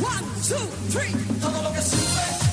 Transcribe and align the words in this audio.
One, 0.00 0.24
two, 0.46 0.56
three. 0.90 1.12
Todo 1.40 1.62
lo 1.62 1.72
que 1.72 1.82
sube. 1.82 2.47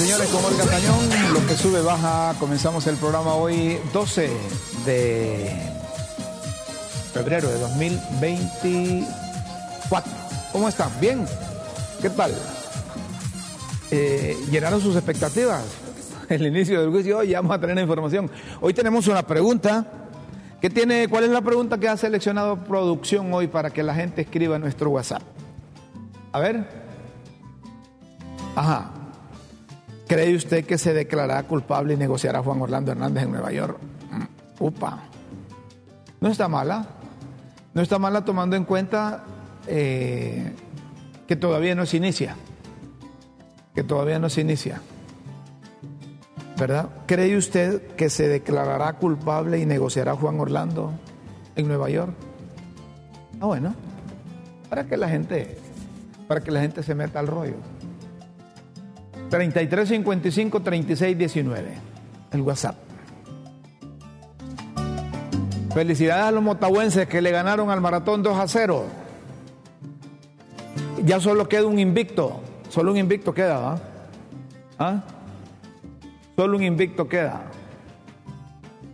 Señores, 0.00 0.28
con 0.30 0.42
Olga 0.42 0.64
Tañón, 0.64 0.98
lo 1.34 1.46
que 1.46 1.54
sube 1.54 1.82
baja. 1.82 2.34
Comenzamos 2.40 2.86
el 2.86 2.96
programa 2.96 3.34
hoy 3.34 3.78
12 3.92 4.30
de 4.86 5.50
febrero 7.12 7.48
de 7.48 7.58
2024. 7.58 10.10
¿Cómo 10.52 10.70
están? 10.70 10.90
¿Bien? 11.02 11.26
¿Qué 12.00 12.08
tal? 12.08 12.34
Eh, 13.90 14.38
¿Llenaron 14.50 14.80
sus 14.80 14.96
expectativas? 14.96 15.64
El 16.30 16.46
inicio 16.46 16.80
del 16.80 16.90
juicio, 16.90 17.18
hoy 17.18 17.34
vamos 17.34 17.54
a 17.54 17.60
tener 17.60 17.76
la 17.76 17.82
información. 17.82 18.30
Hoy 18.62 18.72
tenemos 18.72 19.06
una 19.06 19.22
pregunta. 19.22 19.84
¿Qué 20.62 20.70
tiene, 20.70 21.08
¿Cuál 21.08 21.24
es 21.24 21.30
la 21.30 21.42
pregunta 21.42 21.76
que 21.76 21.88
ha 21.88 21.98
seleccionado 21.98 22.64
producción 22.64 23.30
hoy 23.34 23.48
para 23.48 23.68
que 23.68 23.82
la 23.82 23.94
gente 23.94 24.22
escriba 24.22 24.56
en 24.56 24.62
nuestro 24.62 24.88
WhatsApp? 24.88 25.20
A 26.32 26.40
ver. 26.40 26.66
Ajá. 28.56 28.94
¿Cree 30.10 30.34
usted 30.34 30.64
que 30.64 30.76
se 30.76 30.92
declarará 30.92 31.44
culpable 31.44 31.94
y 31.94 31.96
negociará 31.96 32.42
Juan 32.42 32.60
Orlando 32.60 32.90
Hernández 32.90 33.22
en 33.22 33.30
Nueva 33.30 33.52
York? 33.52 33.78
Mm, 34.10 34.64
Upa. 34.64 35.04
No 36.20 36.28
está 36.28 36.48
mala. 36.48 36.84
No 37.74 37.80
está 37.80 37.96
mala 38.00 38.24
tomando 38.24 38.56
en 38.56 38.64
cuenta 38.64 39.22
eh, 39.68 40.52
que 41.28 41.36
todavía 41.36 41.76
no 41.76 41.86
se 41.86 41.98
inicia. 41.98 42.34
Que 43.72 43.84
todavía 43.84 44.18
no 44.18 44.28
se 44.28 44.40
inicia. 44.40 44.82
¿Verdad? 46.58 46.88
¿Cree 47.06 47.36
usted 47.36 47.94
que 47.94 48.10
se 48.10 48.26
declarará 48.26 48.94
culpable 48.94 49.60
y 49.60 49.64
negociará 49.64 50.16
Juan 50.16 50.40
Orlando 50.40 50.90
en 51.54 51.68
Nueva 51.68 51.88
York? 51.88 52.14
Ah, 53.40 53.46
bueno. 53.46 53.76
Para 54.68 54.88
que 54.88 54.96
la 54.96 55.08
gente, 55.08 55.56
para 56.26 56.40
que 56.40 56.50
la 56.50 56.62
gente 56.62 56.82
se 56.82 56.96
meta 56.96 57.20
al 57.20 57.28
rollo. 57.28 57.69
3355 59.30 60.60
3619. 60.60 61.70
El 62.32 62.40
WhatsApp. 62.42 62.76
Felicidades 65.72 66.24
a 66.24 66.30
los 66.32 66.42
motahuenses 66.42 67.06
que 67.06 67.22
le 67.22 67.30
ganaron 67.30 67.70
al 67.70 67.80
maratón 67.80 68.22
2 68.22 68.36
a 68.38 68.48
0. 68.48 68.84
Ya 71.04 71.20
solo 71.20 71.48
queda 71.48 71.66
un 71.66 71.78
invicto. 71.78 72.40
Solo 72.68 72.90
un 72.92 72.98
invicto 72.98 73.32
queda, 73.32 73.58
¿va? 73.58 73.80
¿Ah? 74.78 75.02
Solo 76.36 76.56
un 76.56 76.64
invicto 76.64 77.08
queda. 77.08 77.42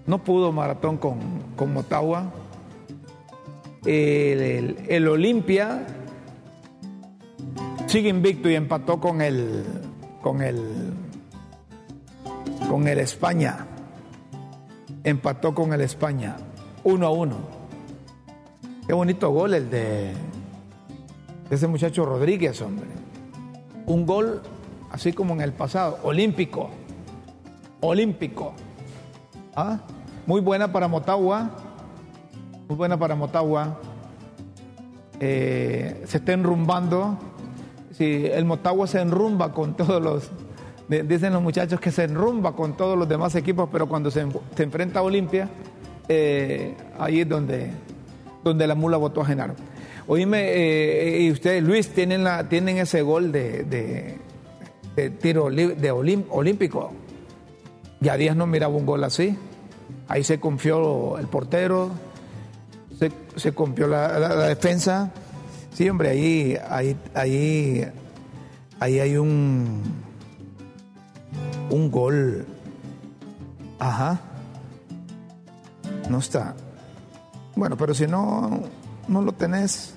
No 0.07 0.23
pudo 0.23 0.53
maratón 0.53 0.99
con, 0.99 1.19
con 1.57 1.73
Motagua. 1.73 2.31
El- 3.85 4.77
el 4.89 5.09
Olimpia 5.09 5.87
sigue 7.87 8.09
invicto 8.09 8.51
y 8.51 8.55
empató 8.55 9.01
con 9.01 9.21
el 9.23 9.65
con 10.27 10.43
el 10.43 10.93
con 12.69 12.89
el 12.89 12.99
España. 12.99 13.65
Empató 15.05 15.55
con 15.55 15.73
el 15.73 15.83
España. 15.83 16.37
Uno 16.83 17.07
a 17.07 17.11
uno. 17.11 17.37
Qué 18.89 18.93
bonito 18.93 19.31
gol 19.31 19.55
el 19.55 19.71
de 19.71 20.15
ese 21.49 21.69
muchacho 21.69 22.05
Rodríguez, 22.05 22.61
hombre. 22.61 22.89
Un 23.87 24.05
gol 24.05 24.43
así 24.91 25.13
como 25.13 25.33
en 25.35 25.43
el 25.43 25.53
pasado, 25.53 26.01
olímpico. 26.03 26.71
Olímpico. 27.81 28.53
¿Ah? 29.55 29.79
Muy 30.27 30.41
buena 30.41 30.73
para 30.73 30.89
Motagua. 30.89 31.51
Muy 32.67 32.77
buena 32.77 32.99
para 32.99 33.15
Motagua. 33.15 33.79
Eh, 35.21 36.03
se 36.05 36.17
está 36.17 36.33
enrumbando. 36.33 37.17
Si 37.97 38.27
el 38.27 38.45
Motagua 38.45 38.87
se 38.87 39.01
enrumba 39.01 39.53
con 39.53 39.75
todos 39.77 40.03
los. 40.03 40.31
Dicen 40.89 41.33
los 41.33 41.43
muchachos 41.43 41.81
que 41.81 41.91
se 41.91 42.05
enrumba 42.05 42.55
con 42.55 42.77
todos 42.77 42.97
los 42.97 43.09
demás 43.09 43.35
equipos, 43.35 43.69
pero 43.73 43.89
cuando 43.89 44.11
se, 44.11 44.25
se 44.55 44.63
enfrenta 44.63 45.01
a 45.01 45.03
Olimpia, 45.03 45.49
eh, 46.09 46.77
ahí 46.99 47.23
es 47.23 47.29
donde, 47.29 47.71
donde 48.45 48.67
la 48.69 48.77
mula 48.77 48.97
votó 48.97 49.23
a 49.23 49.25
Genaro. 49.25 49.55
Oíme, 50.07 50.53
eh, 50.53 51.21
y 51.23 51.33
ustedes, 51.33 51.65
Luis, 51.65 51.89
tienen, 51.89 52.23
la, 52.23 52.49
tienen 52.49 52.77
ese 52.79 53.03
gol 53.03 53.33
de, 53.33 54.17
tiro 55.21 55.51
de 55.51 55.93
olim- 55.93 56.27
olímpico. 56.31 56.93
Ya 58.01 58.17
Díaz 58.17 58.37
no 58.37 58.47
miraba 58.47 58.75
un 58.77 58.87
gol 58.87 59.03
así. 59.03 59.37
Ahí 60.07 60.23
se 60.23 60.39
confió 60.39 61.19
el 61.19 61.27
portero, 61.27 61.91
se, 63.37 63.53
confió 63.53 63.89
la 63.89 64.47
defensa. 64.47 65.11
Sí, 65.77 65.91
hombre, 65.91 66.09
ahí, 66.09 66.59
ahí, 66.71 66.97
ahí, 67.13 67.87
ahí 68.81 68.99
hay 68.99 69.17
un, 69.19 69.83
un 71.69 71.91
gol. 71.91 72.47
Ajá. 73.79 74.19
No 76.09 76.19
está. 76.21 76.55
Bueno, 77.57 77.77
pero 77.77 77.93
si 77.93 78.07
no, 78.07 78.63
no 79.07 79.21
lo 79.21 79.33
tenés, 79.33 79.93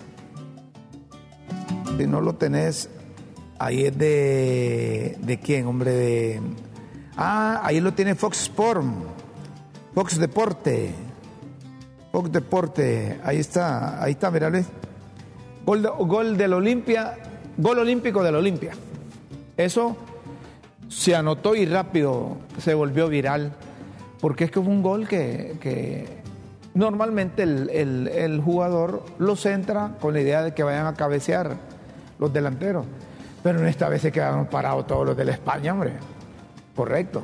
si 1.97 2.07
no 2.07 2.19
lo 2.19 2.35
tenés, 2.35 2.89
ahí 3.57 3.85
es 3.85 3.97
de, 3.97 5.17
¿de 5.21 5.39
quién, 5.39 5.65
hombre? 5.65 5.91
De, 5.91 6.41
ah, 7.15 7.61
ahí 7.63 7.79
lo 7.79 7.93
tiene 7.93 8.15
Fox 8.15 8.41
Sport, 8.41 8.83
Fox 9.95 10.19
Deporte, 10.19 10.93
Fox 12.11 12.29
Deporte, 12.33 13.21
ahí 13.23 13.37
está, 13.37 14.03
ahí 14.03 14.11
está, 14.11 14.29
mira, 14.29 14.49
Luis. 14.49 14.65
Gol, 15.65 15.81
de- 15.81 15.89
gol 15.89 16.38
del 16.38 16.53
Olimpia, 16.53 17.17
gol 17.57 17.79
olímpico 17.79 18.23
del 18.23 18.35
Olimpia. 18.35 18.71
Eso 19.57 19.97
se 20.88 21.15
anotó 21.15 21.56
y 21.56 21.65
rápido 21.65 22.38
se 22.57 22.73
volvió 22.73 23.07
viral, 23.07 23.53
porque 24.19 24.45
es 24.45 24.51
que 24.51 24.59
fue 24.61 24.71
un 24.71 24.81
gol 24.81 25.07
que, 25.07 26.07
normalmente 26.73 27.44
el, 27.44 28.41
jugador 28.44 29.03
lo 29.19 29.35
centra 29.35 29.95
con 30.01 30.13
la 30.13 30.21
idea 30.21 30.41
de 30.41 30.53
que 30.53 30.63
vayan 30.63 30.88
a 30.88 30.94
cabecear 30.95 31.57
los 32.17 32.33
delanteros, 32.33 32.85
pero 33.44 33.59
en 33.59 33.67
esta 33.67 33.88
vez 33.88 34.01
se 34.01 34.11
quedaron 34.11 34.47
parados 34.47 34.88
todos 34.88 35.06
los 35.06 35.15
de 35.15 35.25
la 35.25 35.31
España, 35.31 35.73
hombre. 35.73 35.94
Correcto. 36.75 37.21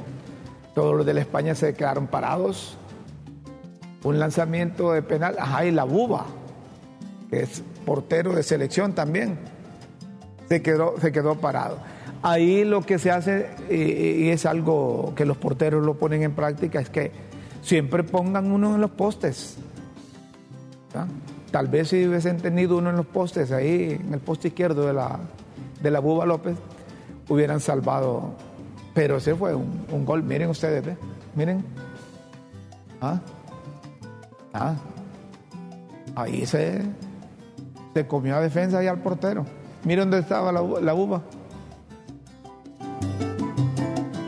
Todos 0.74 0.96
los 0.96 1.06
de 1.06 1.14
la 1.14 1.22
España 1.22 1.56
se 1.56 1.74
quedaron 1.74 2.08
parados. 2.08 2.78
Un 4.04 4.20
lanzamiento 4.20 4.92
de 4.92 5.02
penal, 5.02 5.38
ajá, 5.40 5.66
y 5.66 5.72
la 5.72 5.86
buba, 5.86 6.26
es 7.32 7.64
portero 7.86 8.34
de 8.34 8.44
selección 8.44 8.94
también 8.94 9.38
se 10.50 10.62
quedó, 10.62 11.00
se 11.00 11.12
quedó 11.12 11.36
parado. 11.36 11.78
Ahí 12.22 12.64
lo 12.64 12.82
que 12.82 12.98
se 12.98 13.12
hace, 13.12 13.50
y, 13.70 14.26
y 14.26 14.30
es 14.30 14.46
algo 14.46 15.14
que 15.16 15.26
los 15.26 15.38
porteros 15.38 15.86
lo 15.86 15.94
ponen 15.96 16.24
en 16.24 16.34
práctica, 16.34 16.80
es 16.80 16.90
que 16.90 17.12
siempre 17.62 18.04
pongan 18.04 18.52
uno 18.52 18.76
en 18.76 18.82
los 18.82 18.92
postes. 18.92 19.58
Tal 21.52 21.68
vez 21.68 21.90
si 21.90 22.06
hubiesen 22.06 22.38
tenido 22.38 22.78
uno 22.78 22.90
en 22.90 22.96
los 22.96 23.06
postes, 23.06 23.52
ahí 23.52 24.00
en 24.02 24.14
el 24.14 24.20
poste 24.20 24.50
izquierdo 24.50 24.88
de 24.88 24.94
la, 24.94 25.20
de 25.82 25.92
la 25.92 26.00
Buba 26.00 26.26
López, 26.26 26.56
hubieran 27.30 27.60
salvado. 27.60 28.34
Pero 28.94 29.18
ese 29.18 29.36
fue 29.36 29.54
un, 29.54 29.86
un 29.92 30.06
gol, 30.06 30.24
miren 30.24 30.50
ustedes, 30.50 30.98
miren. 31.36 31.64
Ah, 33.02 33.20
ah. 34.54 34.76
Ahí 36.16 36.46
se, 36.46 36.82
se 37.96 38.06
comió 38.06 38.36
a 38.36 38.42
defensa 38.42 38.84
y 38.84 38.88
al 38.88 39.00
portero. 39.00 39.46
Miren 39.86 40.10
dónde 40.10 40.20
estaba 40.20 40.52
la, 40.52 40.62
uva. 40.94 41.24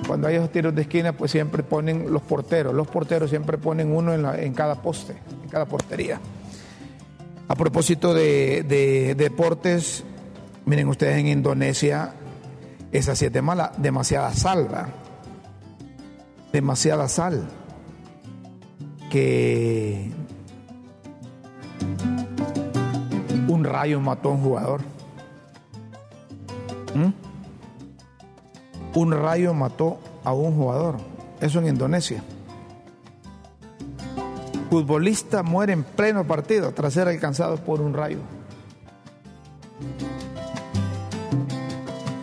Cuando 0.07 0.25
hay 0.29 0.35
esos 0.35 0.49
tiros 0.53 0.73
de 0.73 0.83
esquina, 0.83 1.11
pues 1.11 1.31
siempre 1.31 1.63
ponen 1.63 2.09
los 2.09 2.21
porteros. 2.21 2.73
Los 2.73 2.87
porteros 2.87 3.29
siempre 3.29 3.57
ponen 3.57 3.93
uno 3.93 4.13
en, 4.13 4.53
cada 4.53 4.75
poste, 4.75 5.17
en 5.43 5.49
cada 5.49 5.65
portería. 5.65 6.21
A 7.49 7.55
propósito 7.55 8.13
de, 8.13 8.63
de 8.63 9.15
deportes, 9.15 10.05
miren 10.65 10.87
ustedes 10.87 11.17
en 11.17 11.27
Indonesia, 11.27 12.13
esa 12.93 13.17
sí 13.17 13.25
es 13.25 13.43
mala, 13.43 13.73
demasiada 13.77 14.33
sal, 14.33 14.73
¿va? 14.73 14.87
Demasiada 16.53 17.09
sal. 17.09 17.49
Que 19.09 20.09
un 23.47 23.63
rayo 23.63 23.99
mató 23.99 24.29
a 24.29 24.31
un 24.33 24.43
jugador. 24.43 24.81
¿Mm? 26.95 27.13
Un 28.97 29.11
rayo 29.11 29.53
mató 29.53 29.99
a 30.23 30.33
un 30.33 30.55
jugador. 30.55 30.97
Eso 31.39 31.59
en 31.59 31.67
Indonesia. 31.67 32.23
Futbolista 34.69 35.43
muere 35.43 35.73
en 35.73 35.83
pleno 35.83 36.25
partido 36.25 36.71
tras 36.73 36.93
ser 36.93 37.07
alcanzado 37.07 37.57
por 37.57 37.79
un 37.79 37.93
rayo. 37.93 38.19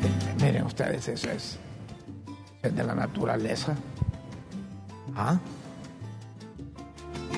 Eh, 0.02 0.42
Miren 0.42 0.64
ustedes, 0.64 1.08
eso 1.08 1.30
es, 1.30 1.58
es 2.62 2.76
de 2.76 2.84
la 2.84 2.94
naturaleza. 2.94 3.76
¿Ah? 5.16 5.38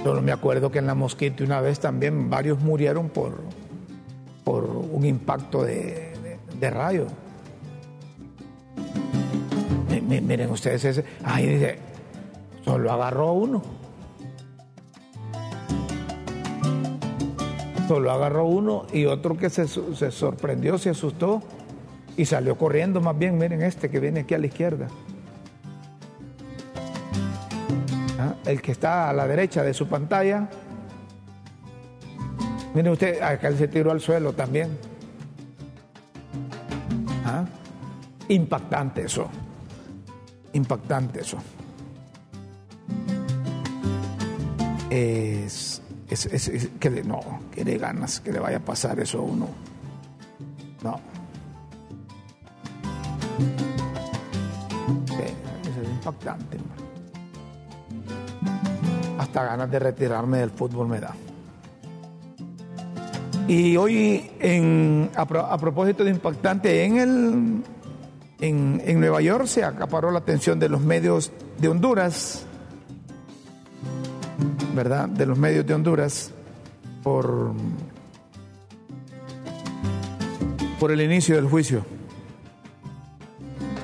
Solo 0.02 0.22
me 0.22 0.32
acuerdo 0.32 0.70
que 0.70 0.78
en 0.78 0.86
la 0.86 0.94
mosquita 0.94 1.44
una 1.44 1.60
vez 1.60 1.78
también 1.78 2.30
varios 2.30 2.60
murieron 2.60 3.08
por, 3.08 3.42
por 4.46 4.64
un 4.64 5.04
impacto 5.04 5.64
de, 5.64 6.12
de- 6.22 6.38
de 6.60 6.70
rayo. 6.70 7.06
Mi- 9.90 10.00
mi- 10.00 10.20
Miren 10.20 10.50
ustedes 10.52 10.84
ese. 10.84 11.04
Ahí 11.24 11.46
dice, 11.46 11.80
solo 12.64 12.92
agarró 12.92 13.32
uno. 13.32 13.60
Solo 17.88 18.12
agarró 18.12 18.46
uno 18.46 18.86
y 18.92 19.04
otro 19.06 19.36
que 19.36 19.50
se, 19.50 19.66
se 19.66 20.10
sorprendió, 20.12 20.78
se 20.78 20.90
asustó 20.90 21.42
y 22.16 22.24
salió 22.24 22.56
corriendo 22.56 23.00
más 23.00 23.18
bien. 23.18 23.38
Miren 23.38 23.62
este 23.62 23.90
que 23.90 23.98
viene 23.98 24.20
aquí 24.20 24.34
a 24.34 24.38
la 24.38 24.46
izquierda. 24.46 24.86
Ah, 28.20 28.34
El 28.46 28.62
que 28.62 28.70
está 28.70 29.10
a 29.10 29.12
la 29.12 29.26
derecha 29.26 29.64
de 29.64 29.74
su 29.74 29.88
pantalla. 29.88 30.48
Miren 32.76 32.92
usted, 32.92 33.22
acá 33.22 33.48
él 33.48 33.56
se 33.56 33.68
tiró 33.68 33.90
al 33.90 34.02
suelo 34.02 34.34
también. 34.34 34.76
Ah, 37.24 37.46
Impactante 38.28 39.06
eso. 39.06 39.30
Impactante 40.52 41.20
eso. 41.22 41.38
Es, 44.90 45.80
que 46.78 46.90
le- 46.90 47.02
no, 47.02 47.20
que 47.50 47.64
le 47.64 47.78
ganas 47.78 48.20
que 48.20 48.30
le 48.30 48.40
vaya 48.40 48.58
a 48.58 48.60
pasar 48.60 49.00
eso 49.00 49.20
a 49.20 49.22
uno. 49.22 49.48
No. 50.84 51.00
Eso 55.62 55.82
es 55.82 55.88
impactante. 55.88 56.58
Hasta 59.18 59.44
ganas 59.44 59.70
de 59.70 59.78
retirarme 59.78 60.38
del 60.40 60.50
fútbol 60.50 60.88
me 60.88 61.00
da. 61.00 61.14
Y 63.48 63.76
hoy, 63.76 64.30
en, 64.40 65.10
a, 65.14 65.24
pro- 65.24 65.46
a 65.46 65.56
propósito 65.58 66.02
de 66.02 66.10
impactante, 66.10 66.84
en, 66.84 66.96
el, 66.96 67.62
en, 68.40 68.82
en 68.84 69.00
Nueva 69.00 69.20
York 69.22 69.46
se 69.46 69.62
acaparó 69.62 70.10
la 70.10 70.18
atención 70.18 70.58
de 70.58 70.68
los 70.68 70.80
medios 70.80 71.30
de 71.58 71.68
Honduras, 71.68 72.44
¿verdad? 74.74 75.08
De 75.08 75.26
los 75.26 75.38
medios 75.38 75.64
de 75.64 75.74
Honduras 75.74 76.32
por, 77.04 77.52
por 80.80 80.90
el 80.90 81.00
inicio 81.00 81.36
del 81.36 81.46
juicio. 81.46 81.86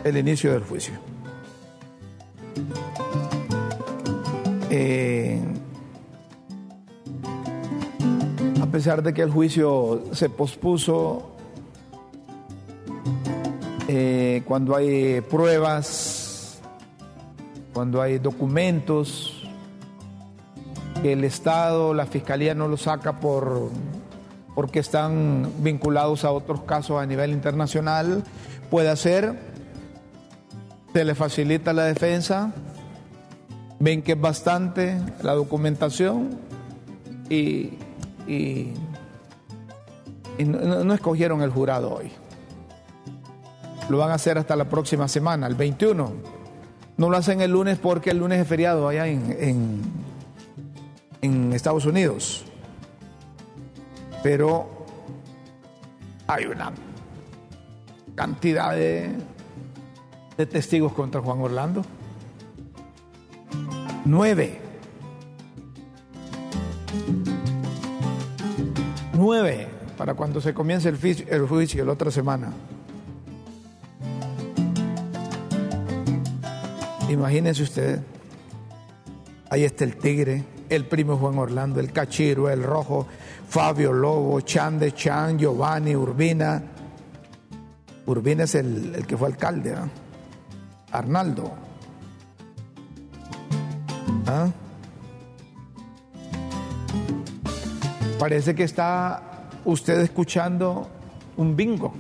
El 0.03 0.17
inicio 0.17 0.53
del 0.53 0.65
juicio. 0.65 0.95
Eh, 4.71 5.41
pesar 8.73 9.03
de 9.03 9.13
que 9.13 9.21
el 9.21 9.31
juicio 9.31 10.03
se 10.13 10.31
pospuso, 10.31 11.37
eh, 13.87 14.43
cuando 14.47 14.75
hay 14.75 15.21
pruebas, 15.21 16.59
cuando 17.75 18.01
hay 18.01 18.19
documentos, 18.19 19.47
que 21.03 21.13
el 21.13 21.25
Estado, 21.25 21.93
la 21.93 22.07
Fiscalía 22.07 22.55
no 22.55 22.67
los 22.67 22.83
saca 22.83 23.21
por, 23.21 23.69
porque 24.55 24.79
están 24.79 25.53
vinculados 25.59 26.25
a 26.25 26.31
otros 26.31 26.63
casos 26.63 26.99
a 26.99 27.05
nivel 27.05 27.33
internacional, 27.33 28.25
puede 28.71 28.89
hacer, 28.89 29.39
se 30.95 31.05
le 31.05 31.15
facilita 31.15 31.75
la 31.75 31.85
defensa, 31.85 32.55
ven 33.81 34.01
que 34.01 34.13
es 34.13 34.21
bastante 34.21 34.99
la 35.23 35.35
documentación 35.35 36.39
y, 37.29 37.75
y- 38.27 38.73
no, 40.45 40.93
escogieron 40.95 41.43
el 41.43 41.51
jurado 41.51 41.95
hoy. 41.95 42.11
Lo 43.89 43.99
van 43.99 44.11
a 44.11 44.15
hacer 44.15 44.39
hasta 44.39 44.57
la 44.57 44.65
próxima 44.69 45.07
semana, 45.09 45.47
el 45.47 45.55
21. 45.55 46.13
No 46.97 47.11
lo 47.11 47.17
hacen 47.17 47.41
el 47.41 47.51
lunes 47.51 47.79
porque 47.79 48.11
el 48.11 48.19
lunes 48.19 48.41
es 48.41 48.47
feriado 48.49 48.89
allá 48.89 49.07
en, 49.07 49.37
en- 49.39 49.83
en 51.21 51.53
Estados 51.53 51.85
Unidos. 51.87 52.45
Pero 54.23 54.69
hay 56.29 56.47
una 56.47 56.73
cantidad 58.15 58.73
de, 58.73 59.11
de 60.37 60.47
testigos 60.47 60.93
contra 60.93 61.21
Juan 61.21 61.41
Orlando. 61.41 61.83
Nueve. 64.05 64.61
Nueve 69.25 69.69
para 69.97 70.15
cuando 70.15 70.41
se 70.41 70.53
comience 70.53 70.89
el, 70.89 70.99
el 71.29 71.47
juicio 71.47 71.85
la 71.85 71.93
otra 71.93 72.11
semana. 72.11 72.53
Imagínense 77.09 77.63
ustedes. 77.63 78.01
Ahí 79.49 79.63
está 79.63 79.85
el 79.85 79.97
tigre, 79.97 80.43
el 80.69 80.87
primo 80.87 81.19
Juan 81.19 81.39
Orlando, 81.39 81.79
el 81.79 81.93
cachiro, 81.93 82.51
el 82.51 82.65
rojo, 82.65 83.07
Fabio 83.49 83.93
Lobo, 83.93 84.41
Chan 84.41 84.81
de 84.81 84.93
Chan, 84.93 85.39
Giovanni, 85.39 85.95
Urbina. 85.95 86.61
Urbina 88.07 88.43
es 88.43 88.57
el, 88.57 88.93
el 88.97 89.07
que 89.07 89.17
fue 89.17 89.29
alcalde, 89.29 89.73
¿no? 89.73 89.89
Arnaldo. 90.91 91.53
¿Ah? 94.27 94.49
Parece 98.23 98.55
que 98.55 98.63
está 98.63 99.21
usted 99.65 99.99
escuchando 99.99 100.89
un 101.37 101.57
bingo 101.57 101.93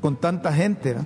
con 0.00 0.16
tanta 0.16 0.54
gente, 0.54 0.94
¿no? 0.94 1.04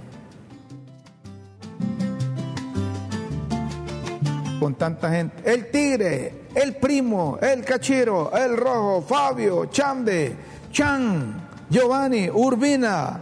con 4.60 4.76
tanta 4.76 5.10
gente. 5.10 5.42
El 5.52 5.72
tigre, 5.72 6.44
el 6.54 6.76
primo, 6.76 7.36
el 7.42 7.64
cachero, 7.64 8.30
el 8.32 8.56
rojo, 8.56 9.02
Fabio, 9.02 9.64
Chande, 9.66 10.36
Chan, 10.70 11.48
Giovanni, 11.68 12.30
Urbina. 12.30 13.20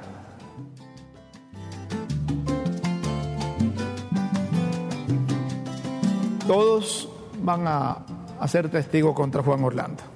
Todos 6.46 7.08
van 7.42 7.66
a, 7.66 8.04
a 8.38 8.48
ser 8.48 8.68
testigos 8.70 9.14
contra 9.14 9.42
Juan 9.42 9.64
Orlando. 9.64 10.15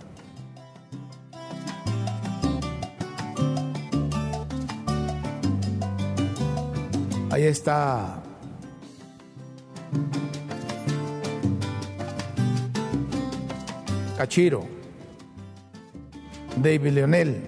Ahí 7.41 7.47
está 7.47 8.23
Cachiro, 14.19 14.67
David 16.61 16.93
Leonel. 16.93 17.43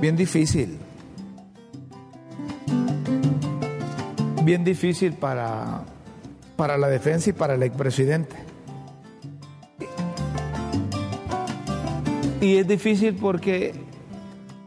Bien 0.00 0.14
difícil. 0.14 0.78
Bien 4.44 4.62
difícil 4.62 5.14
para, 5.14 5.82
para 6.56 6.78
la 6.78 6.86
defensa 6.86 7.30
y 7.30 7.32
para 7.32 7.54
el 7.54 7.64
expresidente. 7.64 8.49
Y 12.40 12.56
es 12.56 12.66
difícil 12.66 13.16
porque 13.16 13.74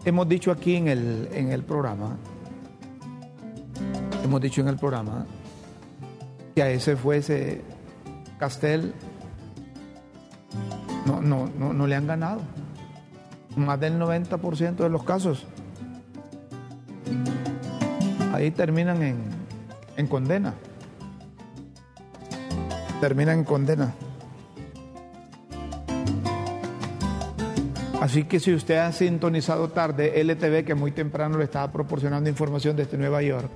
hemos 0.06 0.30
dicho 0.30 0.52
aquí 0.52 0.76
en 0.76 0.88
el, 0.88 1.28
en 1.34 1.52
el 1.52 1.64
programa, 1.64 2.18
hemos 4.24 4.42
dicho 4.42 4.62
en 4.62 4.68
el 4.68 4.78
programa, 4.78 5.26
que 6.54 6.62
a 6.62 6.70
ese 6.70 6.96
fuese 6.96 7.62
Castel 8.38 8.94
no, 11.06 11.22
no, 11.22 11.50
no, 11.58 11.74
no 11.74 11.88
le 11.88 11.96
han 11.96 12.06
ganado. 12.06 12.42
Más 13.56 13.80
del 13.80 14.00
90% 14.00 14.76
de 14.76 14.90
los 14.90 15.04
casos. 15.04 15.46
Ahí 18.34 18.52
terminan 18.52 19.02
en, 19.02 19.18
en 19.98 20.08
condena. 20.08 20.54
Terminan 23.02 23.40
en 23.40 23.46
condena. 23.46 23.94
Así 28.04 28.26
que 28.26 28.42
si 28.42 28.54
usted 28.54 28.80
ha 28.80 28.92
sintonizado 28.92 29.70
tarde 29.70 30.20
LTV, 30.20 30.66
que 30.66 30.76
muy 30.76 30.92
temprano 30.92 31.38
le 31.38 31.46
estaba 31.46 31.72
proporcionando 31.72 32.30
información 32.30 32.76
desde 32.76 32.98
Nueva 32.98 33.22
York, 33.22 33.50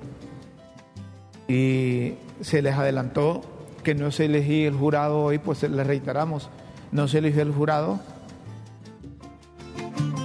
y 1.46 2.14
se 2.40 2.62
les 2.62 2.74
adelantó 2.74 3.42
que 3.82 3.94
no 3.94 4.10
se 4.10 4.24
elegía 4.24 4.66
el 4.66 4.74
jurado 4.74 5.20
hoy, 5.20 5.36
pues 5.36 5.62
le 5.64 5.84
reiteramos, 5.84 6.48
no 6.92 7.08
se 7.08 7.18
eligió 7.18 7.42
el 7.42 7.52
jurado 7.52 8.00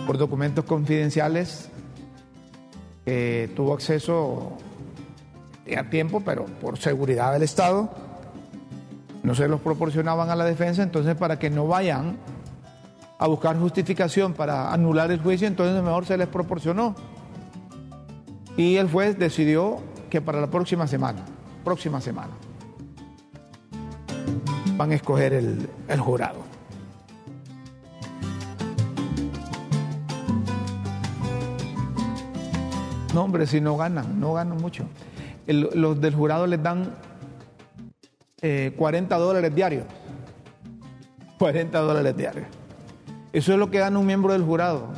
por 0.07 0.17
documentos 0.17 0.63
confidenciales 0.63 1.67
que 3.03 3.51
tuvo 3.57 3.73
acceso 3.73 4.57
a 5.77 5.83
tiempo, 5.89 6.21
pero 6.23 6.45
por 6.45 6.77
seguridad 6.77 7.33
del 7.33 7.43
Estado, 7.43 7.89
no 9.21 9.35
se 9.35 9.49
los 9.49 9.59
proporcionaban 9.59 10.29
a 10.29 10.37
la 10.37 10.45
defensa, 10.45 10.81
entonces 10.81 11.13
para 11.17 11.39
que 11.39 11.49
no 11.49 11.67
vayan 11.67 12.15
a 13.23 13.27
buscar 13.27 13.57
justificación 13.57 14.33
para 14.33 14.73
anular 14.73 15.09
el 15.09 15.21
juicio, 15.21 15.47
entonces 15.47 15.81
mejor 15.81 16.05
se 16.05 16.17
les 16.17 16.27
proporcionó. 16.27 16.93
Y 18.57 18.75
el 18.75 18.91
juez 18.91 19.17
decidió 19.17 19.79
que 20.09 20.19
para 20.19 20.41
la 20.41 20.47
próxima 20.47 20.87
semana, 20.87 21.23
próxima 21.63 22.01
semana, 22.01 22.33
van 24.75 24.91
a 24.91 24.95
escoger 24.95 25.31
el, 25.31 25.69
jurado. 25.99 26.39
No, 33.13 33.23
hombre, 33.23 33.47
si 33.47 33.61
no 33.61 33.77
ganan, 33.77 34.19
no 34.19 34.33
ganan 34.33 34.57
mucho. 34.57 34.83
Los 35.47 36.01
del 36.01 36.13
jurado 36.13 36.45
les 36.45 36.61
dan 36.61 36.93
eh, 38.41 38.73
40 38.75 39.17
dólares 39.17 39.55
diarios. 39.55 39.85
40 41.39 41.79
dólares 41.79 42.17
diarios. 42.17 42.47
Eso 43.33 43.51
es 43.51 43.57
lo 43.57 43.71
que 43.71 43.79
gana 43.79 43.97
un 43.97 44.05
miembro 44.05 44.31
del 44.33 44.43
jurado. 44.43 44.89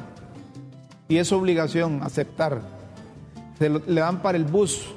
Y 1.08 1.18
es 1.18 1.32
obligación 1.32 2.04
aceptar. 2.04 2.62
Se 3.58 3.70
le 3.70 4.02
dan 4.02 4.22
para 4.22 4.38
el 4.38 4.44
bus. 4.44 4.94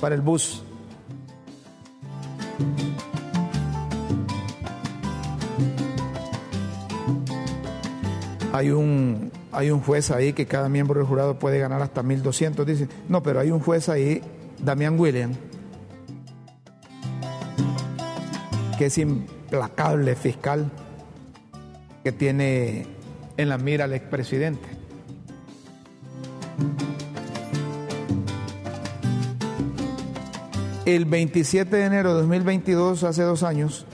Para 0.00 0.16
el 0.16 0.20
bus. 0.20 0.64
Hay 8.52 8.70
un, 8.70 9.30
hay 9.52 9.70
un 9.70 9.80
juez 9.80 10.10
ahí 10.10 10.32
que 10.32 10.46
cada 10.46 10.68
miembro 10.68 10.98
del 10.98 11.06
jurado 11.06 11.38
puede 11.38 11.60
ganar 11.60 11.80
hasta 11.80 12.02
1.200. 12.02 12.64
Dice, 12.64 12.88
no, 13.08 13.22
pero 13.22 13.38
hay 13.38 13.52
un 13.52 13.60
juez 13.60 13.88
ahí, 13.88 14.20
Damián 14.58 14.98
William, 14.98 15.32
que 18.76 18.86
es 18.86 18.98
implacable 18.98 20.16
fiscal, 20.16 20.68
que 22.04 22.12
tiene 22.12 22.86
en 23.36 23.48
la 23.48 23.58
mira 23.58 23.84
al 23.84 23.92
expresidente. 23.94 24.68
El 30.84 31.04
27 31.04 31.76
de 31.76 31.84
enero 31.84 32.14
de 32.14 32.20
2022, 32.22 33.04
hace 33.04 33.22
dos 33.22 33.42
años, 33.42 33.84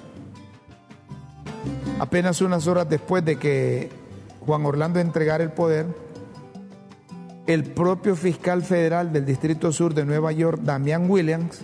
apenas 1.99 2.41
unas 2.41 2.67
horas 2.69 2.89
después 2.89 3.25
de 3.25 3.37
que 3.37 3.91
Juan 4.47 4.65
Orlando 4.65 5.01
entregara 5.01 5.43
el 5.43 5.51
poder, 5.51 5.87
el 7.49 7.65
propio 7.65 8.15
fiscal 8.15 8.63
federal 8.63 9.13
del 9.13 9.27
Distrito 9.27 9.73
Sur 9.73 9.93
de 9.95 10.05
Nueva 10.05 10.31
York, 10.33 10.61
Damián 10.63 11.11
Williams, 11.11 11.63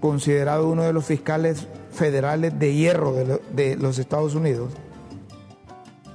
considerado 0.00 0.68
uno 0.68 0.82
de 0.84 0.92
los 0.92 1.04
fiscales 1.04 1.66
federales 1.90 2.56
de 2.60 2.74
hierro 2.74 3.12
de, 3.12 3.26
lo- 3.26 3.40
de 3.52 3.76
los 3.76 3.98
Estados 3.98 4.36
Unidos, 4.36 4.72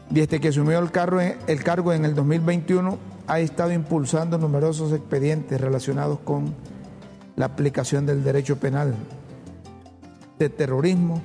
desde 0.10 0.40
que 0.40 0.50
asumió 0.50 0.80
el, 0.80 0.92
cargo, 0.92 1.94
en 1.94 2.06
el 2.06 2.16
2021, 2.16 2.98
ha 3.28 3.40
estado 3.40 3.72
impulsando 3.72 4.38
numerosos 4.38 4.94
expedientes 4.94 5.60
relacionados 5.60 6.20
con 6.20 6.54
la 7.36 7.48
aplicación 7.48 8.06
del 8.06 8.24
derecho 8.24 8.58
penal, 8.58 8.96
de 10.38 10.50
terrorismo, 10.50 11.22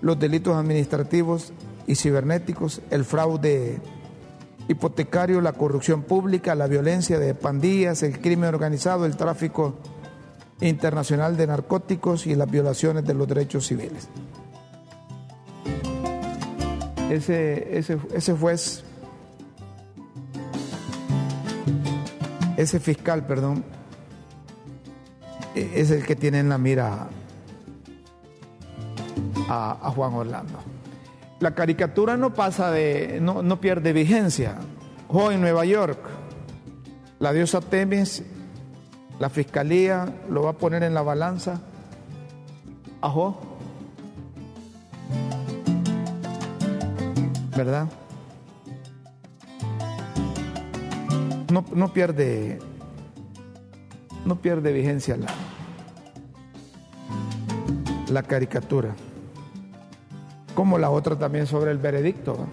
los 0.00 0.18
delitos 0.18 0.56
administrativos 0.56 1.52
y 1.86 1.94
cibernéticos, 1.96 2.80
el 2.90 3.04
fraude 3.04 3.80
hipotecario, 4.68 5.40
la 5.40 5.52
corrupción 5.52 6.02
pública, 6.02 6.54
la 6.54 6.66
violencia 6.66 7.18
de 7.18 7.34
pandillas, 7.34 8.02
el 8.02 8.20
crimen 8.20 8.48
organizado, 8.48 9.04
el 9.04 9.16
tráfico 9.16 9.74
internacional 10.60 11.36
de 11.36 11.46
narcóticos 11.46 12.26
y 12.26 12.34
las 12.34 12.50
violaciones 12.50 13.04
de 13.04 13.14
los 13.14 13.28
derechos 13.28 13.66
civiles. 13.66 14.08
Ese, 17.10 17.78
ese, 17.78 17.98
ese 18.14 18.32
juez, 18.32 18.82
ese 22.56 22.80
fiscal, 22.80 23.26
perdón, 23.26 23.64
e- 25.54 25.70
es 25.74 25.90
el 25.90 26.04
que 26.04 26.16
tiene 26.16 26.40
en 26.40 26.48
la 26.48 26.58
mira 26.58 27.08
a, 29.48 29.90
Juan 29.94 30.14
Orlando. 30.14 30.58
La 31.40 31.54
caricatura 31.54 32.16
no 32.16 32.32
pasa 32.32 32.70
de, 32.70 33.18
no, 33.20 33.42
no 33.42 33.60
pierde 33.60 33.92
vigencia. 33.92 34.56
Jo 35.08 35.30
en 35.30 35.40
Nueva 35.40 35.64
York, 35.64 35.98
la 37.18 37.32
diosa 37.32 37.60
Temis, 37.60 38.22
la 39.18 39.28
fiscalía 39.28 40.12
lo 40.28 40.42
va 40.42 40.50
a 40.50 40.54
poner 40.54 40.82
en 40.82 40.94
la 40.94 41.02
balanza. 41.02 41.60
A 43.00 43.10
¿Verdad? 47.56 47.88
No, 51.52 51.64
no 51.72 51.92
pierde 51.92 52.58
no 54.24 54.40
pierde 54.40 54.72
vigencia 54.72 55.16
la, 55.16 55.26
la 58.10 58.22
caricatura. 58.22 58.94
Como 60.54 60.78
la 60.78 60.90
otra 60.90 61.18
también 61.18 61.46
sobre 61.46 61.70
el 61.70 61.78
veredicto. 61.78 62.46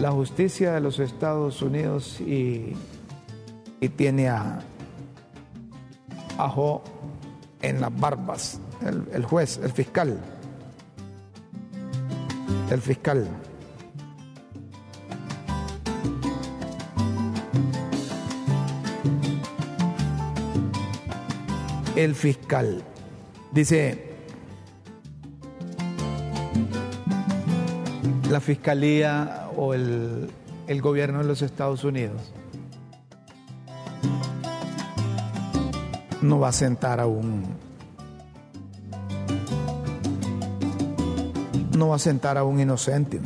La 0.00 0.10
justicia 0.10 0.72
de 0.72 0.80
los 0.80 0.98
Estados 0.98 1.62
Unidos 1.62 2.20
y, 2.20 2.74
y 3.80 3.88
tiene 3.90 4.28
a, 4.28 4.60
a 6.38 6.54
en 7.60 7.80
las 7.80 8.00
barbas, 8.00 8.60
el 9.12 9.24
juez, 9.24 9.60
el 9.62 9.70
fiscal. 9.70 10.18
El 12.70 12.80
fiscal. 12.80 13.28
el 21.96 22.14
fiscal. 22.14 22.82
Dice, 23.52 24.12
la 28.30 28.40
fiscalía 28.40 29.48
o 29.56 29.74
el, 29.74 30.30
el, 30.66 30.80
gobierno 30.80 31.18
de 31.18 31.24
los 31.24 31.42
Estados 31.42 31.84
Unidos 31.84 32.32
no 36.22 36.40
va 36.40 36.48
a 36.48 36.52
sentar 36.52 37.00
a 37.00 37.06
un... 37.06 37.71
No 41.76 41.88
va 41.88 41.96
a 41.96 41.98
sentar 41.98 42.38
a 42.38 42.44
un 42.44 42.60
inocente. 42.60 43.20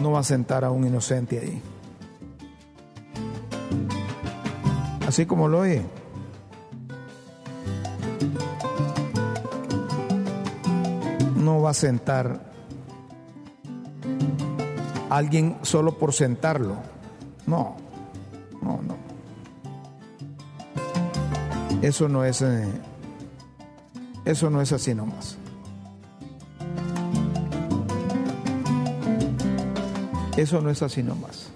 No 0.00 0.12
va 0.12 0.20
a 0.20 0.24
sentar 0.24 0.64
a 0.64 0.70
un 0.70 0.86
inocente 0.86 1.38
ahí. 1.38 1.62
así 5.08 5.24
como 5.24 5.48
lo 5.48 5.60
oye. 5.60 5.82
No 11.36 11.62
va 11.62 11.70
a 11.70 11.74
sentar 11.74 12.40
a 15.10 15.16
alguien 15.16 15.56
solo 15.62 15.98
por 15.98 16.12
sentarlo. 16.12 16.76
No, 17.46 17.76
no, 18.60 18.80
no. 18.82 18.96
Eso 21.80 22.08
no 22.08 22.24
es, 22.24 22.42
eh, 22.42 22.68
eso 24.28 24.50
no 24.50 24.60
es 24.60 24.72
así 24.72 24.94
nomás. 24.94 25.38
Eso 30.36 30.60
no 30.60 30.68
es 30.68 30.82
así 30.82 31.02
nomás. 31.02 31.48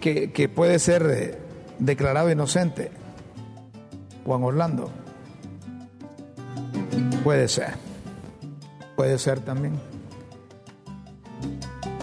que, 0.00 0.32
que, 0.32 0.48
puede 0.48 0.80
ser 0.80 1.38
declarado 1.78 2.30
inocente. 2.30 2.90
Juan 4.24 4.42
Orlando. 4.42 4.90
Puede 7.22 7.46
ser. 7.46 7.74
Puede 8.96 9.18
ser 9.20 9.40
también. 9.40 9.74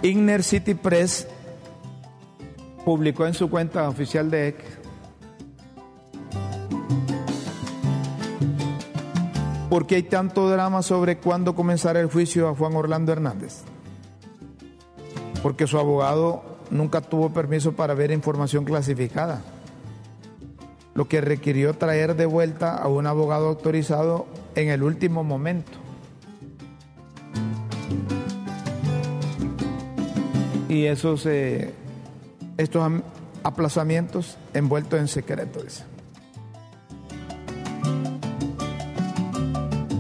Inner 0.02 0.44
City 0.44 0.76
Press 0.76 1.28
publicó 2.86 3.28
en 3.28 3.34
su 3.34 3.50
cuenta 3.50 3.90
oficial 3.90 4.32
de 4.32 4.48
X 4.48 4.67
¿Por 9.78 9.86
qué 9.86 9.94
hay 9.94 10.02
tanto 10.02 10.50
drama 10.50 10.82
sobre 10.82 11.20
cuándo 11.20 11.54
comenzará 11.54 12.00
el 12.00 12.10
juicio 12.10 12.50
a 12.50 12.56
Juan 12.56 12.76
Orlando 12.76 13.12
Hernández? 13.12 13.62
Porque 15.44 15.68
su 15.68 15.78
abogado 15.78 16.42
nunca 16.72 17.00
tuvo 17.02 17.32
permiso 17.32 17.74
para 17.74 17.94
ver 17.94 18.10
información 18.10 18.66
clasificada, 18.66 19.44
lo 20.96 21.08
que 21.08 21.22
requirió 21.22 21.76
traer 21.76 22.16
de 22.16 22.26
vuelta 22.26 22.76
a 22.76 22.88
un 22.88 23.06
abogado 23.06 23.50
autorizado 23.50 24.26
en 24.56 24.70
el 24.70 24.82
último 24.82 25.24
momento. 25.24 25.74
Y 30.70 30.86
esos, 30.86 31.24
eh, 31.28 31.72
estos 32.58 32.84
aplazamientos 33.44 34.40
envueltos 34.56 35.00
en 35.00 35.08
secreto, 35.08 35.62
dice. 35.62 35.84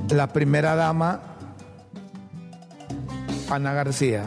La 0.09 0.27
primera 0.27 0.75
dama, 0.75 1.19
Ana 3.49 3.73
García, 3.73 4.25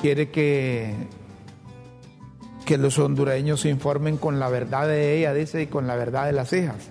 quiere 0.00 0.30
que, 0.30 0.94
que 2.64 2.78
los 2.78 2.98
hondureños 2.98 3.60
se 3.60 3.68
informen 3.68 4.16
con 4.16 4.40
la 4.40 4.48
verdad 4.48 4.88
de 4.88 5.18
ella, 5.18 5.34
dice, 5.34 5.62
y 5.62 5.66
con 5.66 5.86
la 5.86 5.94
verdad 5.94 6.26
de 6.26 6.32
las 6.32 6.52
hijas. 6.52 6.88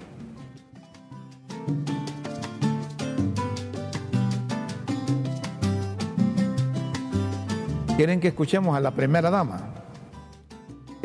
Quieren 7.95 8.19
que 8.19 8.27
escuchemos 8.27 8.77
a 8.77 8.79
la 8.79 8.91
primera 8.91 9.31
dama. 9.31 9.76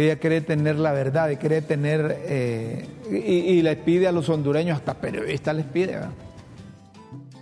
Ella 0.03 0.19
quiere 0.19 0.41
tener 0.41 0.77
la 0.79 0.93
verdad 0.93 1.31
y 1.31 1.37
quiere 1.37 1.63
tener, 1.63 2.23
eh, 2.25 2.87
y, 3.11 3.17
y, 3.17 3.63
les 3.63 3.77
pide 3.77 4.09
a 4.09 4.13
los 4.13 4.29
hondureños, 4.29 4.77
hasta 4.77 4.95
periodistas 4.95 5.55
les 5.55 5.67
pide, 5.67 5.99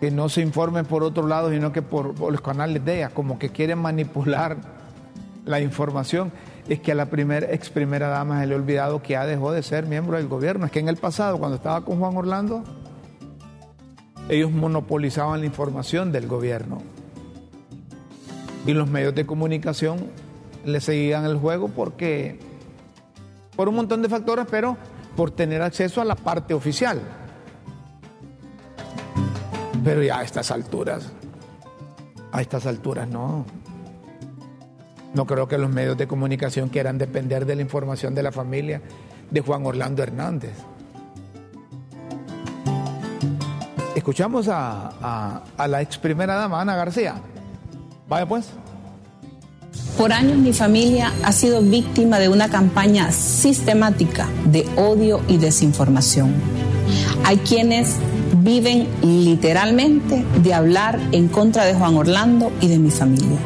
que 0.01 0.11
no 0.11 0.29
se 0.29 0.43
informen 0.43 0.85
por 0.85 1.03
otro 1.03 1.27
lado, 1.27 1.51
sino 1.51 1.73
que 1.73 1.83
por, 1.83 2.15
por, 2.15 2.33
los 2.33 2.41
canales 2.41 2.85
de 2.85 2.99
ella, 2.99 3.11
como 3.11 3.39
que 3.39 3.51
quieren 3.51 3.79
manipular 3.79 4.57
la 5.45 5.61
información. 5.61 6.33
Es 6.69 6.81
que 6.81 6.93
a 6.93 6.95
la 6.95 7.07
primer, 7.07 7.49
ex 7.51 7.71
primera 7.71 8.09
dama 8.09 8.41
se 8.41 8.47
le 8.47 8.55
ha 8.55 8.57
olvidado 8.57 9.03
que 9.03 9.15
ya 9.15 9.27
dejó 9.27 9.53
de 9.53 9.63
ser 9.63 9.87
miembro 9.87 10.17
del 10.17 10.29
gobierno. 10.29 10.67
Es 10.67 10.73
que 10.73 10.79
en 10.79 10.89
el 10.89 10.97
pasado, 10.97 11.39
cuando 11.39 11.57
estaba 11.57 11.85
con 11.85 11.99
Juan 11.99 12.17
Orlando, 12.17 12.63
ellos 14.29 14.51
monopolizaban 14.53 15.41
la 15.41 15.47
información 15.47 16.13
del 16.13 16.29
gobierno. 16.29 16.79
Y 18.67 18.73
los 18.73 18.89
medios 18.89 19.15
de 19.15 19.27
comunicación 19.27 19.99
le 20.65 20.81
seguían 20.81 21.25
el 21.25 21.37
juego 21.37 21.69
porque, 21.69 22.39
por 23.61 23.69
un 23.69 23.75
montón 23.75 24.01
de 24.01 24.09
factores, 24.09 24.47
pero 24.51 24.75
por 25.15 25.33
tener 25.33 25.61
acceso 25.61 26.01
a 26.01 26.05
la 26.07 26.15
parte 26.15 26.55
oficial. 26.55 26.99
Pero 29.85 30.03
ya 30.03 30.21
a 30.21 30.23
estas 30.23 30.51
alturas, 30.51 31.13
a 32.33 32.41
estas 32.41 32.65
alturas 32.65 33.07
no. 33.07 33.45
No 35.13 35.27
creo 35.27 35.47
que 35.47 35.59
los 35.59 35.69
medios 35.69 35.99
de 35.99 36.09
comunicación 36.09 36.71
quieran 36.71 36.97
depender 36.97 37.45
de 37.45 37.55
la 37.55 37.61
información 37.61 38.15
de 38.15 38.23
la 38.23 38.33
familia 38.33 38.81
de 39.31 39.43
Juan 39.43 39.67
Orlando 39.67 40.03
Hernández. 40.03 40.55
Escuchamos 43.95 44.49
a, 44.49 45.43
la 45.69 45.83
ex 45.83 45.99
primera 45.99 46.35
dama, 46.37 46.63
Ana 46.63 46.77
García. 46.77 47.21
Vaya 48.09 48.27
pues. 48.27 48.55
Por 50.01 50.15
años 50.15 50.39
mi 50.39 50.55
familia 50.55 51.13
ha 51.25 51.31
sido 51.31 51.61
víctima 51.61 52.19
de 52.19 52.31
una 52.31 52.49
campaña 52.49 53.13
sistemática 53.13 54.31
de 54.47 54.67
odio 54.77 55.21
y 55.29 55.37
desinformación. 55.37 56.33
Hay 57.27 57.37
quienes 57.37 57.97
viven 58.39 58.89
literalmente 59.03 60.25
de 60.43 60.55
hablar 60.55 60.99
en 61.13 61.29
contra 61.29 61.67
de 61.67 61.75
Juan 61.75 61.97
Orlando 61.97 62.51
y 62.63 62.69
de 62.69 62.79
mi 62.79 62.91
familia. 62.91 63.37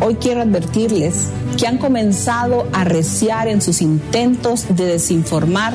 Hoy 0.00 0.14
quiero 0.14 0.40
advertirles 0.40 1.26
que 1.58 1.66
han 1.66 1.76
comenzado 1.76 2.66
a 2.72 2.84
reciar 2.84 3.46
en 3.46 3.60
sus 3.60 3.82
intentos 3.82 4.74
de 4.74 4.86
desinformar 4.86 5.74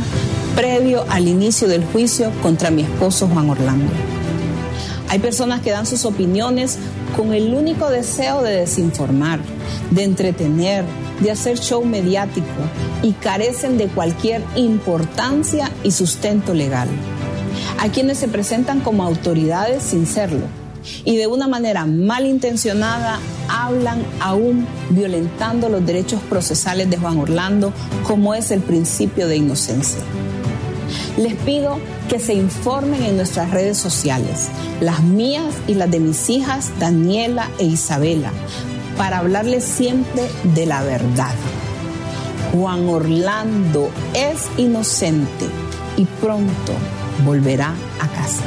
previo 0.56 1.06
al 1.10 1.28
inicio 1.28 1.68
del 1.68 1.86
juicio 1.86 2.32
contra 2.42 2.72
mi 2.72 2.82
esposo 2.82 3.28
Juan 3.28 3.52
Orlando. 3.52 4.19
Hay 5.10 5.18
personas 5.18 5.62
que 5.62 5.72
dan 5.72 5.88
sus 5.88 6.06
opiniones 6.06 6.78
con 7.18 7.34
el 7.34 7.54
único 7.56 7.90
deseo 7.90 8.44
de 8.44 8.52
desinformar, 8.52 9.40
de 9.90 10.04
entretener, 10.04 10.86
de 11.20 11.32
hacer 11.32 11.58
show 11.58 11.84
mediático 11.84 12.48
y 13.02 13.14
carecen 13.14 13.80
de 13.80 13.88
cualquier 13.88 14.44
importancia 14.56 15.72
y 15.84 15.92
sustento 15.92 16.54
legal. 16.54 16.88
Hay 17.80 17.90
quienes 17.90 18.20
se 18.20 18.28
presentan 18.28 18.82
como 18.82 19.04
autoridades 19.04 19.82
sin 19.82 20.06
serlo 20.06 20.46
y 21.06 21.18
de 21.18 21.26
una 21.26 21.48
manera 21.48 21.86
malintencionada 21.86 23.20
hablan 23.48 24.04
aún 24.20 24.68
violentando 24.92 25.70
los 25.70 25.86
derechos 25.86 26.22
procesales 26.30 26.90
de 26.90 26.98
Juan 26.98 27.18
Orlando, 27.18 27.74
como 28.04 28.36
es 28.36 28.52
el 28.52 28.62
principio 28.62 29.28
de 29.28 29.38
inocencia. 29.38 30.02
Les 31.20 31.36
pido 31.36 31.80
que 32.08 32.18
se 32.18 32.34
informen 32.34 33.04
en 33.04 33.18
nuestras 33.18 33.52
redes 33.52 33.78
sociales, 33.78 34.50
las 34.80 35.04
mías 35.04 35.54
y 35.68 35.74
las 35.74 35.92
de 35.92 36.00
mis 36.00 36.30
hijas 36.30 36.72
Daniela 36.80 37.50
e 37.60 37.66
Isabela, 37.66 38.32
para 38.98 39.18
hablarles 39.18 39.66
siempre 39.66 40.30
de 40.56 40.66
la 40.66 40.82
verdad. 40.82 41.34
Juan 42.54 42.88
Orlando 42.88 43.90
es 44.14 44.50
inocente 44.58 45.46
y 45.98 46.06
pronto 46.06 46.72
volverá 47.26 47.74
a 48.00 48.08
casa. 48.08 48.44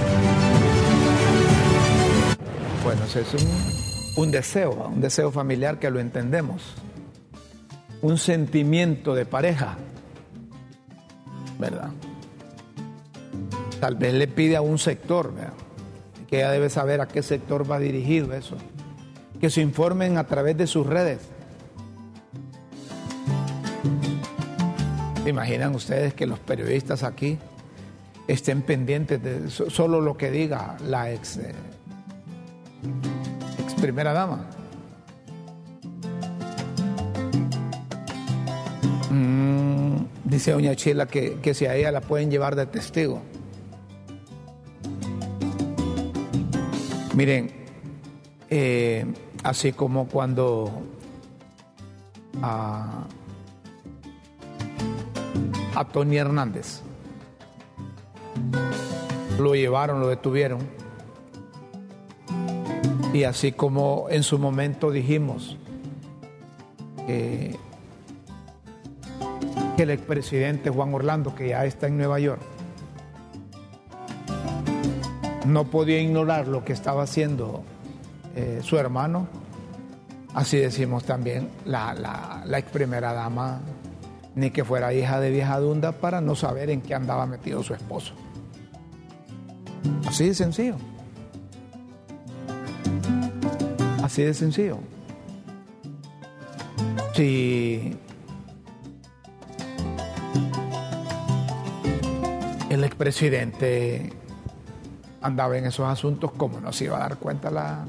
Bueno, 2.83 3.03
es 3.05 4.15
un, 4.15 4.25
un 4.25 4.31
deseo, 4.31 4.89
un 4.95 5.03
deseo 5.03 5.31
familiar 5.31 5.79
que 5.79 5.91
lo 5.91 6.01
entendemos. 6.01 6.63
Un 8.01 8.17
sentimiento 8.17 9.15
de 9.15 9.27
pareja, 9.27 9.77
¿verdad? 11.59 11.91
Tal 13.83 13.97
vez 13.97 14.15
le 14.15 14.29
pide 14.29 14.55
a 14.55 14.61
un 14.63 14.79
sector, 14.79 15.33
que 16.29 16.37
ella 16.37 16.53
debe 16.53 16.71
saber 16.71 17.01
a 17.01 17.09
qué 17.09 17.21
sector 17.21 17.69
va 17.69 17.81
dirigido 17.81 18.33
eso. 18.33 18.57
Que 19.41 19.51
se 19.51 19.61
informen 19.61 20.19
a 20.19 20.25
través 20.29 20.57
de 20.57 20.69
sus 20.69 20.87
redes. 20.87 21.19
¿Se 25.25 25.29
imaginan 25.31 25.75
ustedes 25.75 26.15
que 26.15 26.27
los 26.29 26.39
periodistas 26.39 27.03
aquí 27.03 27.39
estén 28.29 28.63
pendientes 28.63 29.21
de 29.21 29.51
so- 29.51 29.69
solo 29.69 30.01
lo 30.01 30.17
que 30.17 30.31
diga 30.31 30.77
la 30.87 31.11
ex, 31.11 31.39
eh, 31.39 31.53
primera 33.81 34.13
dama? 34.13 34.47
Mm, 39.11 39.97
dice 40.23 40.53
doña 40.53 40.77
Chila 40.77 41.07
que 41.07 41.53
si 41.53 41.67
a 41.67 41.75
ella 41.75 41.91
la 41.91 42.01
pueden 42.01 42.31
llevar 42.31 42.55
de 42.55 42.67
testigo. 42.67 43.23
Miren, 47.15 47.51
eh, 48.49 49.05
así 49.43 49.73
como 49.73 50.09
cuando 50.09 50.71
a, 52.41 53.05
a 55.75 55.85
Tony 55.89 56.17
Hernández 56.17 56.81
lo 59.39 59.55
llevaron, 59.55 60.01
lo 60.01 60.09
detuvieron, 60.09 60.61
y 63.13 63.25
así 63.25 63.53
como 63.53 64.07
en 64.09 64.23
su 64.23 64.39
momento 64.39 64.91
dijimos 64.91 65.59
que, 67.07 67.57
que 69.77 69.83
el 69.83 69.91
expresidente 69.91 70.71
Juan 70.71 70.95
Orlando, 70.95 71.35
que 71.35 71.49
ya 71.49 71.65
está 71.67 71.89
en 71.89 71.99
Nueva 71.99 72.21
York, 72.21 72.41
no 75.47 75.65
podía 75.65 76.01
ignorar 76.01 76.49
lo 76.49 76.65
que 76.65 76.73
estaba 76.73 77.03
haciendo 77.03 77.63
eh, 78.35 78.61
su 78.63 78.79
hermano. 78.79 79.29
Así 80.35 80.57
decimos 80.57 81.05
también 81.05 81.51
la, 81.65 82.45
ex 82.51 82.71
primera 82.71 83.13
dama, 83.13 83.61
ni 84.35 84.51
que 84.51 84.65
fuera 84.65 84.95
hija 84.95 85.21
de 85.21 85.31
vieja 85.31 85.59
dunda 85.59 85.93
para 85.93 86.21
no 86.21 86.35
saber 86.35 86.71
en 86.71 86.81
qué 86.81 86.95
andaba 86.95 87.27
metido 87.27 87.63
su 87.63 87.75
esposo. 87.75 88.15
Así 90.07 90.27
de 90.27 90.35
sencillo. 90.35 90.77
Así 94.03 94.23
de 94.23 94.35
sencillo. 94.35 94.79
Si 97.15 97.95
el 102.71 102.85
expresidente 102.85 104.13
andaba 105.23 105.57
en 105.57 105.67
esos 105.67 105.87
asuntos, 105.87 106.33
¿cómo 106.37 106.61
no 106.61 106.73
se 106.73 106.85
iba 106.85 106.97
a 106.97 107.01
dar 107.01 107.17
cuenta 107.17 107.51
la, 107.51 107.85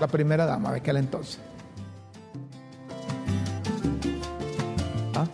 la 0.00 0.06
primera 0.08 0.46
dama 0.46 0.72
de 0.72 0.78
aquel 0.78 0.96
entonces? 0.96 1.40
¿Ah? 5.14 5.26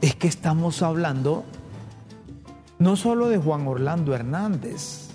Es 0.00 0.14
que 0.16 0.28
estamos 0.28 0.82
hablando 0.82 1.44
no 2.78 2.96
solo 2.96 3.28
de 3.28 3.38
Juan 3.38 3.66
Orlando 3.66 4.14
Hernández, 4.14 5.08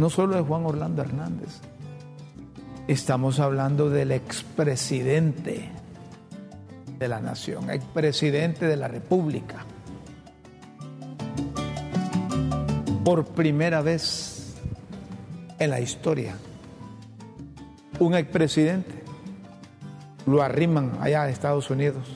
no 0.00 0.10
solo 0.10 0.34
de 0.34 0.42
Juan 0.42 0.66
Orlando 0.66 1.02
Hernández, 1.02 1.60
estamos 2.88 3.38
hablando 3.38 3.90
del 3.90 4.10
expresidente 4.10 5.70
de 7.04 7.08
la 7.08 7.20
nación, 7.20 7.68
expresidente 7.68 8.66
de 8.66 8.78
la 8.78 8.88
República. 8.88 9.66
Por 13.04 13.26
primera 13.26 13.82
vez 13.82 14.54
en 15.58 15.68
la 15.68 15.80
historia, 15.80 16.34
un 18.00 18.14
expresidente 18.14 19.04
lo 20.24 20.42
arriman 20.42 20.96
allá 20.98 21.24
de 21.24 21.32
Estados 21.32 21.68
Unidos 21.68 22.08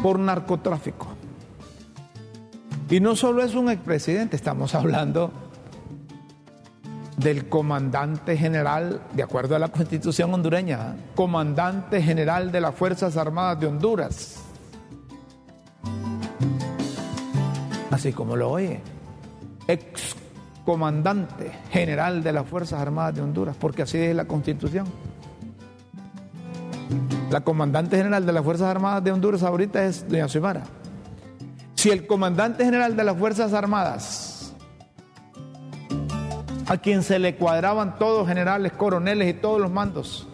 por 0.00 0.20
narcotráfico. 0.20 1.08
Y 2.88 3.00
no 3.00 3.16
solo 3.16 3.42
es 3.42 3.56
un 3.56 3.70
expresidente, 3.70 4.36
estamos 4.36 4.72
hablando 4.76 5.47
del 7.18 7.48
comandante 7.48 8.36
general, 8.36 9.02
de 9.12 9.22
acuerdo 9.22 9.56
a 9.56 9.58
la 9.58 9.68
constitución 9.68 10.32
hondureña, 10.32 10.96
comandante 11.14 12.00
general 12.00 12.52
de 12.52 12.60
las 12.60 12.74
Fuerzas 12.74 13.16
Armadas 13.16 13.60
de 13.60 13.66
Honduras. 13.66 14.36
Así 17.90 18.12
como 18.12 18.36
lo 18.36 18.50
oye, 18.50 18.80
ex 19.66 20.14
comandante 20.64 21.50
general 21.70 22.22
de 22.22 22.32
las 22.32 22.46
Fuerzas 22.46 22.80
Armadas 22.80 23.16
de 23.16 23.22
Honduras, 23.22 23.56
porque 23.58 23.82
así 23.82 23.98
es 23.98 24.14
la 24.14 24.26
constitución. 24.26 24.86
La 27.30 27.40
comandante 27.40 27.96
general 27.96 28.24
de 28.24 28.32
las 28.32 28.44
Fuerzas 28.44 28.68
Armadas 28.68 29.02
de 29.02 29.10
Honduras 29.10 29.42
ahorita 29.42 29.84
es 29.84 30.08
doña 30.08 30.28
Xiomara. 30.28 30.62
Si 31.74 31.90
el 31.90 32.06
comandante 32.06 32.64
general 32.64 32.96
de 32.96 33.04
las 33.04 33.16
Fuerzas 33.16 33.52
Armadas, 33.52 34.27
a 36.68 36.76
quien 36.76 37.02
se 37.02 37.18
le 37.18 37.34
cuadraban 37.34 37.98
todos 37.98 38.28
generales, 38.28 38.72
coroneles 38.72 39.28
y 39.28 39.34
todos 39.34 39.60
los 39.60 39.70
mandos, 39.70 40.28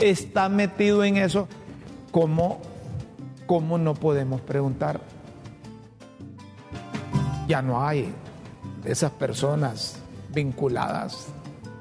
está 0.00 0.48
metido 0.48 1.04
en 1.04 1.16
eso, 1.16 1.46
¿cómo, 2.10 2.60
cómo 3.46 3.78
no 3.78 3.94
podemos 3.94 4.40
preguntar? 4.40 5.00
Ya 7.46 7.62
no 7.62 7.86
hay 7.86 8.12
esas 8.84 9.12
personas 9.12 10.00
vinculadas 10.34 11.28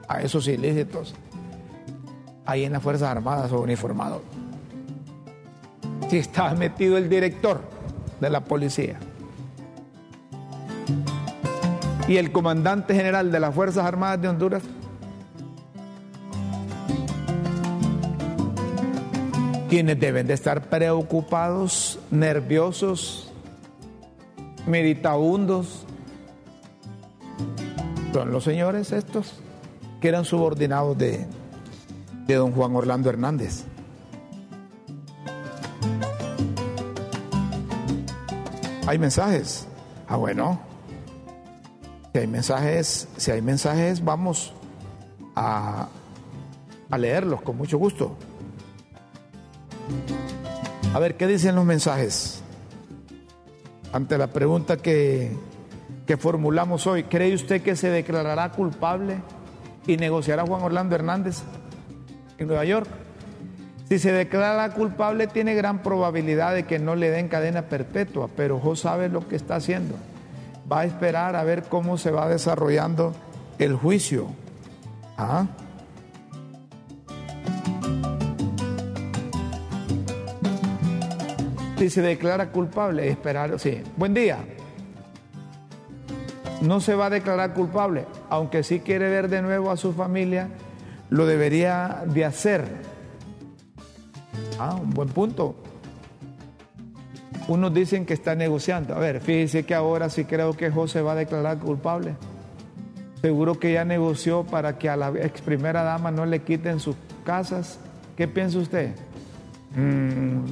a 0.08 0.22
esos 0.22 0.48
ilícitos 0.48 1.16
ahí 2.46 2.64
en 2.64 2.74
las 2.74 2.84
Fuerzas 2.84 3.10
Armadas 3.10 3.52
o 3.52 3.62
uniformados. 3.62 4.22
Si 6.10 6.20
estaba 6.20 6.54
metido 6.54 6.98
el 6.98 7.10
director 7.10 7.60
de 8.22 8.30
la 8.30 8.44
policía 8.44 9.00
y 12.08 12.18
el 12.18 12.32
comandante 12.32 12.94
general 12.94 13.32
de 13.32 13.40
las 13.40 13.54
Fuerzas 13.54 13.86
Armadas 13.86 14.22
de 14.22 14.28
Honduras, 14.28 14.64
quienes 19.70 20.00
deben 20.00 20.28
de 20.28 20.34
estar 20.34 20.70
preocupados, 20.70 22.00
nerviosos, 22.12 23.32
meditabundos, 24.68 25.86
son 28.14 28.32
los 28.32 28.44
señores 28.44 28.92
estos 28.92 29.34
que 30.00 30.08
eran 30.08 30.24
subordinados 30.24 30.98
de, 30.98 31.26
de 32.28 32.36
don 32.36 32.52
Juan 32.52 32.76
Orlando 32.76 33.10
Hernández. 33.10 33.66
¿Hay 38.88 39.00
mensajes? 39.00 39.68
Ah, 40.08 40.16
bueno. 40.16 40.75
Si 42.16 42.20
hay 42.20 42.28
mensajes, 42.28 43.10
si 43.18 43.32
hay 43.32 43.42
mensajes, 43.42 44.02
vamos 44.02 44.54
a, 45.36 45.90
leerlos 46.98 47.42
con 47.42 47.58
mucho 47.58 47.78
gusto. 47.78 48.16
A 50.94 51.00
ver, 51.00 51.18
¿qué 51.18 51.28
dicen 51.28 51.56
los 51.56 51.66
mensajes? 51.66 52.42
Ante 53.92 54.18
la 54.18 54.28
pregunta 54.28 54.78
que, 54.78 55.36
que 56.08 56.16
formulamos 56.16 56.88
hoy, 56.88 57.04
¿cree 57.04 57.36
usted 57.36 57.62
que 57.62 57.76
se 57.76 57.90
declarará 57.90 58.50
culpable 58.54 59.18
y 59.86 59.98
negociará 59.98 60.46
Juan 60.46 60.62
Orlando 60.62 60.96
Hernández 60.96 61.42
en 62.38 62.48
Nueva 62.48 62.64
York. 62.64 62.88
Si 63.90 64.00
se 64.00 64.14
declara 64.14 64.70
culpable, 64.70 65.28
tiene 65.28 65.54
gran 65.54 65.84
probabilidad 65.84 66.56
de 66.56 66.64
que 66.64 66.80
no 66.80 66.96
le 66.96 67.10
den 67.12 67.28
cadena 67.28 67.64
perpetua, 67.64 68.30
pero 68.38 68.58
Jo 68.58 68.78
sabe 68.78 69.10
lo 69.10 69.28
que 69.28 69.36
está 69.36 69.58
haciendo. 69.58 69.96
Va 70.72 70.82
a 70.82 70.86
esperar 70.86 71.36
a 71.36 71.44
ver 71.44 71.64
cómo 71.64 71.98
se 71.98 72.12
va 72.12 72.28
desarrollando 72.28 73.14
el 73.60 73.76
juicio. 73.76 74.28
¿Ah? 75.18 75.46
Si 81.78 81.90
se 81.90 82.02
declara 82.02 82.52
culpable, 82.52 83.10
esperar, 83.10 83.60
sí. 83.60 83.84
Buen 83.98 84.14
día. 84.14 84.40
No 86.62 86.80
se 86.80 86.96
va 86.96 87.08
a 87.08 87.10
declarar 87.10 87.54
culpable, 87.54 88.06
aunque 88.30 88.64
sí 88.64 88.80
quiere 88.80 89.10
ver 89.10 89.30
de 89.30 89.42
nuevo 89.42 89.70
a 89.72 89.78
su 89.78 89.94
familia, 89.94 90.50
lo 91.10 91.26
debería 91.26 92.04
de 92.08 92.26
hacer. 92.26 92.66
Ah, 94.58 94.76
un 94.82 94.90
buen 94.92 95.10
punto. 95.10 95.56
Unos 97.48 97.74
dicen 97.74 98.06
que 98.06 98.14
está 98.14 98.36
negociando. 98.36 98.96
A 98.96 99.00
ver, 99.00 99.22
fíjese 99.22 99.66
que 99.66 99.76
ahora 99.76 100.10
sí 100.10 100.26
creo 100.26 100.54
que 100.54 100.72
José 100.72 101.02
va 101.02 101.12
a 101.12 101.16
declarar 101.16 101.60
culpable. 101.60 102.16
Seguro 103.22 103.60
que 103.60 103.74
ya 103.74 103.86
negoció 103.86 104.44
para 104.44 104.78
que 104.78 104.90
a 104.90 104.96
la 104.96 105.10
ex 105.10 105.42
primera 105.42 105.84
dama 105.84 106.12
no 106.12 106.26
le 106.26 106.42
quiten 106.42 106.80
sus 106.80 106.96
casas. 107.24 107.80
¿Qué 108.18 108.28
piensa 108.28 108.58
usted? 108.58 108.96
Mm, 109.76 110.46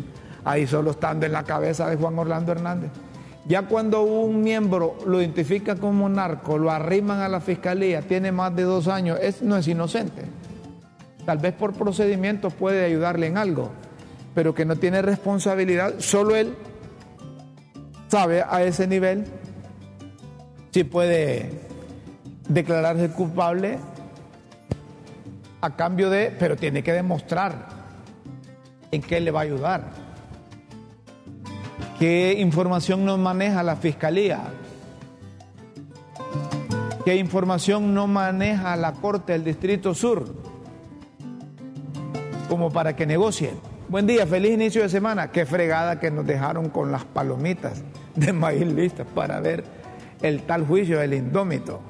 ahí 0.44 0.68
solo 0.68 0.92
estando 0.92 1.26
en 1.26 1.32
la 1.32 1.44
cabeza 1.44 1.90
de 1.90 1.96
Juan 1.96 2.18
Orlando 2.20 2.52
Hernández. 2.52 2.92
Ya 3.46 3.64
cuando 3.64 4.04
un 4.04 4.42
miembro 4.42 4.98
lo 5.06 5.20
identifica 5.20 5.76
como 5.76 6.08
narco, 6.08 6.58
lo 6.58 6.72
arriman 6.72 7.20
a 7.20 7.28
la 7.28 7.42
fiscalía, 7.42 8.02
tiene 8.02 8.32
más 8.32 8.56
de 8.56 8.64
dos 8.64 8.88
años, 8.88 9.18
es, 9.22 9.42
no 9.42 9.58
es 9.58 9.68
inocente. 9.68 10.24
Tal 11.26 11.40
vez 11.40 11.54
por 11.54 11.74
procedimiento 11.74 12.52
puede 12.52 12.86
ayudarle 12.86 13.28
en 13.28 13.38
algo, 13.38 13.72
pero 14.34 14.54
que 14.56 14.64
no 14.64 14.78
tiene 14.78 15.02
responsabilidad, 15.02 15.96
solo 16.00 16.36
él 16.36 16.54
sabe 18.14 18.44
a 18.48 18.62
ese 18.62 18.86
nivel 18.86 19.26
si 20.70 20.84
puede 20.84 21.50
declararse 22.48 23.10
culpable 23.10 23.80
a 25.62 25.76
cambio 25.76 26.12
de, 26.12 26.30
pero 26.38 26.56
tiene 26.56 26.84
que 26.84 26.94
demostrar 26.94 27.70
en 28.92 29.02
qué 29.02 29.20
le 29.20 29.32
va 29.32 29.40
a 29.40 29.44
ayudar. 29.44 29.86
¿Qué 31.98 32.36
información 32.38 33.04
no 33.04 33.18
maneja 33.18 33.64
la 33.64 33.78
Fiscalía? 33.78 34.42
¿Qué 37.06 37.16
información 37.16 37.96
no 37.96 38.06
maneja 38.06 38.76
la 38.76 38.94
Corte 38.94 39.32
del 39.32 39.44
Distrito 39.44 39.96
Sur? 39.96 40.26
Como 42.48 42.70
para 42.70 42.96
que 42.96 43.08
negocien. 43.08 43.60
Buen 43.90 44.06
día, 44.06 44.28
feliz 44.28 44.52
inicio 44.52 44.84
de 44.84 44.90
semana. 44.90 45.32
Qué 45.32 45.48
fregada 45.48 46.00
que 46.00 46.12
nos 46.12 46.28
dejaron 46.28 46.70
con 46.70 46.92
las 46.92 47.06
palomitas 47.06 47.82
de 48.16 48.34
maíz 48.34 48.66
listas 48.68 49.08
para 49.14 49.40
ver 49.40 49.64
el 50.22 50.44
tal 50.44 50.66
juicio 50.66 51.00
del 51.00 51.14
indómito. 51.14 51.82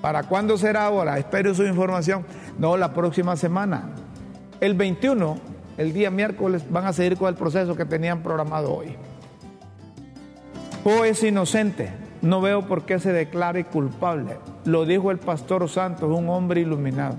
¿Para 0.00 0.24
cuándo 0.24 0.56
será 0.58 0.86
ahora? 0.86 1.18
Espero 1.18 1.54
su 1.54 1.64
información. 1.64 2.26
No, 2.58 2.76
la 2.76 2.92
próxima 2.92 3.36
semana. 3.36 3.90
El 4.60 4.74
21, 4.74 5.36
el 5.78 5.92
día 5.92 6.10
miércoles, 6.10 6.64
van 6.70 6.86
a 6.86 6.92
seguir 6.92 7.16
con 7.16 7.28
el 7.28 7.34
proceso 7.34 7.74
que 7.74 7.84
tenían 7.84 8.22
programado 8.22 8.74
hoy. 8.74 8.96
O 10.84 11.04
es 11.04 11.22
inocente, 11.22 11.90
no 12.20 12.40
veo 12.40 12.66
por 12.66 12.84
qué 12.84 12.98
se 12.98 13.12
declare 13.12 13.64
culpable. 13.64 14.36
Lo 14.66 14.84
dijo 14.84 15.10
el 15.10 15.18
pastor 15.18 15.68
Santos, 15.68 16.10
un 16.10 16.28
hombre 16.28 16.60
iluminado. 16.60 17.16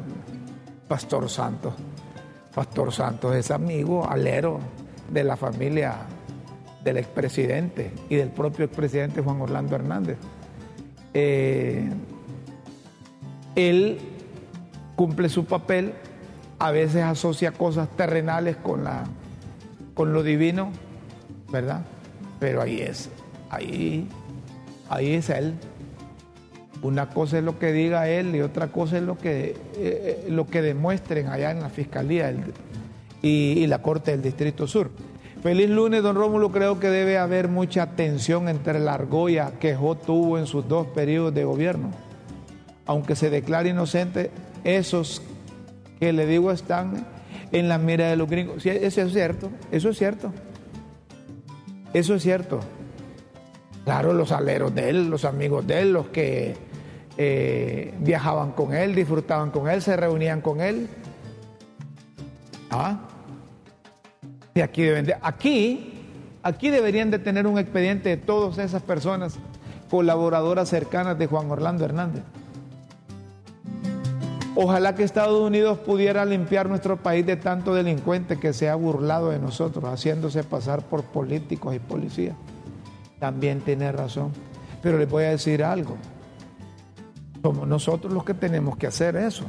Pastor 0.88 1.30
Santos. 1.30 1.73
Pastor 2.54 2.93
Santos 2.93 3.36
es 3.36 3.51
amigo, 3.51 4.08
alero 4.08 4.60
de 5.10 5.23
la 5.23 5.36
familia 5.36 5.95
del 6.86 6.98
expresidente 6.98 7.91
y 8.08 8.15
del 8.15 8.30
propio 8.30 8.63
expresidente 8.63 9.19
Juan 9.19 9.41
Orlando 9.41 9.76
Hernández. 9.76 10.17
Eh, 11.13 11.89
él 13.56 13.98
cumple 14.95 15.28
su 15.28 15.43
papel, 15.43 15.93
a 16.60 16.71
veces 16.71 17.04
asocia 17.04 17.52
cosas 17.52 17.89
terrenales 17.98 18.56
con, 18.56 18.86
la, 18.86 19.04
con 19.93 20.13
lo 20.13 20.24
divino, 20.24 20.71
¿verdad? 21.52 21.86
Pero 22.39 22.62
ahí 22.62 22.80
es 22.80 23.10
ahí, 23.50 24.08
ahí 24.89 25.13
es 25.13 25.30
él. 25.30 25.54
Una 26.82 27.10
cosa 27.10 27.39
es 27.39 27.43
lo 27.43 27.58
que 27.58 27.71
diga 27.71 28.08
él 28.10 28.36
y 28.36 28.41
otra 28.41 28.67
cosa 28.67 28.98
es 28.98 29.04
lo 29.04 29.17
que, 29.17 29.50
eh, 29.50 29.56
eh, 29.78 30.26
lo 30.30 30.45
que 30.45 30.62
demuestren 30.62 31.28
allá 31.28 31.52
en 31.52 31.62
la 31.62 31.69
Fiscalía 31.69 32.34
y, 33.21 33.65
la 33.65 33.82
Corte 33.82 34.12
del 34.12 34.21
Distrito 34.21 34.67
Sur. 34.67 34.91
Feliz 35.45 35.69
lunes, 35.69 36.01
don 36.01 36.15
Rómulo. 36.15 36.51
Creo 36.51 36.79
que 36.79 36.88
debe 36.88 37.19
haber 37.19 37.49
mucha 37.49 37.91
tensión 37.91 38.49
entre 38.49 38.79
la 38.79 38.95
argolla 38.95 39.51
que 39.60 39.75
Jo 39.75 39.93
tuvo 39.93 40.39
en 40.39 40.47
sus 40.47 40.67
dos 40.67 40.88
periodos 40.88 41.36
de 41.36 41.43
gobierno. 41.43 41.91
Aunque 42.88 43.15
se 43.15 43.29
declare 43.29 43.69
inocente, 43.69 44.31
esos 44.63 45.21
que 45.99 46.13
le 46.13 46.25
digo 46.25 46.49
están 46.49 47.05
en 47.51 47.69
la 47.69 47.77
mira 47.77 48.10
de 48.10 48.15
los 48.15 48.27
gringos. 48.27 48.65
eso 48.65 49.01
es 49.03 49.13
cierto, 49.13 49.51
eso 49.71 49.89
es 49.89 49.99
cierto. 49.99 50.31
Eso 51.93 52.15
es 52.15 52.23
cierto. 52.23 52.62
Claro, 53.84 54.13
los 54.13 54.31
aleros 54.31 54.73
de 54.73 54.89
él, 54.89 55.12
los 55.12 55.25
amigos 55.25 55.67
de 55.67 55.79
él, 55.79 55.93
los 55.93 56.08
que 56.08 56.55
eh, 57.19 57.93
viajaban 57.99 58.53
con 58.53 58.73
él, 58.73 58.95
disfrutaban 58.95 59.51
con 59.51 59.69
él, 59.69 59.84
se 59.84 59.95
reunían 59.95 60.41
con 60.41 60.60
él. 60.60 60.88
¿Ah? 62.71 63.10
Y 64.55 64.61
aquí 64.61 64.83
deben 64.83 65.05
de, 65.05 65.15
aquí, 65.21 65.93
aquí 66.41 66.69
deberían 66.69 67.11
de 67.11 67.19
tener 67.19 67.45
un 67.45 67.59
expediente 67.59 68.09
de 68.09 68.17
todas 68.17 68.57
esas 68.57 68.81
personas 68.81 69.37
colaboradoras 69.89 70.69
cercanas 70.69 71.19
de 71.19 71.27
Juan 71.27 71.51
Orlando 71.51 71.85
Hernández. 71.85 72.23
Ojalá 74.55 74.95
que 74.95 75.03
Estados 75.03 75.41
Unidos 75.41 75.79
pudiera 75.79 76.23
limpiar 76.23 76.69
nuestro 76.69 76.97
país 76.97 77.25
de 77.25 77.35
tanto 77.35 77.73
delincuente 77.73 78.39
que 78.39 78.53
se 78.53 78.69
ha 78.69 78.75
burlado 78.75 79.29
de 79.29 79.39
nosotros, 79.39 79.83
haciéndose 79.83 80.43
pasar 80.43 80.81
por 80.83 81.03
políticos 81.03 81.75
y 81.75 81.79
policías 81.79 82.35
también 83.19 83.61
tiene 83.61 83.91
razón. 83.91 84.31
Pero 84.81 84.97
les 84.97 85.09
voy 85.09 85.23
a 85.23 85.29
decir 85.31 85.63
algo. 85.63 85.97
Somos 87.41 87.67
nosotros 87.67 88.13
los 88.13 88.23
que 88.23 88.33
tenemos 88.33 88.77
que 88.77 88.87
hacer 88.87 89.15
eso. 89.15 89.45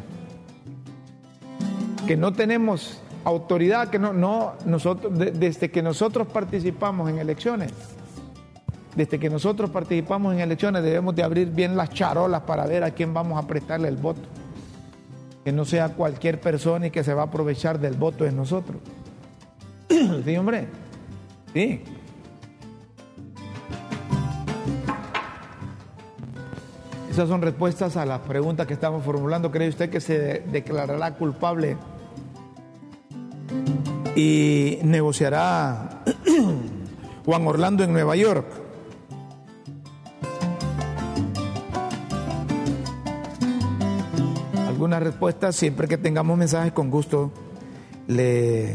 Que 2.07 2.17
no 2.17 2.33
tenemos 2.33 3.03
autoridad, 3.27 3.89
que 3.89 3.99
no, 3.99 4.13
no, 4.13 4.53
nosotros, 4.65 5.13
desde 5.17 5.69
que 5.69 5.83
nosotros 5.83 6.29
participamos 6.29 7.11
en 7.11 7.19
elecciones, 7.19 7.73
desde 8.95 9.19
que 9.19 9.29
nosotros 9.29 9.69
participamos 9.69 10.33
en 10.33 10.41
elecciones 10.41 10.85
debemos 10.85 11.15
de 11.17 11.25
abrir 11.25 11.51
bien 11.51 11.77
las 11.77 11.91
charolas 11.91 12.43
para 12.43 12.67
ver 12.67 12.85
a 12.85 12.93
quién 12.93 13.13
vamos 13.13 13.43
a 13.43 13.47
prestarle 13.47 13.89
el 13.89 13.97
voto. 13.97 14.23
Que 15.45 15.51
no 15.51 15.65
sea 15.65 15.89
cualquier 15.89 16.41
persona 16.41 16.87
y 16.87 16.91
que 16.93 17.03
se 17.03 17.15
va 17.15 17.23
a 17.23 17.25
aprovechar 17.27 17.81
del 17.81 17.95
voto 17.95 18.23
de 18.23 18.31
nosotros. 18.31 18.79
sí, 20.25 20.37
hombre. 20.37 20.69
Sí. 21.53 21.83
Esas 27.11 27.29
son 27.29 27.43
respuestas 27.43 27.97
a 27.97 28.07
las 28.07 28.21
preguntas 28.21 28.69
que 28.69 28.75
estamos 28.75 29.05
formulando. 29.05 29.51
¿Cree 29.51 29.69
usted 29.69 29.91
que 29.91 30.01
se 30.01 30.45
declarará 30.53 31.15
culpable 31.15 31.77
y 34.15 34.79
negociará 34.83 36.03
Juan 37.25 37.47
Orlando 37.47 37.85
en 37.85 37.93
Nueva 37.93 38.17
York? 38.17 38.47
Algunas 44.67 45.03
respuestas, 45.03 45.57
siempre 45.57 45.89
que 45.89 45.99
tengamos 45.99 46.37
mensajes, 46.37 46.73
con 46.73 46.91
gusto 46.91 47.33
le... 48.09 48.75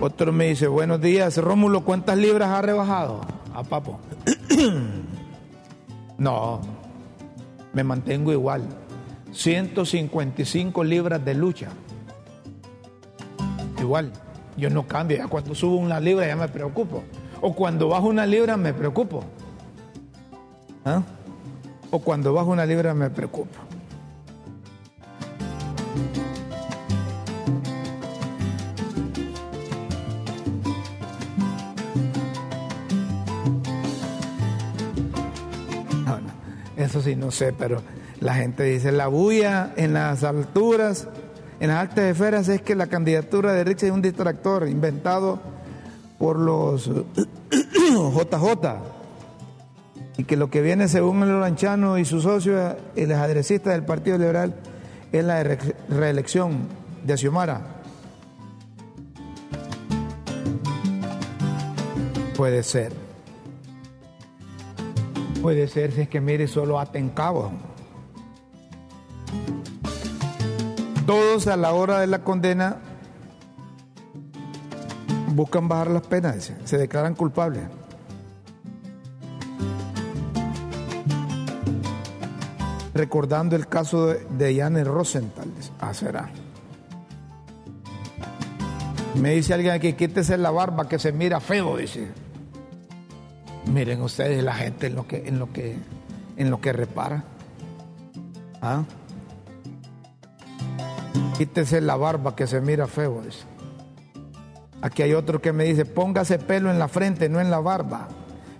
Otro 0.00 0.32
me 0.32 0.48
dice, 0.48 0.66
buenos 0.66 1.00
días, 1.00 1.38
Rómulo, 1.38 1.82
¿cuántas 1.82 2.18
libras 2.18 2.50
ha 2.50 2.60
rebajado? 2.60 3.22
A 3.54 3.62
papo. 3.62 4.00
no, 6.18 6.60
me 7.72 7.84
mantengo 7.84 8.32
igual. 8.32 8.68
155 9.34 10.84
libras 10.84 11.24
de 11.24 11.34
lucha. 11.34 11.68
Igual, 13.78 14.12
yo 14.56 14.70
no 14.70 14.86
cambio. 14.86 15.18
Ya 15.18 15.26
cuando 15.26 15.54
subo 15.54 15.76
una 15.76 16.00
libra 16.00 16.26
ya 16.26 16.36
me 16.36 16.48
preocupo. 16.48 17.02
O 17.40 17.54
cuando 17.54 17.88
bajo 17.88 18.06
una 18.06 18.24
libra 18.24 18.56
me 18.56 18.72
preocupo. 18.72 19.22
¿Ah? 20.84 21.02
O 21.90 21.98
cuando 21.98 22.32
bajo 22.32 22.50
una 22.50 22.64
libra 22.64 22.94
me 22.94 23.10
preocupo. 23.10 23.64
sí 37.02 37.16
no 37.16 37.30
sé, 37.30 37.52
pero 37.52 37.82
la 38.24 38.34
gente 38.34 38.62
dice 38.64 38.90
la 38.90 39.06
bulla 39.08 39.74
en 39.76 39.92
las 39.92 40.24
alturas, 40.24 41.06
en 41.60 41.68
las 41.68 41.78
altas 41.78 42.06
esferas 42.06 42.48
es 42.48 42.62
que 42.62 42.74
la 42.74 42.86
candidatura 42.86 43.52
de 43.52 43.64
Rix 43.64 43.82
es 43.82 43.90
un 43.90 44.00
distractor 44.00 44.66
inventado 44.66 45.38
por 46.18 46.38
los 46.38 46.86
JJ 47.50 48.76
y 50.16 50.24
que 50.24 50.36
lo 50.38 50.48
que 50.48 50.62
viene 50.62 50.88
según 50.88 51.22
el 51.22 51.32
Oranchano 51.32 51.98
y 51.98 52.06
sus 52.06 52.22
socios 52.22 52.76
y 52.96 53.04
los 53.04 53.18
adresistas 53.18 53.74
del 53.74 53.84
Partido 53.84 54.16
Liberal 54.16 54.54
es 55.12 55.22
la 55.22 55.42
re- 55.42 55.58
reelección 55.90 56.66
de 57.04 57.18
Xiomara. 57.18 57.60
Puede 62.36 62.62
ser. 62.62 62.92
Puede 65.42 65.68
ser 65.68 65.92
si 65.92 66.00
es 66.00 66.08
que 66.08 66.22
mire 66.22 66.48
solo 66.48 66.80
aten 66.80 67.10
cabos. 67.10 67.52
Todos 71.06 71.46
a 71.46 71.56
la 71.56 71.72
hora 71.72 72.00
de 72.00 72.06
la 72.06 72.20
condena 72.20 72.78
buscan 75.34 75.68
bajar 75.68 75.90
las 75.90 76.06
penas, 76.06 76.52
se 76.64 76.78
declaran 76.78 77.14
culpables. 77.14 77.64
Recordando 82.94 83.56
el 83.56 83.66
caso 83.66 84.06
de, 84.06 84.24
de 84.30 84.56
Janet 84.56 84.86
Rosenthal, 84.86 85.48
ah, 85.80 85.92
será. 85.92 86.30
Me 89.20 89.32
dice 89.32 89.54
alguien 89.54 89.74
aquí, 89.74 89.92
quítese 89.92 90.38
la 90.38 90.50
barba 90.50 90.88
que 90.88 90.98
se 90.98 91.12
mira 91.12 91.40
feo, 91.40 91.76
dice. 91.76 92.08
Miren 93.72 94.02
ustedes 94.02 94.42
la 94.42 94.54
gente 94.54 94.88
en 94.88 94.94
lo 94.94 95.06
que, 95.06 95.26
en 95.26 95.38
lo 95.38 95.52
que, 95.52 95.76
en 96.36 96.50
lo 96.50 96.60
que 96.60 96.72
repara. 96.72 97.24
¿Ah? 98.60 98.82
Quítese 101.36 101.80
la 101.80 101.96
barba 101.96 102.36
que 102.36 102.46
se 102.46 102.60
mira 102.60 102.86
feo. 102.86 103.22
Aquí 104.82 105.02
hay 105.02 105.14
otro 105.14 105.40
que 105.40 105.52
me 105.52 105.64
dice, 105.64 105.84
póngase 105.84 106.38
pelo 106.38 106.70
en 106.70 106.78
la 106.78 106.88
frente, 106.88 107.28
no 107.28 107.40
en 107.40 107.50
la 107.50 107.58
barba. 107.58 108.08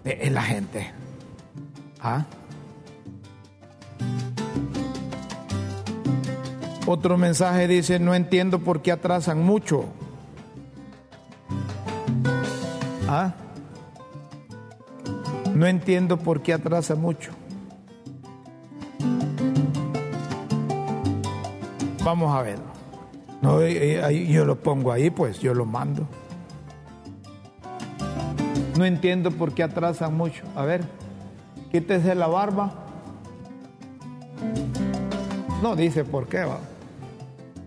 Es 0.04 0.32
la 0.32 0.42
gente. 0.42 0.90
¿Ah? 2.00 2.24
Otro 6.87 7.16
mensaje 7.16 7.66
dice, 7.66 7.98
no 7.98 8.14
entiendo 8.14 8.58
por 8.58 8.82
qué 8.82 8.92
atrasan 8.92 9.42
mucho. 9.42 9.87
¿Ah? 13.08 13.32
No 15.54 15.66
entiendo 15.66 16.18
por 16.18 16.42
qué 16.42 16.52
atrasa 16.52 16.94
mucho. 16.96 17.30
Vamos 22.05 22.37
a 22.37 22.43
verlo. 22.43 22.67
No, 23.40 23.62
eh, 23.62 23.99
eh, 23.99 24.27
yo 24.27 24.45
lo 24.45 24.57
pongo 24.57 24.93
ahí, 24.93 25.09
pues 25.09 25.38
yo 25.40 25.55
lo 25.55 25.64
mando. 25.64 26.07
No 28.77 28.85
entiendo 28.85 29.31
por 29.31 29.55
qué 29.55 29.62
atrasan 29.62 30.14
mucho. 30.14 30.45
A 30.55 30.67
ver, 30.67 30.85
quítese 31.73 32.14
la 32.14 32.27
barba. 32.27 32.75
No 35.62 35.75
dice 35.77 36.05
por 36.05 36.27
qué 36.29 36.45
va. 36.45 36.59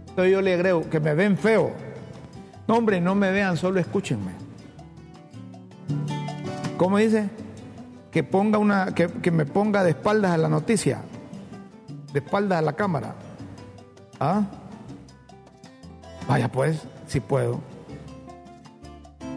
Entonces 0.10 0.32
yo 0.32 0.42
le 0.42 0.54
agrego 0.54 0.88
que 0.88 1.00
me 1.00 1.16
ven 1.16 1.36
feo. 1.36 1.72
No, 2.68 2.76
hombre, 2.76 3.02
no 3.02 3.16
me 3.16 3.32
vean, 3.32 3.58
solo 3.58 3.80
escúchenme. 3.80 4.34
¿Cómo 6.78 7.00
dice? 7.00 7.28
Que 8.12 8.22
ponga 8.22 8.60
una, 8.60 8.94
que 8.94 9.32
me 9.32 9.46
ponga 9.46 9.84
de 9.84 9.92
espaldas 9.92 10.32
a 10.32 10.38
la 10.38 10.50
noticia, 10.50 11.02
de 12.14 12.20
espaldas 12.20 12.60
a 12.60 12.62
la 12.62 12.74
cámara. 12.74 13.16
¿Ah? 14.20 14.44
Vaya 16.28 16.52
pues, 16.52 16.82
si 17.08 17.20
puedo. 17.20 17.60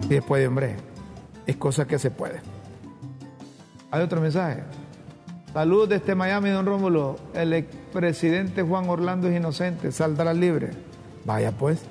Si 0.03 0.09
se 0.09 0.23
puede, 0.23 0.47
hombre. 0.47 0.77
Es 1.47 1.57
cosa 1.57 1.87
que 1.87 1.99
se 1.99 2.11
puede. 2.11 2.41
Hay 3.91 4.03
otro 4.03 4.21
mensaje. 4.21 4.63
Saludos 5.53 5.89
desde 5.89 6.15
Miami, 6.15 6.51
don 6.51 6.67
Rómulo. 6.67 7.17
El 7.35 7.53
expresidente 7.53 8.63
Juan 8.63 8.89
Orlando 8.89 9.29
es 9.29 9.37
inocente, 9.37 9.93
saldrá 9.93 10.33
libre. 10.33 10.71
Vaya 11.25 11.53
pues. 11.53 11.83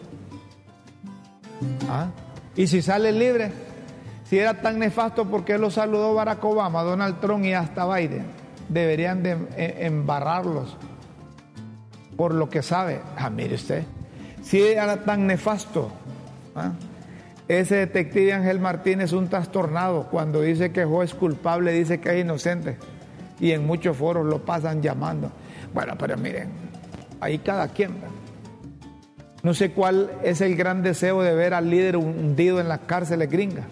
¿Ah? 1.89 2.07
Y 2.55 2.67
si 2.67 2.81
sale 2.81 3.11
libre, 3.11 3.51
si 4.23 4.39
era 4.39 4.61
tan 4.61 4.79
nefasto, 4.79 5.25
¿por 5.25 5.43
qué 5.43 5.57
lo 5.57 5.69
saludó 5.69 6.13
Barack 6.13 6.43
Obama, 6.43 6.83
Donald 6.83 7.19
Trump 7.19 7.45
y 7.45 7.53
hasta 7.53 7.85
Biden? 7.93 8.25
Deberían 8.69 9.23
de 9.23 9.31
eh, 9.57 9.77
embarrarlos 9.81 10.77
por 12.19 12.33
lo 12.33 12.49
que 12.49 12.61
sabe. 12.61 12.99
Ah, 13.15 13.29
mire 13.29 13.55
usted, 13.55 13.85
si 14.43 14.61
era 14.61 15.05
tan 15.05 15.25
nefasto, 15.25 15.89
¿ah? 16.53 16.73
ese 17.47 17.77
detective 17.77 18.33
Ángel 18.33 18.59
Martínez 18.59 19.05
es 19.05 19.13
un 19.13 19.29
trastornado. 19.29 20.07
Cuando 20.11 20.41
dice 20.41 20.73
que 20.73 20.83
Joe 20.83 21.05
es 21.05 21.13
culpable, 21.13 21.71
dice 21.71 22.01
que 22.01 22.09
es 22.09 22.25
inocente. 22.25 22.77
Y 23.39 23.51
en 23.51 23.65
muchos 23.65 23.95
foros 23.95 24.25
lo 24.25 24.43
pasan 24.43 24.81
llamando. 24.81 25.31
Bueno, 25.73 25.93
pero 25.97 26.17
miren, 26.17 26.49
ahí 27.21 27.37
cada 27.37 27.69
quien. 27.69 27.91
No 29.41 29.53
sé 29.53 29.71
cuál 29.71 30.11
es 30.21 30.41
el 30.41 30.57
gran 30.57 30.83
deseo 30.83 31.21
de 31.21 31.33
ver 31.33 31.53
al 31.53 31.69
líder 31.69 31.95
hundido 31.95 32.59
en 32.59 32.67
las 32.67 32.79
cárceles 32.79 33.29
gringas. 33.29 33.65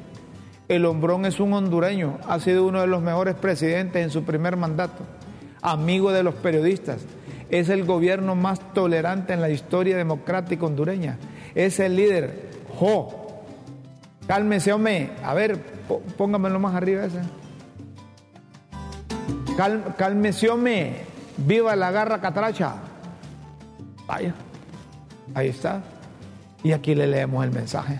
El 0.69 0.85
hombrón 0.85 1.25
es 1.25 1.41
un 1.41 1.51
hondureño, 1.51 2.17
ha 2.25 2.39
sido 2.39 2.65
uno 2.65 2.79
de 2.79 2.87
los 2.87 3.01
mejores 3.01 3.35
presidentes 3.35 4.01
en 4.01 4.09
su 4.09 4.23
primer 4.23 4.55
mandato, 4.55 5.03
amigo 5.61 6.13
de 6.13 6.23
los 6.23 6.35
periodistas, 6.35 7.05
es 7.49 7.69
el 7.69 7.85
gobierno 7.85 8.35
más 8.35 8.59
tolerante 8.73 9.33
en 9.33 9.41
la 9.41 9.49
historia 9.49 9.95
democrática 9.97 10.65
hondureña, 10.65 11.17
es 11.55 11.79
el 11.79 11.95
líder, 11.95 12.49
jo, 12.77 13.41
cálmese 14.27 14.73
hombre, 14.73 15.11
a 15.23 15.33
ver, 15.33 15.57
póngamelo 16.17 16.59
más 16.59 16.75
arriba 16.75 17.05
ese. 17.05 17.21
Cal- 19.55 19.95
cálmese 19.97 20.49
viva 21.37 21.75
la 21.75 21.91
garra 21.91 22.19
catracha. 22.21 22.75
Vaya, 24.05 24.33
ahí 25.33 25.47
está. 25.49 25.81
Y 26.63 26.71
aquí 26.73 26.93
le 26.95 27.07
leemos 27.07 27.43
el 27.43 27.51
mensaje. 27.51 27.99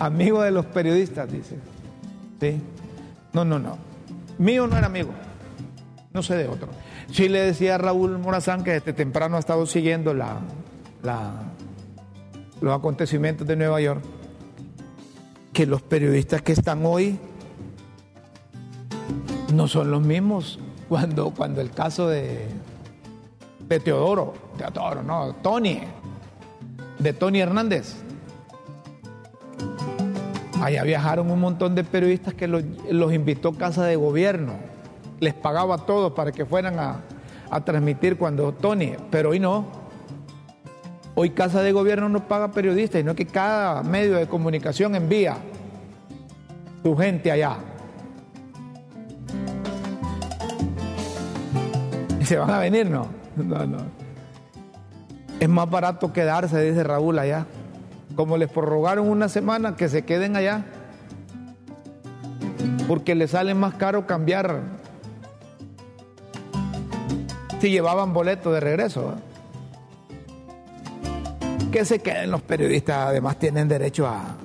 Amigo 0.00 0.42
de 0.42 0.50
los 0.50 0.66
periodistas, 0.66 1.30
dice. 1.30 1.56
¿Sí? 2.40 2.60
No, 3.32 3.44
no, 3.44 3.58
no. 3.58 3.76
Mío 4.38 4.66
no 4.66 4.76
era 4.76 4.86
amigo. 4.86 5.10
No 6.12 6.22
sé 6.22 6.36
de 6.36 6.48
otro. 6.48 6.68
Sí 7.10 7.28
le 7.28 7.40
decía 7.40 7.76
a 7.76 7.78
Raúl 7.78 8.18
Morazán 8.18 8.64
que 8.64 8.72
desde 8.72 8.92
temprano 8.92 9.36
ha 9.36 9.40
estado 9.40 9.66
siguiendo 9.66 10.14
los 10.14 10.28
acontecimientos 12.74 13.46
de 13.46 13.56
Nueva 13.56 13.80
York. 13.80 14.02
Que 15.52 15.66
los 15.66 15.82
periodistas 15.82 16.42
que 16.42 16.52
están 16.52 16.84
hoy 16.84 17.18
no 19.52 19.66
son 19.66 19.90
los 19.90 20.02
mismos 20.02 20.58
cuando, 20.88 21.30
cuando 21.30 21.60
el 21.60 21.70
caso 21.70 22.08
de, 22.08 22.46
Teodoro, 23.68 24.34
Teodoro, 24.56 25.02
no, 25.02 25.34
Tony, 25.42 25.80
de 26.98 27.12
Tony 27.12 27.40
Hernández. 27.40 27.96
Allá 30.62 30.82
viajaron 30.82 31.30
un 31.30 31.40
montón 31.40 31.74
de 31.74 31.84
periodistas 31.84 32.34
que 32.34 32.48
los, 32.48 32.64
los 32.90 33.12
invitó 33.12 33.52
Casa 33.52 33.84
de 33.84 33.96
Gobierno. 33.96 34.54
Les 35.20 35.34
pagaba 35.34 35.78
todo 35.78 36.14
para 36.14 36.32
que 36.32 36.44
fueran 36.44 36.78
a, 36.78 37.00
a 37.50 37.64
transmitir 37.64 38.16
cuando 38.16 38.52
Tony, 38.52 38.94
pero 39.10 39.30
hoy 39.30 39.40
no. 39.40 39.66
Hoy 41.14 41.30
Casa 41.30 41.62
de 41.62 41.72
Gobierno 41.72 42.08
no 42.08 42.28
paga 42.28 42.52
periodistas, 42.52 43.00
sino 43.00 43.14
que 43.14 43.26
cada 43.26 43.82
medio 43.82 44.16
de 44.16 44.28
comunicación 44.28 44.94
envía 44.94 45.36
su 46.82 46.96
gente 46.96 47.32
allá. 47.32 47.56
¿Y 52.20 52.24
se 52.24 52.36
van 52.36 52.50
a 52.50 52.58
venir? 52.58 52.88
No, 52.88 53.08
no, 53.36 53.66
no. 53.66 53.78
Es 55.40 55.48
más 55.48 55.70
barato 55.70 56.12
quedarse, 56.12 56.60
dice 56.62 56.82
Raúl 56.82 57.18
allá. 57.18 57.46
Como 58.16 58.36
les 58.36 58.50
prorrogaron 58.50 59.08
una 59.08 59.28
semana, 59.28 59.76
que 59.76 59.88
se 59.88 60.04
queden 60.04 60.36
allá. 60.36 60.64
Porque 62.88 63.14
les 63.14 63.32
sale 63.32 63.54
más 63.54 63.74
caro 63.74 64.06
cambiar 64.06 64.60
si 67.60 67.70
llevaban 67.70 68.12
boleto 68.12 68.52
de 68.52 68.60
regreso. 68.60 69.14
¿eh? 69.14 69.20
Que 71.72 71.84
se 71.84 71.98
queden 72.00 72.30
los 72.30 72.42
periodistas, 72.42 73.08
además 73.08 73.38
tienen 73.38 73.68
derecho 73.68 74.06
a, 74.06 74.36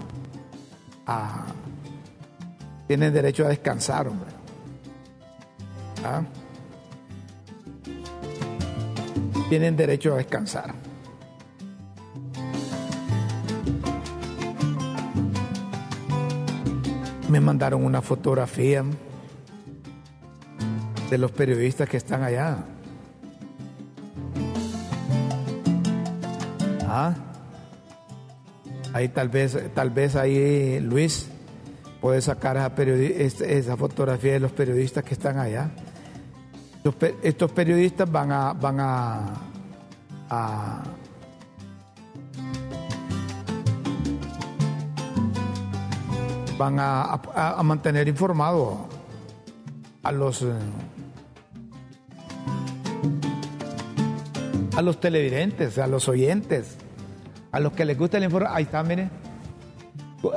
tienen 2.88 3.14
derecho 3.14 3.46
a 3.46 3.50
descansar, 3.50 4.08
hombre. 4.08 4.30
¿Ah? 6.04 6.24
Tienen 9.50 9.76
derecho 9.76 10.14
a 10.14 10.18
descansar. 10.18 10.74
Me 17.30 17.40
mandaron 17.40 17.86
una 17.86 18.02
fotografía 18.02 18.84
de 21.10 21.18
los 21.18 21.32
periodistas 21.32 21.88
que 21.90 21.98
están 21.98 22.24
allá. 22.24 22.66
Ah, 26.96 27.16
ahí 28.94 29.08
tal 29.10 29.28
vez, 29.28 29.58
tal 29.74 29.90
vez 29.90 30.16
ahí 30.16 30.80
Luis 30.80 31.28
puede 32.00 32.22
sacar 32.22 32.56
esa, 32.78 33.76
fotografía 33.78 34.34
de 34.34 34.40
los 34.40 34.52
periodistas 34.52 35.04
que 35.04 35.16
están 35.16 35.40
allá. 35.40 35.72
Estos 37.24 37.52
periodistas 37.52 38.12
van 38.12 38.32
a, 38.32 38.54
van 38.54 38.80
a, 38.80 39.24
van 46.60 46.80
a 46.80 47.64
mantener 47.64 48.08
informado 48.08 48.88
a 50.04 50.12
los 50.12 50.44
eh, 50.44 50.52
a 54.76 54.82
los 54.82 55.00
televidentes, 55.00 55.78
a 55.78 55.88
los 55.88 56.08
oyentes, 56.10 56.78
a 57.54 57.60
los 57.62 57.72
que 57.72 57.86
les 57.86 57.98
gusta 57.98 58.18
el 58.18 58.26
informe. 58.26 58.50
Ahí 58.52 58.64
está, 58.64 58.84
mire. 58.84 59.10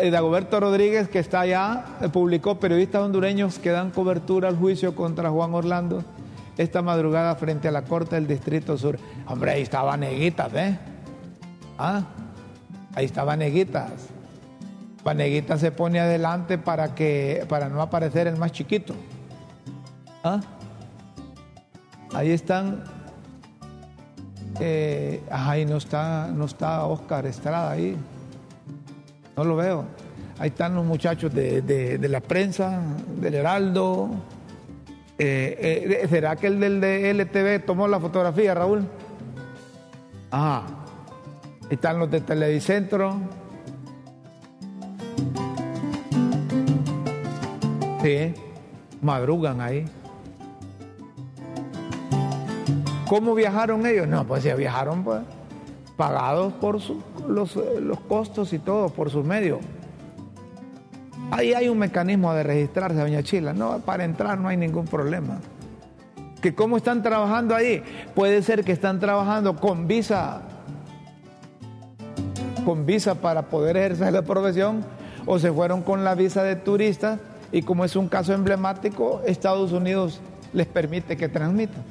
Eh, 0.00 0.10
Dagoberto 0.10 0.60
Rodríguez, 0.60 1.08
que 1.08 1.18
está 1.18 1.40
allá, 1.40 1.84
eh, 2.00 2.08
publicó 2.08 2.60
periodistas 2.60 3.02
hondureños 3.02 3.58
que 3.58 3.70
dan 3.70 3.90
cobertura 3.90 4.48
al 4.48 4.56
juicio 4.56 4.94
contra 4.94 5.30
Juan 5.30 5.52
Orlando 5.54 6.04
esta 6.56 6.80
madrugada 6.82 7.34
frente 7.36 7.68
a 7.68 7.70
la 7.70 7.82
Corte 7.82 8.14
del 8.14 8.26
Distrito 8.26 8.78
Sur. 8.78 8.98
Hombre, 9.26 9.52
ahí 9.52 9.62
estaban 9.62 10.00
Neguitas, 10.00 10.54
¿eh? 10.54 10.78
Ah, 11.78 12.04
ahí 12.94 13.04
estaban 13.04 13.40
Neguitas. 13.40 14.08
Vaneguita 15.04 15.56
se 15.56 15.70
pone 15.70 16.00
adelante 16.00 16.58
para 16.58 16.96
que 16.96 17.46
para 17.48 17.68
no 17.68 17.80
aparecer 17.80 18.26
el 18.26 18.36
más 18.36 18.50
chiquito. 18.50 18.92
¿Ah? 20.24 20.40
Ahí 22.12 22.30
están. 22.32 22.82
Eh, 24.60 25.22
ahí 25.30 25.66
no 25.66 25.76
está, 25.76 26.28
no 26.28 26.44
está 26.46 26.84
Oscar 26.86 27.26
Estrada 27.26 27.70
ahí. 27.72 27.96
No 29.36 29.44
lo 29.44 29.56
veo. 29.56 29.84
Ahí 30.38 30.48
están 30.48 30.74
los 30.74 30.84
muchachos 30.84 31.32
de, 31.34 31.62
de- 31.62 32.08
la 32.08 32.20
prensa, 32.20 32.82
del 33.20 33.34
Heraldo. 33.34 34.10
Eh, 35.18 35.98
eh, 36.02 36.06
¿Será 36.08 36.36
que 36.36 36.46
el 36.48 36.60
del 36.60 36.80
de 36.80 37.10
LTV 37.14 37.64
tomó 37.64 37.88
la 37.88 37.98
fotografía, 38.00 38.54
Raúl? 38.54 38.86
Ajá. 40.30 40.62
Están 41.70 41.98
los 41.98 42.10
de 42.10 42.20
Televicentro. 42.20 43.16
Sí, 48.02 48.34
madrugan 49.02 49.60
ahí. 49.60 49.84
¿Cómo 53.08 53.34
viajaron 53.34 53.86
ellos? 53.86 54.08
No, 54.08 54.26
pues 54.26 54.42
ya 54.42 54.54
viajaron 54.54 55.04
pues, 55.04 55.20
pagados 55.96 56.52
por 56.54 56.80
los, 57.28 57.56
los 57.56 58.00
costos 58.00 58.52
y 58.52 58.58
todo, 58.58 58.88
por 58.88 59.10
sus 59.10 59.24
medios. 59.24 59.60
Ahí 61.30 61.54
hay 61.54 61.68
un 61.68 61.78
mecanismo 61.78 62.32
de 62.34 62.42
registrarse, 62.42 62.98
doña 62.98 63.22
Chila. 63.22 63.52
No, 63.52 63.78
para 63.80 64.04
entrar 64.04 64.38
no 64.38 64.48
hay 64.48 64.56
ningún 64.56 64.86
problema. 64.86 65.38
¿Que 66.40 66.54
cómo 66.54 66.76
están 66.76 67.02
trabajando 67.02 67.54
ahí? 67.54 67.82
Puede 68.14 68.42
ser 68.42 68.64
que 68.64 68.72
están 68.72 69.00
trabajando 69.00 69.56
con 69.56 69.88
visa, 69.88 70.42
con 72.64 72.86
visa 72.86 73.16
para 73.16 73.42
poder 73.42 73.76
ejercer 73.76 74.12
la 74.12 74.22
profesión, 74.22 74.84
o 75.26 75.38
se 75.38 75.52
fueron 75.52 75.82
con 75.82 76.04
la 76.04 76.14
visa 76.14 76.42
de 76.42 76.56
turista 76.56 77.18
y 77.52 77.62
como 77.62 77.84
es 77.84 77.96
un 77.96 78.08
caso 78.08 78.32
emblemático, 78.32 79.22
Estados 79.26 79.72
Unidos 79.72 80.20
les 80.52 80.66
permite 80.66 81.16
que 81.16 81.28
transmitan. 81.28 81.82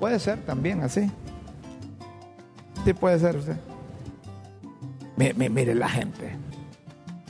Puede 0.00 0.18
ser 0.18 0.38
también 0.40 0.82
así. 0.82 1.08
Sí 2.84 2.92
puede 2.94 3.18
ser 3.18 3.36
usted. 3.36 3.56
Mi- 5.16 5.32
mi- 5.34 5.48
Mire, 5.50 5.74
la 5.74 5.88
gente. 5.88 6.36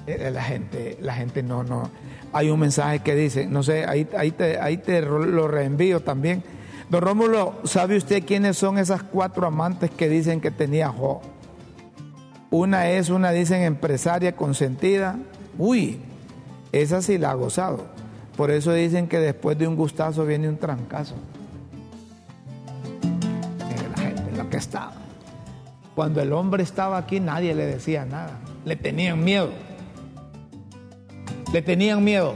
Eh, 0.07 0.31
La 0.33 0.43
gente, 0.43 0.97
la 1.03 1.15
gente 1.15 1.43
no, 1.43 1.63
no. 1.63 1.91
Hay 2.33 2.49
un 2.49 2.59
mensaje 2.61 3.01
que 3.01 3.15
dice, 3.15 3.47
no 3.47 3.63
sé, 3.63 3.85
ahí, 3.85 4.09
ahí 4.17 4.31
te, 4.31 4.59
ahí 4.61 4.77
te 4.79 5.03
lo 5.03 5.47
reenvío 5.49 6.01
también. 6.01 6.43
Don 6.89 7.03
Rómulo, 7.03 7.55
¿sabe 7.65 7.97
usted 7.97 8.25
quiénes 8.25 8.57
son 8.57 8.79
esas 8.79 9.03
cuatro 9.03 9.47
amantes 9.47 9.91
que 9.91 10.09
dicen 10.09 10.41
que 10.41 10.51
tenía 10.51 10.89
Jo? 10.89 11.21
Una 12.51 12.89
es, 12.91 13.11
una 13.11 13.31
dicen 13.33 13.63
empresaria 13.63 14.35
consentida. 14.37 15.17
Uy, 15.59 16.01
esa 16.73 17.03
sí 17.03 17.19
la 17.19 17.33
ha 17.33 17.35
gozado. 17.35 17.85
Por 18.37 18.51
eso 18.51 18.73
dicen 18.73 19.07
que 19.09 19.19
después 19.19 19.59
de 19.59 19.67
un 19.69 19.77
gustazo 19.77 20.25
viene 20.25 20.49
un 20.49 20.57
trancazo. 20.57 21.15
Estaba. 24.61 24.93
Cuando 25.95 26.23
el 26.23 26.33
hombre 26.33 26.63
estaba 26.63 26.97
aquí 26.97 27.21
nadie 27.21 27.55
le 27.55 27.67
decía 27.67 28.05
nada. 28.05 28.39
Le 28.65 28.77
tenían 28.77 29.23
miedo. 29.25 29.51
Le 31.53 31.63
tenían 31.63 32.05
miedo. 32.05 32.35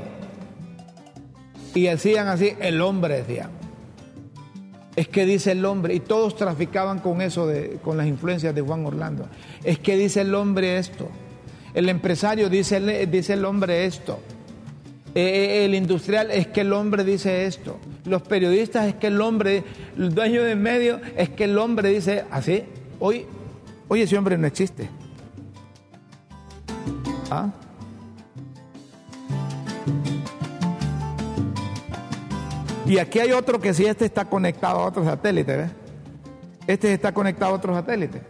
Y 1.75 1.85
decían 1.85 2.29
así, 2.29 2.55
el 2.61 2.81
hombre 2.81 3.23
decía. 3.23 3.49
Es 4.97 5.09
que 5.09 5.27
dice 5.27 5.53
el 5.53 5.65
hombre, 5.65 5.95
y 5.95 6.01
todos 6.01 6.37
traficaban 6.37 7.01
con 7.01 7.21
eso, 7.21 7.47
de, 7.47 7.79
con 7.83 7.97
las 7.97 8.07
influencias 8.07 8.55
de 8.55 8.61
Juan 8.61 8.87
Orlando. 8.87 9.29
Es 9.65 9.79
que 9.79 9.97
dice 9.97 10.21
el 10.21 10.35
hombre 10.35 10.79
esto. 10.79 11.09
El 11.75 11.89
empresario 11.89 12.49
dice, 12.49 13.07
dice 13.07 13.33
el 13.33 13.45
hombre 13.45 13.87
esto. 13.87 14.21
Eh, 15.15 15.65
el 15.65 15.75
industrial 15.75 16.31
es 16.31 16.49
que 16.49 16.63
el 16.63 16.73
hombre 16.73 17.05
dice 17.05 17.47
esto. 17.47 17.79
Los 18.05 18.23
periodistas 18.23 18.87
es 18.87 18.95
que 18.97 19.07
el 19.07 19.21
hombre, 19.21 19.63
el 19.97 20.13
dueño 20.15 20.43
de 20.43 20.57
medio 20.57 21.01
es 21.17 21.31
que 21.31 21.45
el 21.45 21.57
hombre 21.57 21.91
dice 21.91 22.25
así. 22.31 22.65
Hoy, 22.99 23.27
hoy 23.89 24.03
ese 24.03 24.19
hombre 24.19 24.37
no 24.37 24.47
existe. 24.47 24.89
¿Ah? 27.31 27.53
Y 32.87 32.99
aquí 32.99 33.19
hay 33.19 33.33
otro 33.33 33.61
que 33.61 33.73
sí, 33.73 33.87
este 33.87 34.05
está 34.05 34.25
conectado 34.27 34.81
a 34.81 34.87
otro 34.87 35.05
satélite. 35.05 35.71
Este 36.67 36.93
está 36.93 37.13
conectado 37.13 37.53
a 37.53 37.55
otro 37.55 37.73
satélite. 37.73 38.21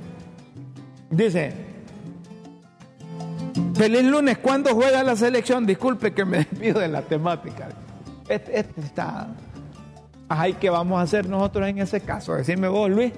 Dice, 1.11 1.53
feliz 3.75 4.05
lunes, 4.05 4.39
¿cuándo 4.39 4.75
juega 4.75 5.03
la 5.03 5.16
selección? 5.16 5.66
Disculpe 5.66 6.12
que 6.12 6.25
me 6.25 6.39
despido 6.51 6.81
de 6.81 6.89
la 6.89 7.03
temática. 7.03 7.68
Este, 8.29 8.59
este 8.59 8.81
está... 8.81 9.29
Ajá, 10.29 10.49
¿y 10.49 10.55
qué 10.55 10.70
vamos 10.70 10.99
a 10.99 11.03
hacer 11.03 11.29
nosotros 11.29 11.68
en 11.68 11.79
ese 11.79 12.01
caso? 12.01 12.35
Decime 12.35 12.68
vos, 12.68 12.91
Luis, 12.91 13.12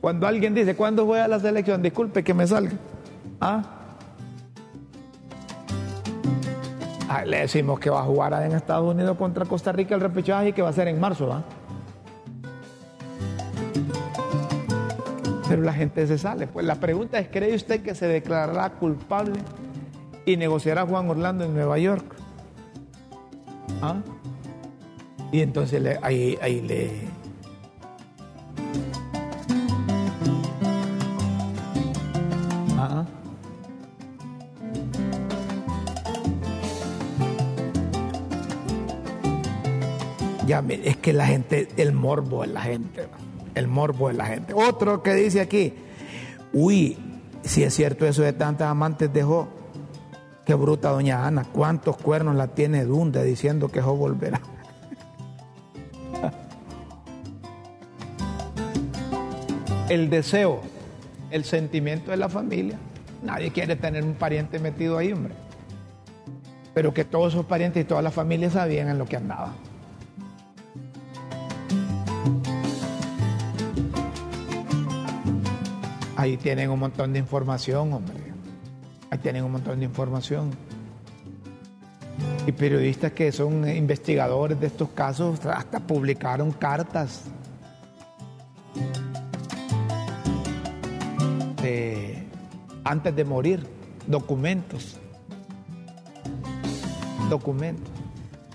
cuando 0.00 0.26
alguien 0.26 0.54
dice, 0.54 0.74
¿cuándo 0.74 1.06
juega 1.06 1.28
la 1.28 1.38
selección? 1.38 1.82
Disculpe 1.82 2.24
que 2.24 2.34
me 2.34 2.46
salga. 2.46 2.72
¿Ah? 3.40 3.62
Ah, 7.08 7.24
le 7.24 7.40
decimos 7.40 7.78
que 7.78 7.90
va 7.90 8.00
a 8.00 8.04
jugar 8.04 8.32
en 8.42 8.52
Estados 8.52 8.92
Unidos 8.92 9.16
contra 9.16 9.44
Costa 9.44 9.70
Rica 9.70 9.94
el 9.94 10.00
repechaje 10.00 10.48
y 10.48 10.52
que 10.52 10.62
va 10.62 10.70
a 10.70 10.72
ser 10.72 10.88
en 10.88 10.98
marzo, 10.98 11.28
¿va? 11.28 11.44
Pero 15.48 15.62
la 15.62 15.74
gente 15.74 16.06
se 16.06 16.16
sale. 16.16 16.46
Pues 16.46 16.64
la 16.64 16.76
pregunta 16.76 17.18
es, 17.18 17.28
¿cree 17.28 17.54
usted 17.54 17.82
que 17.82 17.94
se 17.94 18.06
declarará 18.06 18.70
culpable 18.70 19.38
y 20.26 20.36
negociará 20.36 20.86
Juan 20.86 21.08
Orlando 21.10 21.44
en 21.44 21.54
Nueva 21.54 21.78
York? 21.78 22.04
¿Ah? 23.80 23.96
Y 25.32 25.40
entonces 25.40 25.80
le- 25.82 25.98
ahí, 26.02 26.38
ahí 26.42 26.60
le... 26.60 26.90
Ah. 32.78 33.04
Ya, 40.46 40.62
es 40.68 40.96
que 40.96 41.12
la 41.12 41.26
gente, 41.26 41.68
el 41.76 41.92
morbo 41.92 42.42
de 42.42 42.48
la 42.48 42.62
gente, 42.62 43.06
el 43.54 43.68
morbo 43.68 44.08
de 44.08 44.14
la 44.14 44.26
gente. 44.26 44.52
Otro 44.54 45.02
que 45.02 45.14
dice 45.14 45.40
aquí, 45.40 45.72
uy, 46.52 46.98
si 47.44 47.62
es 47.62 47.72
cierto 47.74 48.06
eso 48.06 48.22
de 48.22 48.32
tantas 48.32 48.68
amantes 48.68 49.12
dejó, 49.12 49.48
qué 50.44 50.54
bruta 50.54 50.90
doña 50.90 51.26
Ana, 51.26 51.44
cuántos 51.44 51.96
cuernos 51.96 52.36
la 52.36 52.48
tiene 52.48 52.84
Dunde 52.84 53.24
diciendo 53.24 53.68
que 53.68 53.80
Jo 53.80 53.96
volverá. 53.96 54.40
El 59.88 60.08
deseo, 60.08 60.60
el 61.30 61.44
sentimiento 61.44 62.10
de 62.12 62.16
la 62.16 62.28
familia. 62.28 62.78
Nadie 63.22 63.52
quiere 63.52 63.76
tener 63.76 64.02
un 64.04 64.14
pariente 64.14 64.58
metido 64.58 64.98
ahí, 64.98 65.12
hombre. 65.12 65.34
Pero 66.72 66.94
que 66.94 67.04
todos 67.04 67.34
esos 67.34 67.44
parientes 67.44 67.82
y 67.82 67.86
toda 67.86 68.00
la 68.00 68.10
familia 68.10 68.50
sabían 68.50 68.88
en 68.88 68.98
lo 68.98 69.04
que 69.04 69.16
andaba. 69.16 69.52
Ahí 76.16 76.36
tienen 76.36 76.70
un 76.70 76.78
montón 76.78 77.12
de 77.12 77.18
información, 77.18 77.92
hombre. 77.92 78.21
Ahí 79.12 79.18
tienen 79.18 79.44
un 79.44 79.52
montón 79.52 79.78
de 79.78 79.84
información. 79.84 80.52
Y 82.46 82.52
periodistas 82.52 83.12
que 83.12 83.30
son 83.30 83.68
investigadores 83.68 84.58
de 84.58 84.68
estos 84.68 84.88
casos 84.88 85.44
hasta 85.44 85.80
publicaron 85.80 86.50
cartas 86.50 87.24
de- 91.60 92.26
antes 92.84 93.14
de 93.14 93.24
morir, 93.26 93.66
documentos. 94.06 94.96
Documentos. 97.28 97.92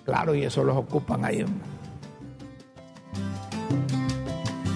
Claro, 0.05 0.33
y 0.33 0.43
eso 0.43 0.63
los 0.63 0.75
ocupan 0.75 1.23
ahí. 1.23 1.45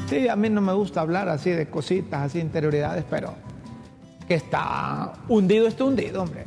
Sí, 0.10 0.28
a 0.28 0.36
mí 0.36 0.48
no 0.48 0.62
me 0.62 0.74
gusta 0.74 1.02
hablar 1.02 1.28
así 1.28 1.50
de 1.50 1.68
cositas, 1.72 2.22
así 2.22 2.40
interioridades, 2.40 3.04
pero 3.10 3.34
que 4.32 4.36
está 4.38 5.12
hundido, 5.28 5.68
está 5.68 5.84
hundido, 5.84 6.22
hombre. 6.24 6.46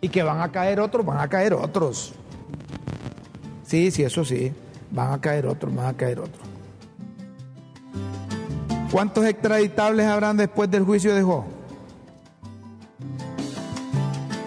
Y 0.00 0.08
que 0.08 0.20
van 0.24 0.40
a 0.40 0.50
caer 0.50 0.80
otros, 0.80 1.06
van 1.06 1.20
a 1.20 1.28
caer 1.28 1.54
otros. 1.54 2.12
Sí, 3.64 3.92
sí, 3.92 4.02
eso 4.02 4.24
sí. 4.24 4.52
Van 4.90 5.12
a 5.12 5.20
caer 5.20 5.46
otros, 5.46 5.72
van 5.72 5.86
a 5.86 5.92
caer 5.96 6.18
otros. 6.18 6.44
¿Cuántos 8.90 9.24
extraditables 9.26 10.06
habrán 10.06 10.36
después 10.38 10.68
del 10.72 10.82
juicio 10.82 11.14
de 11.14 11.22
Jo? 11.22 11.44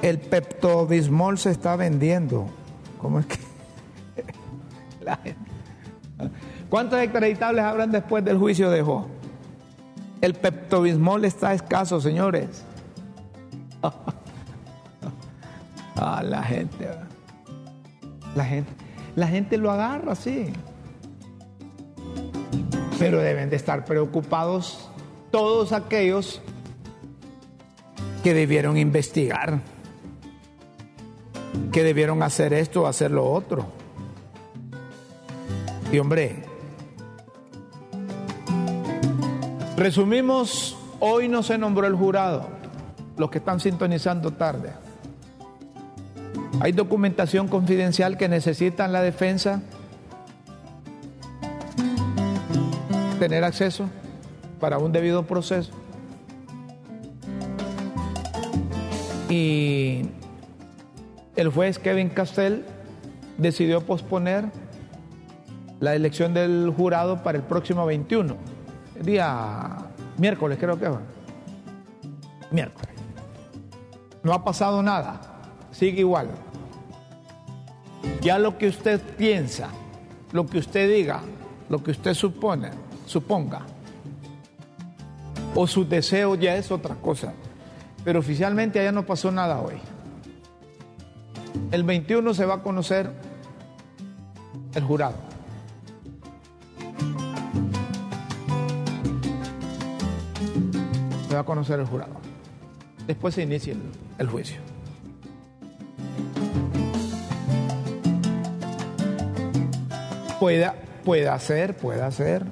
El 0.02 0.20
Pepto-Bismol 0.20 1.38
se 1.38 1.52
está 1.52 1.78
vendiendo. 1.78 2.48
¿Cómo 3.02 3.20
es 3.22 3.28
que? 3.28 3.38
La 5.06 5.16
gente- 5.16 5.40
¿Cuántos 6.70 7.00
extraditables 7.00 7.64
habrán 7.64 7.92
después 7.94 8.26
del 8.26 8.38
juicio 8.38 8.70
de 8.70 8.82
Jo? 8.82 9.08
El 10.22 10.36
Pepto-Bismol 10.36 11.26
está 11.26 11.54
escaso, 11.54 12.00
señores. 12.00 12.64
Ah, 16.04 16.24
la 16.24 16.42
gente. 16.42 16.86
¿verdad? 16.86 17.08
La 18.36 18.44
gente, 18.44 18.72
la 19.16 19.28
gente 19.28 19.58
lo 19.58 19.70
agarra, 19.70 20.16
sí. 20.16 20.52
Pero 22.98 23.20
deben 23.20 23.52
de 23.52 23.58
estar 23.58 23.86
preocupados 23.86 24.90
todos 25.30 25.74
aquellos 25.74 26.42
que 28.24 28.34
debieron 28.34 28.78
investigar, 28.78 29.60
que 31.72 31.84
debieron 31.84 32.24
hacer 32.24 32.54
esto 32.54 32.84
o 32.84 32.88
hacer 32.88 33.12
lo 33.12 33.30
otro. 33.30 33.68
Y 35.92 36.00
hombre, 36.00 36.46
resumimos, 39.82 40.78
hoy 41.00 41.28
no 41.28 41.44
se 41.44 41.58
nombró 41.58 41.88
el 41.88 41.96
jurado, 41.96 42.48
los 43.18 43.30
que 43.30 43.40
están 43.40 43.60
sintonizando 43.60 44.32
tarde. 44.32 44.72
Hay 46.60 46.72
documentación 46.74 47.48
confidencial 47.48 48.18
que 48.18 48.30
necesitan 48.30 48.94
la 48.94 49.02
defensa 49.02 49.62
tener 53.20 53.44
acceso 53.44 53.90
para 54.60 54.78
un 54.78 54.92
debido 54.92 55.24
proceso. 55.24 55.72
Y 59.30 60.02
el 61.36 61.50
juez 61.50 61.80
Kevin 61.80 62.10
Castell 62.10 62.66
decidió 63.38 63.82
posponer 63.82 64.46
la 65.80 65.96
elección 65.96 66.34
del 66.34 66.72
jurado 66.76 67.24
para 67.24 67.38
el 67.38 67.44
próximo 67.44 67.86
21, 67.86 68.36
día 69.04 69.78
miércoles 70.18 70.58
creo 70.60 70.78
que 70.78 70.88
va. 70.88 71.02
Miércoles. 72.52 72.90
No 74.24 74.34
ha 74.34 74.44
pasado 74.44 74.84
nada, 74.84 75.20
sigue 75.72 76.02
igual. 76.02 76.30
Ya 78.22 78.38
lo 78.38 78.58
que 78.58 78.68
usted 78.68 79.02
piensa, 79.18 79.70
lo 80.32 80.46
que 80.46 80.60
usted 80.60 80.90
diga, 80.90 81.22
lo 81.70 81.82
que 81.84 81.92
usted 81.92 82.14
supone, 82.14 82.70
suponga, 83.06 83.62
o 85.56 85.68
su 85.68 85.88
deseo 85.88 86.36
ya 86.36 86.56
es 86.56 86.72
otra 86.72 86.96
cosa. 86.96 87.34
Pero 88.04 88.20
oficialmente 88.20 88.80
allá 88.80 88.92
no 88.92 89.06
pasó 89.06 89.32
nada 89.32 89.60
hoy. 89.60 89.76
El 91.72 91.84
21 91.84 92.34
se 92.34 92.46
va 92.46 92.56
a 92.56 92.64
conocer 92.64 93.12
el 94.74 94.84
jurado. 94.84 95.31
Se 101.32 101.36
va 101.36 101.44
a 101.44 101.46
conocer 101.46 101.80
el 101.80 101.86
jurado. 101.86 102.12
Después 103.08 103.36
se 103.36 103.44
inicia 103.44 103.74
el, 104.18 104.28
juicio. 104.28 104.58
Pueda, 110.42 110.76
pueda 111.06 111.40
ser, 111.40 111.78
pueda 111.78 112.12
ser. 112.12 112.44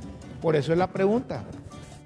Por 0.42 0.56
eso 0.56 0.72
es 0.72 0.78
la 0.78 0.88
pregunta. 0.88 1.44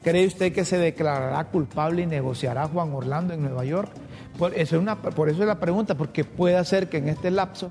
¿Cree 0.02 0.26
usted 0.26 0.52
que 0.52 0.66
se 0.66 0.80
declarará 0.80 1.44
culpable 1.44 2.02
y 2.02 2.06
negociará 2.08 2.68
Juan 2.68 2.92
Orlando 2.92 3.36
en 3.36 3.44
Nueva 3.44 3.66
York? 3.66 3.92
Por 4.40 4.56
eso, 4.56 4.76
es 4.76 4.82
una, 4.82 4.96
por 4.96 5.30
eso 5.30 5.42
es 5.42 5.48
la 5.48 5.60
pregunta, 5.60 5.94
porque 5.94 6.24
puede 6.24 6.66
ser 6.66 6.90
que 6.90 6.98
en 6.98 7.10
este 7.10 7.30
lapso 7.30 7.70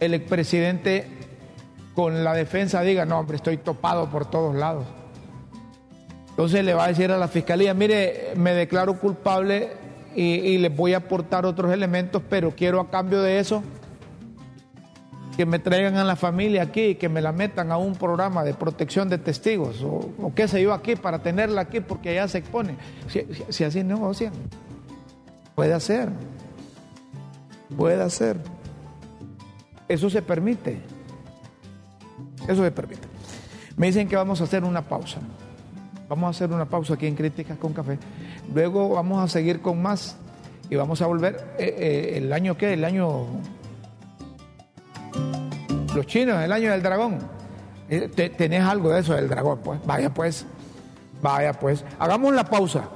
el 0.00 0.14
expresidente 0.14 1.06
con 1.94 2.24
la 2.24 2.32
defensa 2.32 2.80
diga, 2.80 3.04
no, 3.04 3.18
hombre, 3.18 3.36
estoy 3.36 3.58
topado 3.58 4.08
por 4.08 4.30
todos 4.30 4.54
lados. 4.54 4.86
Entonces 6.30 6.64
le 6.64 6.74
va 6.74 6.84
a 6.84 6.88
decir 6.88 7.10
a 7.12 7.18
la 7.18 7.28
fiscalía, 7.28 7.74
mire, 7.74 8.32
me 8.36 8.52
declaro 8.54 8.98
culpable 8.98 9.72
y, 10.14 10.56
les 10.58 10.74
voy 10.74 10.94
a 10.94 10.98
aportar 10.98 11.44
otros 11.46 11.72
elementos, 11.72 12.22
pero 12.28 12.50
quiero 12.56 12.80
a 12.80 12.90
cambio 12.90 13.20
de 13.22 13.38
eso 13.38 13.62
que 15.36 15.46
me 15.46 15.58
traigan 15.58 15.96
a 15.96 16.04
la 16.04 16.16
familia 16.16 16.62
aquí 16.64 16.80
y 16.82 16.94
que 16.96 17.08
me 17.08 17.20
la 17.22 17.32
metan 17.32 17.70
a 17.72 17.76
un 17.78 17.94
programa 17.94 18.42
de 18.44 18.52
protección 18.52 19.08
de 19.08 19.16
testigos 19.18 19.82
o, 19.82 20.10
o 20.20 20.32
qué 20.34 20.48
sé 20.48 20.60
yo 20.62 20.72
aquí 20.74 20.96
para 20.96 21.20
tenerla 21.20 21.62
aquí 21.62 21.80
porque 21.80 22.10
allá 22.10 22.26
se 22.28 22.38
expone. 22.38 22.76
Si, 23.08 23.20
si- 23.32 23.44
si 23.52 23.64
así 23.64 23.82
negocian, 23.84 24.32
puede 25.54 25.72
hacer, 25.72 26.08
puede 27.76 28.02
hacer. 28.02 28.38
Eso 29.88 30.10
se 30.10 30.20
permite, 30.22 30.80
eso 32.48 32.62
se 32.62 32.70
permite. 32.70 33.08
Me 33.76 33.86
dicen 33.86 34.08
que 34.08 34.16
vamos 34.16 34.40
a 34.40 34.44
hacer 34.44 34.64
una 34.64 34.82
pausa. 34.82 35.20
Vamos 36.10 36.26
a 36.26 36.30
hacer 36.30 36.52
una 36.52 36.64
pausa 36.64 36.94
aquí 36.94 37.06
en 37.06 37.14
Críticas 37.14 37.56
con 37.56 37.72
Café. 37.72 37.96
Luego 38.52 38.88
vamos 38.88 39.22
a 39.22 39.28
seguir 39.28 39.60
con 39.62 39.80
más 39.80 40.16
y 40.68 40.74
vamos 40.74 41.00
a 41.02 41.06
volver 41.06 41.54
eh, 41.56 41.72
eh, 41.78 42.18
el 42.18 42.32
año 42.32 42.56
que, 42.56 42.72
el 42.72 42.84
año 42.84 43.26
los 45.94 46.06
chinos, 46.06 46.42
el 46.42 46.50
año 46.52 46.72
del 46.72 46.82
dragón. 46.82 47.18
Eh, 47.88 48.10
te- 48.12 48.30
¿Tenés 48.30 48.64
algo 48.64 48.90
de 48.90 49.00
eso 49.00 49.14
del 49.14 49.28
dragón? 49.28 49.60
Pues 49.62 49.78
vaya 49.86 50.12
pues, 50.12 50.44
vaya 51.22 51.52
pues. 51.52 51.84
Hagamos 52.00 52.34
la 52.34 52.42
pausa. 52.44 52.88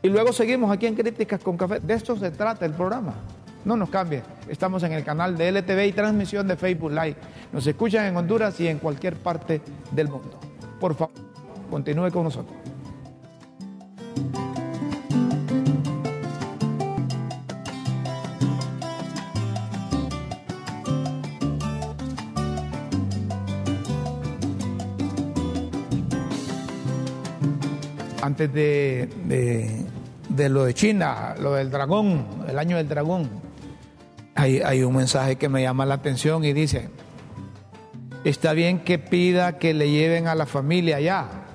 Y 0.00 0.08
luego 0.08 0.32
seguimos 0.32 0.70
aquí 0.70 0.86
en 0.86 0.94
Críticas 0.94 1.40
con 1.42 1.56
Café. 1.56 1.80
De 1.80 1.94
esto 1.94 2.16
se 2.16 2.30
trata 2.30 2.64
el 2.66 2.72
programa. 2.74 3.14
No 3.64 3.76
nos 3.76 3.90
cambie. 3.90 4.22
Estamos 4.48 4.84
en 4.84 4.92
el 4.92 5.02
canal 5.02 5.36
de 5.36 5.48
LTV 5.50 5.86
y 5.88 5.92
transmisión 5.92 6.46
de 6.46 6.54
Facebook 6.56 6.92
Live. 6.92 7.16
Nos 7.52 7.66
escuchan 7.66 8.04
en 8.04 8.16
Honduras 8.16 8.60
y 8.60 8.68
en 8.68 8.78
cualquier 8.78 9.16
parte 9.16 9.60
del 9.90 10.08
mundo. 10.08 10.38
Por 10.78 10.94
favor, 10.94 11.12
continúe 11.70 12.10
con 12.10 12.24
nosotros. 12.24 12.56
antes 28.26 28.52
de, 28.52 29.86
lo 30.50 30.64
de 30.64 30.74
China, 30.74 31.34
lo 31.40 31.54
del 31.54 31.70
dragón, 31.70 32.26
el 32.48 32.58
año 32.58 32.76
del 32.76 32.88
dragón, 32.88 33.30
hay, 34.34 34.60
hay 34.60 34.82
un 34.82 34.96
mensaje 34.96 35.36
que 35.36 35.48
me 35.48 35.62
llama 35.62 35.86
la 35.86 35.94
atención 35.94 36.44
y 36.44 36.52
dice, 36.52 36.90
está 38.24 38.52
bien 38.52 38.80
que 38.80 38.98
pida 38.98 39.58
que 39.58 39.72
le 39.72 39.90
lleven 39.90 40.26
a 40.26 40.34
la 40.34 40.44
familia 40.44 40.96
allá, 40.96 41.45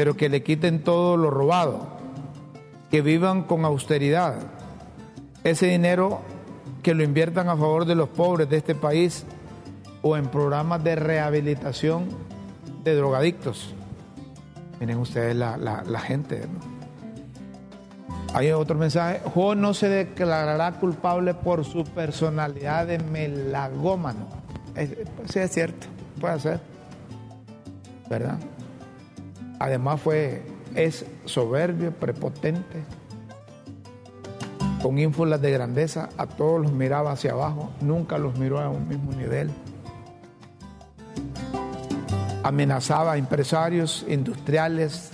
pero 0.00 0.16
que 0.16 0.30
le 0.30 0.42
quiten 0.42 0.82
todo 0.82 1.18
lo 1.18 1.28
robado, 1.30 1.86
que 2.90 3.02
vivan 3.02 3.42
con 3.42 3.66
austeridad, 3.66 4.36
ese 5.44 5.66
dinero 5.66 6.20
que 6.82 6.94
lo 6.94 7.02
inviertan 7.04 7.50
a 7.50 7.54
favor 7.54 7.84
de 7.84 7.94
los 7.94 8.08
pobres 8.08 8.48
de 8.48 8.56
este 8.56 8.74
país 8.74 9.26
o 10.00 10.16
en 10.16 10.28
programas 10.28 10.82
de 10.82 10.96
rehabilitación 10.96 12.06
de 12.82 12.94
drogadictos. 12.96 13.74
Miren 14.80 14.96
ustedes 15.00 15.36
la, 15.36 15.58
la- 15.58 16.00
gente. 16.00 16.48
¿no? 16.50 16.60
Hay 18.32 18.52
otro 18.52 18.78
mensaje. 18.78 19.20
Jo 19.34 19.54
no 19.54 19.74
se 19.74 19.90
declarará 19.90 20.72
culpable 20.80 21.34
por 21.34 21.62
su 21.66 21.84
personalidad 21.84 22.86
de 22.86 23.00
melagómano. 23.00 24.28
Sí, 25.28 25.40
es 25.40 25.50
cierto. 25.52 25.88
Puede 26.18 26.40
ser. 26.40 26.60
¿Verdad? 28.08 28.38
Además 29.60 30.00
fue, 30.00 30.42
es 30.74 31.04
soberbio, 31.26 31.92
prepotente. 31.92 32.82
con 34.82 34.98
ínfulas 34.98 35.42
de 35.42 35.50
grandeza, 35.50 36.08
a 36.16 36.26
todos 36.26 36.62
los 36.62 36.72
miraba 36.72 37.12
hacia 37.12 37.32
abajo, 37.32 37.70
nunca 37.82 38.16
los 38.16 38.38
miró 38.38 38.58
a 38.58 38.70
un 38.70 38.88
mismo 38.88 39.12
nivel. 39.12 39.50
Amenazaba 42.42 43.12
a 43.12 43.16
empresarios, 43.18 44.06
industriales, 44.08 45.10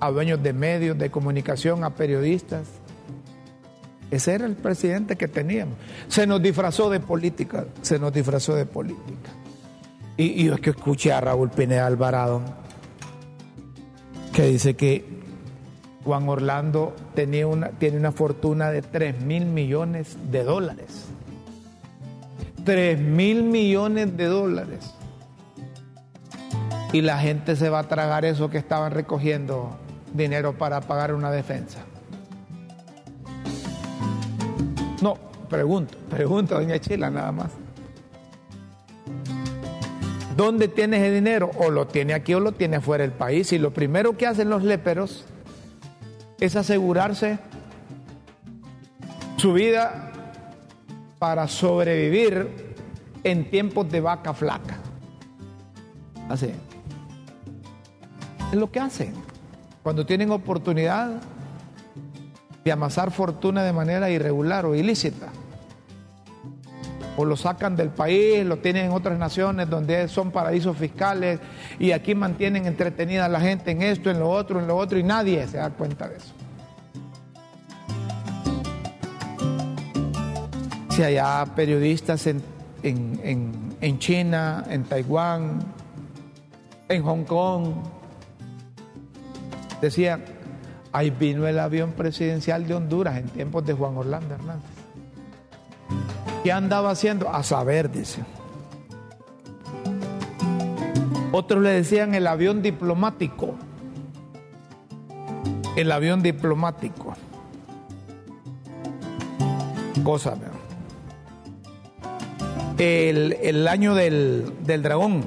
a 0.00 0.10
dueños 0.10 0.42
de 0.42 0.54
medios 0.54 0.96
de 0.96 1.10
comunicación, 1.10 1.84
a 1.84 1.90
periodistas. 1.90 2.66
Ese 4.10 4.32
era 4.32 4.46
el 4.46 4.56
presidente 4.56 5.16
que 5.16 5.28
teníamos. 5.28 5.76
Se 6.08 6.26
nos 6.26 6.40
disfrazó 6.40 6.88
de 6.88 7.00
política, 7.00 7.66
se 7.82 7.98
nos 7.98 8.14
disfrazó 8.14 8.54
de 8.54 8.64
política. 8.64 9.28
Y, 10.16 10.40
y 10.40 10.44
yo 10.44 10.54
es 10.54 10.60
que 10.60 10.70
escuché 10.70 11.12
a 11.12 11.20
Raúl 11.20 11.50
Pineda 11.50 11.86
Alvarado 11.86 12.40
que 14.40 14.46
dice 14.46 14.74
que 14.74 15.04
Juan 16.02 16.26
Orlando 16.26 16.96
tenía 17.14 17.46
una, 17.46 17.68
tiene 17.72 17.98
una 17.98 18.10
fortuna 18.10 18.70
de 18.70 18.80
3 18.80 19.20
mil 19.20 19.44
millones 19.44 20.16
de 20.30 20.44
dólares. 20.44 21.04
3 22.64 22.98
mil 22.98 23.42
millones 23.42 24.16
de 24.16 24.24
dólares. 24.24 24.94
Y 26.94 27.02
la 27.02 27.18
gente 27.18 27.54
se 27.54 27.68
va 27.68 27.80
a 27.80 27.88
tragar 27.88 28.24
eso 28.24 28.48
que 28.48 28.56
estaban 28.56 28.92
recogiendo 28.92 29.76
dinero 30.14 30.56
para 30.56 30.80
pagar 30.80 31.12
una 31.12 31.30
defensa. 31.30 31.80
No, 35.02 35.18
pregunto, 35.50 35.98
pregunto, 36.08 36.54
doña 36.54 36.78
Chila, 36.78 37.10
nada 37.10 37.30
más. 37.30 37.59
¿Dónde 40.40 40.68
tiene 40.68 40.96
ese 40.96 41.10
dinero? 41.10 41.50
O 41.58 41.68
lo 41.68 41.86
tiene 41.86 42.14
aquí 42.14 42.32
o 42.32 42.40
lo 42.40 42.52
tiene 42.52 42.80
fuera 42.80 43.02
del 43.02 43.12
país. 43.12 43.52
Y 43.52 43.58
lo 43.58 43.74
primero 43.74 44.16
que 44.16 44.26
hacen 44.26 44.48
los 44.48 44.62
léperos 44.62 45.26
es 46.38 46.56
asegurarse 46.56 47.38
su 49.36 49.52
vida 49.52 50.12
para 51.18 51.46
sobrevivir 51.46 52.72
en 53.22 53.50
tiempos 53.50 53.90
de 53.92 54.00
vaca 54.00 54.32
flaca. 54.32 54.78
Así. 56.30 56.54
Es 58.50 58.58
lo 58.58 58.72
que 58.72 58.80
hacen. 58.80 59.12
Cuando 59.82 60.06
tienen 60.06 60.30
oportunidad 60.30 61.20
de 62.64 62.72
amasar 62.72 63.10
fortuna 63.10 63.62
de 63.62 63.74
manera 63.74 64.08
irregular 64.08 64.64
o 64.64 64.74
ilícita. 64.74 65.28
O 67.20 67.24
lo 67.26 67.36
sacan 67.36 67.76
del 67.76 67.90
país, 67.90 68.46
lo 68.46 68.60
tienen 68.60 68.86
en 68.86 68.92
otras 68.92 69.18
naciones 69.18 69.68
donde 69.68 70.08
son 70.08 70.30
paraísos 70.30 70.74
fiscales 70.74 71.38
y 71.78 71.92
aquí 71.92 72.14
mantienen 72.14 72.64
entretenida 72.64 73.26
a 73.26 73.28
la 73.28 73.42
gente 73.42 73.72
en 73.72 73.82
esto, 73.82 74.10
en 74.10 74.18
lo 74.20 74.30
otro, 74.30 74.58
en 74.58 74.66
lo 74.66 74.74
otro 74.74 74.98
y 74.98 75.02
nadie 75.02 75.46
se 75.46 75.58
da 75.58 75.68
cuenta 75.68 76.08
de 76.08 76.16
eso. 76.16 76.32
Si 80.88 81.02
allá 81.02 81.44
periodistas 81.54 82.26
en, 82.26 82.42
en, 82.82 83.20
en, 83.22 83.76
en 83.82 83.98
China, 83.98 84.64
en 84.70 84.84
Taiwán, 84.84 85.58
en 86.88 87.02
Hong 87.02 87.24
Kong, 87.24 87.74
decían, 89.82 90.24
ahí 90.90 91.10
vino 91.10 91.46
el 91.46 91.58
avión 91.58 91.92
presidencial 91.92 92.66
de 92.66 92.72
Honduras 92.72 93.18
en 93.18 93.28
tiempos 93.28 93.66
de 93.66 93.74
Juan 93.74 93.98
Orlando 93.98 94.36
Hernández. 94.36 94.79
¿Qué 96.42 96.52
andaba 96.52 96.90
haciendo? 96.90 97.28
A 97.28 97.42
saber, 97.42 97.90
dice. 97.90 98.22
Otros 101.32 101.62
le 101.62 101.70
decían 101.70 102.14
el 102.14 102.26
avión 102.26 102.62
diplomático. 102.62 103.54
El 105.76 105.92
avión 105.92 106.22
diplomático. 106.22 107.14
Cosa. 110.02 110.36
El, 112.78 113.36
el 113.42 113.68
año 113.68 113.94
del, 113.94 114.52
del 114.64 114.82
dragón. 114.82 115.24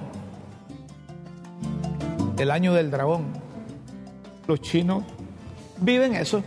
El 2.37 2.49
año 2.49 2.73
del 2.73 2.89
dragón. 2.89 3.27
Los 4.47 4.61
chinos 4.61 5.03
viven 5.77 6.15
eso. 6.15 6.43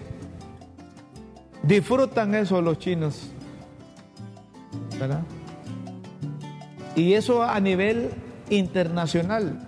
Disfrutan 1.62 2.35
eso 2.35 2.61
los 2.61 2.79
chinos. 2.79 3.31
¿Verdad? 4.99 5.22
Y 6.94 7.12
eso 7.12 7.42
a 7.42 7.61
nivel 7.61 8.11
internacional. 8.49 9.59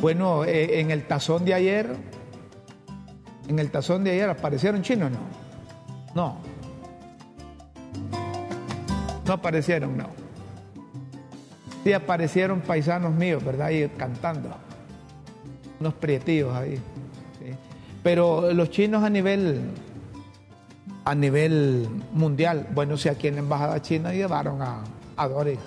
Bueno, 0.00 0.44
eh, 0.44 0.80
en 0.80 0.90
el 0.90 1.06
tazón 1.06 1.44
de 1.44 1.54
ayer, 1.54 1.88
en 3.48 3.58
el 3.58 3.70
tazón 3.70 4.04
de 4.04 4.12
ayer 4.12 4.30
aparecieron 4.30 4.82
chinos, 4.82 5.10
¿no? 5.10 5.18
No. 6.14 6.38
No 9.26 9.32
aparecieron, 9.32 9.96
no. 9.96 10.08
Sí 11.82 11.92
aparecieron 11.92 12.60
paisanos 12.60 13.12
míos, 13.12 13.44
¿verdad? 13.44 13.70
Y 13.70 13.88
cantando. 13.88 14.50
Unos 15.80 15.94
prietillos 15.94 16.54
ahí. 16.54 16.80
Pero 18.02 18.52
los 18.52 18.70
chinos 18.70 19.02
a 19.02 19.10
nivel 19.10 19.60
a 21.08 21.14
nivel 21.14 21.88
mundial. 22.12 22.66
Bueno, 22.74 22.98
si 22.98 23.08
aquí 23.08 23.28
en 23.28 23.36
la 23.36 23.40
Embajada 23.40 23.80
China 23.80 24.12
llevaron 24.12 24.60
a, 24.60 24.84
a 25.16 25.26
Doris, 25.26 25.58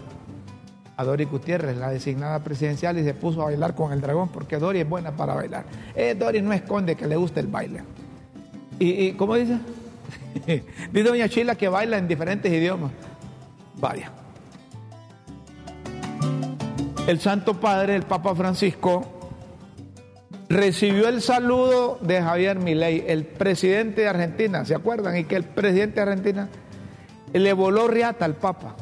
a 0.96 1.04
Doris 1.04 1.28
Gutiérrez, 1.28 1.78
la 1.78 1.90
designada 1.90 2.44
presidencial, 2.44 3.00
y 3.00 3.04
se 3.04 3.16
puso 3.16 3.42
a 3.42 3.46
bailar 3.46 3.74
con 3.74 3.92
el 3.92 4.02
dragón, 4.02 4.30
porque 4.30 4.58
Doris 4.58 4.84
es 4.84 4.90
buena 4.90 5.18
para 5.18 5.34
bailar. 5.34 5.66
Eh, 5.96 6.14
Doris 6.14 6.44
no 6.44 6.54
esconde 6.54 6.96
que 6.96 7.08
le 7.08 7.16
gusta 7.16 7.40
el 7.40 7.48
baile. 7.48 7.82
¿Y, 8.78 9.08
y 9.08 9.12
cómo 9.14 9.34
dice? 9.34 9.58
dice 10.46 11.10
doña 11.10 11.28
Chila 11.28 11.56
que 11.56 11.70
baila 11.70 11.98
en 11.98 12.08
diferentes 12.08 12.54
idiomas. 12.54 12.92
Vaya. 13.80 14.12
El 17.08 17.20
Santo 17.20 17.60
Padre, 17.60 17.96
el 17.96 18.04
Papa 18.04 18.36
Francisco, 18.36 19.21
recibió 20.52 21.08
el 21.08 21.22
saludo 21.22 21.98
de 22.02 22.22
Javier 22.22 22.60
Milei, 22.60 23.06
el 23.08 23.26
presidente 23.26 24.02
de 24.02 24.10
Argentina, 24.10 24.66
¿se 24.66 24.76
acuerdan? 24.76 25.18
Y 25.18 25.24
que 25.24 25.36
el 25.36 25.44
presidente 25.44 25.96
de 25.96 26.02
Argentina 26.02 26.50
le 27.34 27.54
voló 27.54 27.88
riata 27.88 28.26
al 28.26 28.36
Papa. 28.36 28.76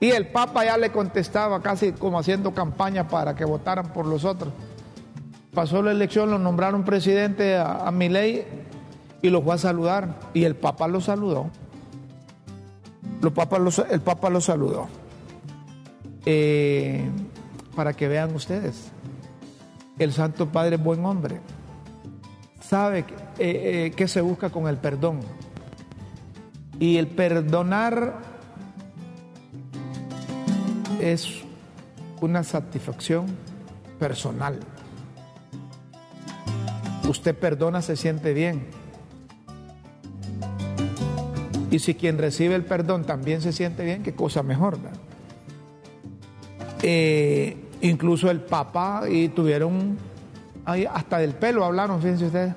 Y 0.00 0.10
el 0.10 0.28
Papa 0.28 0.64
ya 0.64 0.78
le 0.78 0.90
contestaba 0.90 1.60
casi 1.60 1.92
como 1.92 2.18
haciendo 2.18 2.54
campaña 2.54 3.08
para 3.08 3.34
que 3.34 3.44
votaran 3.44 3.92
por 3.92 4.06
los 4.06 4.24
otros. 4.24 4.52
Pasó 5.52 5.82
la 5.82 5.90
elección, 5.90 6.30
lo 6.30 6.38
nombraron 6.38 6.84
presidente 6.84 7.56
a, 7.56 7.86
a 7.86 7.90
Milei 7.90 8.46
y 9.22 9.30
lo 9.30 9.42
fue 9.42 9.54
a 9.54 9.58
saludar. 9.58 10.20
Y 10.34 10.44
el 10.44 10.54
Papa 10.54 10.86
lo 10.86 11.00
saludó. 11.00 11.50
El 13.20 13.32
Papa 14.00 14.30
lo 14.30 14.40
saludó. 14.40 14.88
Eh, 16.24 17.08
para 17.74 17.92
que 17.94 18.06
vean 18.06 18.34
ustedes 18.34 18.92
el 19.98 20.12
Santo 20.12 20.48
Padre 20.48 20.76
es 20.76 20.82
buen 20.82 21.04
hombre. 21.04 21.40
Sabe 22.60 23.04
que, 23.04 23.14
eh, 23.38 23.92
eh, 23.96 24.08
se 24.08 24.20
busca 24.20 24.50
con 24.50 24.68
el 24.68 24.76
perdón. 24.76 25.20
Y 26.78 26.96
el 26.96 27.08
perdonar 27.08 28.18
es 31.00 31.42
una 32.20 32.44
satisfacción 32.44 33.26
personal. 33.98 34.60
Usted 37.08 37.36
perdona, 37.36 37.82
se 37.82 37.96
siente 37.96 38.32
bien. 38.34 38.66
Y 41.70 41.80
si 41.80 41.94
quien 41.94 42.18
recibe 42.18 42.54
el 42.54 42.64
perdón 42.64 43.04
también 43.04 43.40
se 43.42 43.52
siente 43.52 43.84
bien, 43.84 44.02
qué 44.02 44.14
cosa 44.14 44.42
mejor. 44.42 44.78
Eh, 46.82 47.67
incluso 47.80 48.30
el 48.30 48.40
Papa 48.40 49.02
y 49.08 49.28
tuvieron 49.28 49.98
hasta 50.64 51.18
del 51.18 51.34
pelo 51.34 51.64
hablaron, 51.64 52.00
fíjense 52.00 52.26
ustedes. 52.26 52.54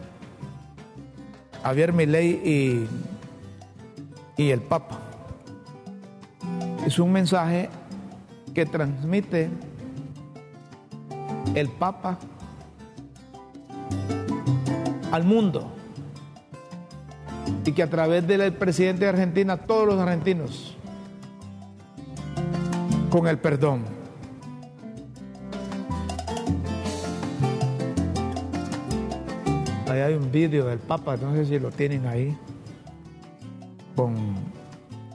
Javier 1.63 1.93
Milei 1.93 2.41
y, 2.43 2.87
y 4.35 4.49
el 4.49 4.61
Papa. 4.61 4.99
Es 6.85 6.99
un 6.99 7.11
mensaje 7.11 7.69
que 8.53 8.65
transmite 8.65 9.49
el 11.55 11.69
Papa 11.69 12.17
al 15.11 15.23
mundo 15.23 15.71
y 17.65 17.71
que 17.71 17.83
a 17.83 17.89
través 17.89 18.27
del 18.27 18.51
presidente 18.53 19.05
de 19.05 19.09
Argentina 19.09 19.57
todos 19.57 19.85
los 19.85 19.99
argentinos 19.99 20.75
con 23.09 23.27
el 23.27 23.37
perdón 23.37 24.00
Ahí 29.91 29.99
hay 29.99 30.13
un 30.13 30.31
vídeo 30.31 30.67
del 30.67 30.79
Papa, 30.79 31.17
no 31.17 31.35
sé 31.35 31.45
si 31.45 31.59
lo 31.59 31.69
tienen 31.69 32.05
ahí, 32.07 32.37
con, 33.95 34.35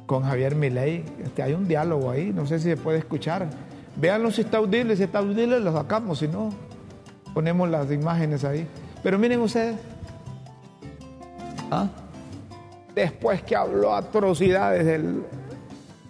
con 0.07 0.23
Javier 0.23 0.55
Milei. 0.55 1.05
Este, 1.25 1.43
hay 1.43 1.55
un 1.55 1.67
diálogo 1.67 2.11
ahí, 2.11 2.33
no 2.33 2.47
sé 2.47 2.59
si 2.59 2.65
se 2.65 2.77
puede 2.77 2.99
escuchar. 2.99 3.49
Véanlo 3.97 4.31
si 4.31 4.43
está 4.43 4.59
audible, 4.59 4.95
si 4.97 5.05
está 5.05 5.21
audible 5.21 5.61
lo 5.61 5.73
sacamos, 5.73 6.19
si 6.19 6.29
no, 6.29 6.51
ponemos 7.33 7.71
las 7.71 7.91
imágenes 7.91 8.45
ahí. 8.45 8.67
Pero 9.03 9.19
miren 9.19 9.41
ustedes. 9.41 9.77
¿Ah? 11.71 11.89
después 12.97 13.43
que 13.43 13.55
habló 13.55 13.95
atrocidades 13.95 14.85
del 14.87 15.23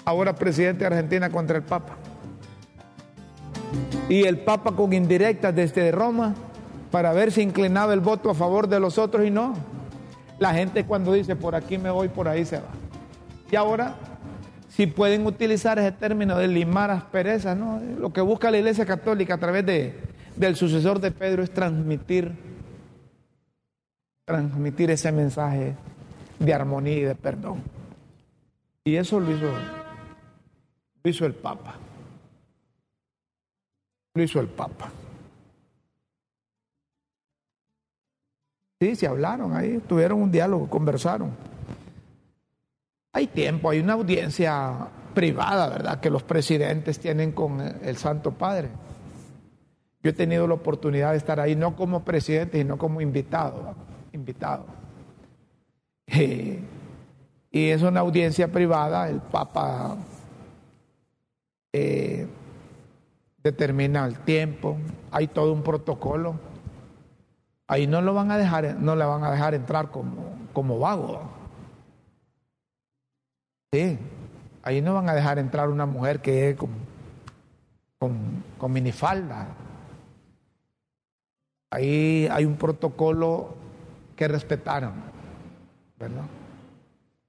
ahora 0.05 0.35
presidente 0.37 0.81
de 0.81 0.87
Argentina 0.87 1.29
contra 1.31 1.57
el 1.59 1.65
Papa. 1.65 1.97
Y 4.09 4.23
el 4.23 4.39
Papa 4.39 4.71
con 4.71 4.93
indirectas 4.93 5.55
desde 5.55 5.91
Roma 5.91 6.35
para 6.91 7.13
ver 7.13 7.33
si 7.33 7.43
inclinaba 7.43 7.93
el 7.95 8.01
voto 8.01 8.31
a 8.31 8.35
favor 8.35 8.69
de 8.69 8.81
los 8.81 8.99
otros 8.99 9.27
y 9.27 9.31
no. 9.31 9.55
La 10.39 10.53
gente 10.53 10.85
cuando 10.85 11.13
dice 11.13 11.37
por 11.37 11.55
aquí 11.55 11.79
me 11.79 11.91
voy, 11.91 12.09
por 12.09 12.29
ahí 12.29 12.45
se 12.45 12.57
va. 12.57 12.69
Y 13.51 13.57
ahora, 13.57 13.95
si 14.69 14.87
pueden 14.87 15.27
utilizar 15.27 15.79
ese 15.79 15.93
término 15.93 16.37
de 16.37 16.49
limar 16.49 16.91
asperezas, 16.91 17.57
¿no? 17.57 17.81
lo 17.81 18.13
que 18.13 18.21
busca 18.21 18.51
la 18.51 18.59
Iglesia 18.59 18.85
Católica 18.85 19.35
a 19.35 19.39
través 19.39 19.65
de, 19.65 19.95
del 20.37 20.57
sucesor 20.57 21.01
de 21.01 21.11
Pedro 21.11 21.43
es 21.43 21.51
transmitir, 21.51 22.33
transmitir 24.25 24.91
ese 24.91 25.13
mensaje 25.13 25.75
de 26.39 26.55
armonía 26.55 26.97
y 26.97 27.03
de 27.03 27.15
perdón. 27.15 27.63
Y 28.85 28.97
eso 28.97 29.19
lo 29.19 29.33
hizo, 29.33 29.51
lo 31.03 31.11
hizo 31.11 31.27
el 31.27 31.35
Papa. 31.35 31.75
Lo 34.15 34.23
hizo 34.23 34.41
el 34.41 34.49
Papa. 34.49 34.91
Sí, 38.81 38.95
se 38.95 39.07
hablaron 39.07 39.55
ahí, 39.57 39.83
tuvieron 39.89 40.21
un 40.21 40.31
diálogo, 40.31 40.69
conversaron. 40.69 41.31
Hay 43.13 43.27
tiempo, 43.27 43.71
hay 43.71 43.81
una 43.81 43.95
audiencia 43.95 44.89
privada, 45.15 45.71
¿verdad?, 45.71 46.01
que 46.01 46.11
los 46.11 46.23
presidentes 46.23 46.99
tienen 46.99 47.33
con 47.33 47.61
el 47.61 47.97
Santo 47.97 48.33
Padre. 48.33 48.69
Yo 50.03 50.11
he 50.11 50.13
tenido 50.13 50.47
la 50.47 50.55
oportunidad 50.55 51.13
de 51.13 51.17
estar 51.17 51.41
ahí, 51.41 51.57
no 51.57 51.75
como 51.75 52.05
presidente, 52.05 52.59
sino 52.59 52.77
como 52.77 53.01
invitado. 53.01 53.75
invitado. 54.13 54.67
Eh, 56.07 56.61
y 57.51 57.71
es 57.71 57.83
una 57.83 58.01
audiencia 58.01 58.53
privada, 58.53 59.09
el 59.09 59.21
Papa 59.21 59.97
eh, 61.73 62.27
determina 63.43 64.05
el 64.05 64.19
tiempo, 64.19 64.77
hay 65.11 65.29
todo 65.29 65.53
un 65.53 65.63
protocolo. 65.63 66.35
Ahí 67.69 67.87
no 67.87 68.01
lo 68.01 68.15
van 68.15 68.31
a 68.31 68.39
dejar, 68.39 68.77
no 68.77 68.95
le 68.95 69.05
van 69.05 69.25
a 69.25 69.31
dejar 69.31 69.55
entrar 69.55 69.91
como, 69.91 70.37
como 70.53 70.79
vago. 70.79 71.23
Sí, 73.73 73.99
ahí 74.63 74.81
no 74.81 74.95
van 74.95 75.09
a 75.09 75.15
dejar 75.15 75.39
entrar 75.39 75.69
una 75.69 75.87
mujer 75.87 76.21
que 76.21 76.51
es 76.51 76.57
con, 76.57 76.71
con, 77.99 78.45
con 78.57 78.73
minifalda. 78.73 79.49
Ahí 81.71 82.29
hay 82.31 82.45
un 82.45 82.57
protocolo 82.57 83.57
que 84.15 84.29
respetaron, 84.29 84.95
¿verdad? 85.99 86.25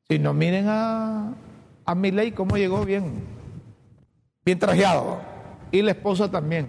Si 0.07 0.19
no 0.19 0.33
miren 0.33 0.67
a, 0.69 1.33
a 1.85 1.95
ley 1.95 2.31
cómo 2.31 2.55
llegó 2.57 2.85
bien, 2.85 3.23
bien 4.45 4.59
trajeado. 4.59 5.19
Y 5.71 5.81
la 5.81 5.91
esposa 5.91 6.31
también, 6.31 6.67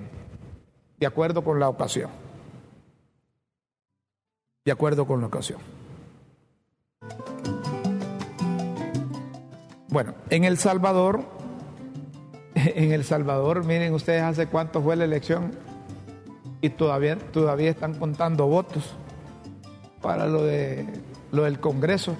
de 0.98 1.06
acuerdo 1.06 1.44
con 1.44 1.60
la 1.60 1.68
ocasión. 1.68 2.10
De 4.68 4.72
acuerdo 4.72 5.06
con 5.06 5.22
la 5.22 5.28
ocasión. 5.28 5.60
Bueno, 9.88 10.12
en 10.28 10.44
El 10.44 10.58
Salvador, 10.58 11.22
en 12.54 12.92
El 12.92 13.02
Salvador, 13.02 13.64
miren 13.64 13.94
ustedes 13.94 14.22
hace 14.22 14.46
cuánto 14.46 14.82
fue 14.82 14.94
la 14.94 15.04
elección 15.04 15.52
y 16.60 16.68
todavía, 16.68 17.16
todavía 17.16 17.70
están 17.70 17.94
contando 17.94 18.46
votos 18.46 18.94
para 20.02 20.26
lo, 20.26 20.42
de, 20.42 20.86
lo 21.32 21.44
del 21.44 21.60
Congreso. 21.60 22.14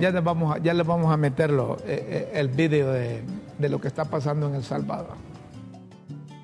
Ya 0.00 0.10
les 0.10 0.24
vamos 0.24 0.56
a, 0.56 0.58
ya 0.58 0.74
les 0.74 0.84
vamos 0.84 1.12
a 1.12 1.16
meterlo, 1.16 1.76
eh, 1.86 2.32
eh, 2.34 2.40
el 2.40 2.48
vídeo 2.48 2.90
de, 2.90 3.22
de, 3.58 3.68
lo 3.68 3.80
que 3.80 3.88
está 3.88 4.04
pasando 4.04 4.48
en 4.48 4.54
El 4.54 4.64
Salvador. 4.64 5.16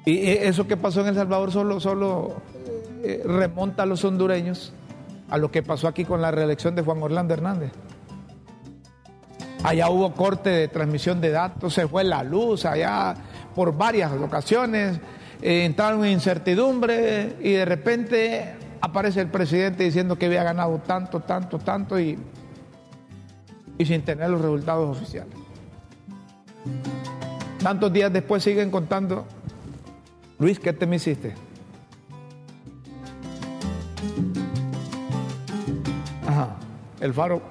Y 0.05 0.27
eso 0.29 0.67
que 0.67 0.77
pasó 0.77 1.03
en 1.03 1.09
El 1.09 1.15
Salvador 1.15 1.53
solo, 1.53 1.81
solo 1.81 2.43
eh, 3.03 3.23
remonta 3.25 3.83
a 3.83 3.87
los 3.87 4.05
hondureños 4.05 4.73
a 5.31 5.39
lo 5.39 5.51
que 5.51 5.63
pasó 5.63 5.89
aquí 5.89 6.05
con 6.05 6.23
la 6.23 6.31
reelección 6.31 6.75
de 6.75 6.83
Juan 6.83 7.03
Orlando 7.03 7.35
Hernández. 7.35 7.73
Allá 9.63 9.91
hubo 9.91 10.13
corte 10.13 10.51
de 10.51 10.69
transmisión 10.69 11.21
de 11.21 11.31
datos, 11.31 11.75
se 11.75 11.87
fue 11.89 12.05
la 12.05 12.23
luz 12.23 12.65
allá 12.65 13.15
por 13.55 13.77
varias 13.77 14.13
ocasiones, 14.13 15.01
eh, 15.43 15.65
entraron 15.65 16.05
en 16.05 16.13
incertidumbre 16.13 17.37
y 17.41 17.53
de 17.53 17.65
repente 17.65 18.55
aparece 18.81 19.21
el 19.21 19.29
presidente 19.29 19.85
diciendo 19.85 20.17
que 20.17 20.27
había 20.27 20.45
ganado 20.45 20.79
tanto, 20.79 21.21
tanto, 21.21 21.59
tanto 21.59 21.99
y, 21.99 22.19
y 23.77 23.85
sin 23.85 24.03
tener 24.03 24.31
los 24.31 24.41
resultados 24.41 24.97
oficiales. 24.97 25.35
Tantos 27.63 27.93
días 27.93 28.13
después 28.13 28.43
siguen 28.43 28.71
contando, 28.71 29.27
Luis, 30.39 30.61
¿qué 30.61 30.73
te 30.73 30.87
me 30.87 30.97
hiciste? 30.97 31.35
Ajá, 36.27 36.57
el 37.01 37.13
faro 37.13 37.43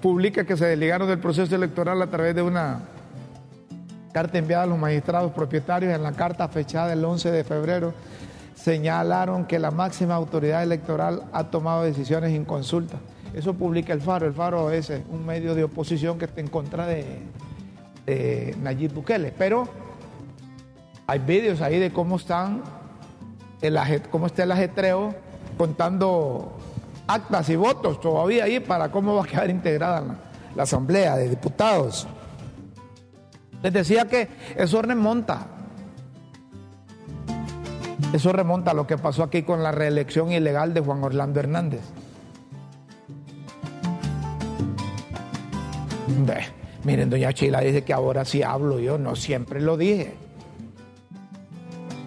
publica 0.00 0.44
que 0.44 0.56
se 0.56 0.66
desligaron 0.66 1.08
del 1.08 1.20
proceso 1.20 1.54
electoral 1.54 2.02
a 2.02 2.08
través 2.08 2.34
de 2.34 2.42
una 2.42 2.80
carta 4.12 4.38
enviada 4.38 4.64
a 4.64 4.66
los 4.66 4.78
magistrados 4.78 5.32
propietarios. 5.32 5.94
En 5.94 6.02
la 6.02 6.12
carta 6.12 6.48
fechada 6.48 6.92
el 6.92 7.04
11 7.04 7.30
de 7.30 7.44
febrero 7.44 7.94
señalaron 8.54 9.46
que 9.46 9.58
la 9.58 9.70
máxima 9.70 10.14
autoridad 10.14 10.62
electoral 10.62 11.22
ha 11.32 11.44
tomado 11.44 11.82
decisiones 11.82 12.32
en 12.32 12.44
consulta. 12.44 12.98
Eso 13.34 13.54
publica 13.54 13.92
el 13.92 14.00
Faro. 14.00 14.26
El 14.26 14.34
Faro 14.34 14.70
es 14.70 14.90
eh, 14.90 15.02
un 15.10 15.24
medio 15.24 15.54
de 15.54 15.64
oposición 15.64 16.18
que 16.18 16.26
está 16.26 16.40
en 16.40 16.48
contra 16.48 16.86
de, 16.86 17.20
Nayib 18.06 18.94
Bukele. 18.94 19.32
Pero 19.36 19.68
hay 21.06 21.18
vídeos 21.18 21.60
ahí 21.60 21.78
de 21.78 21.92
cómo 21.92 22.16
están 22.16 22.62
el, 23.60 23.78
cómo 24.10 24.26
está 24.26 24.42
el 24.42 24.52
ajetreo 24.52 25.14
contando 25.56 26.56
actas 27.06 27.48
y 27.48 27.56
votos 27.56 28.00
todavía 28.00 28.44
ahí 28.44 28.60
para 28.60 28.90
cómo 28.90 29.14
va 29.14 29.22
a 29.22 29.26
quedar 29.26 29.50
integrada 29.50 30.00
la, 30.00 30.16
la 30.54 30.62
Asamblea 30.62 31.16
de 31.16 31.28
Diputados. 31.28 32.06
Les 33.62 33.72
decía 33.72 34.06
que 34.06 34.28
eso 34.56 34.82
remonta. 34.82 35.46
Eso 38.12 38.32
remonta 38.32 38.72
a 38.72 38.74
lo 38.74 38.86
que 38.86 38.98
pasó 38.98 39.22
aquí 39.22 39.42
con 39.42 39.62
la 39.62 39.72
reelección 39.72 40.32
ilegal 40.32 40.74
de 40.74 40.80
Juan 40.80 41.02
Orlando 41.02 41.40
Hernández. 41.40 41.82
Miren, 46.84 47.10
doña 47.10 47.32
Chila 47.32 47.60
dice 47.60 47.82
que 47.82 47.92
ahora 47.92 48.24
sí 48.24 48.42
hablo 48.42 48.78
yo, 48.78 48.98
no 48.98 49.16
siempre 49.16 49.60
lo 49.60 49.76
dije. 49.76 50.14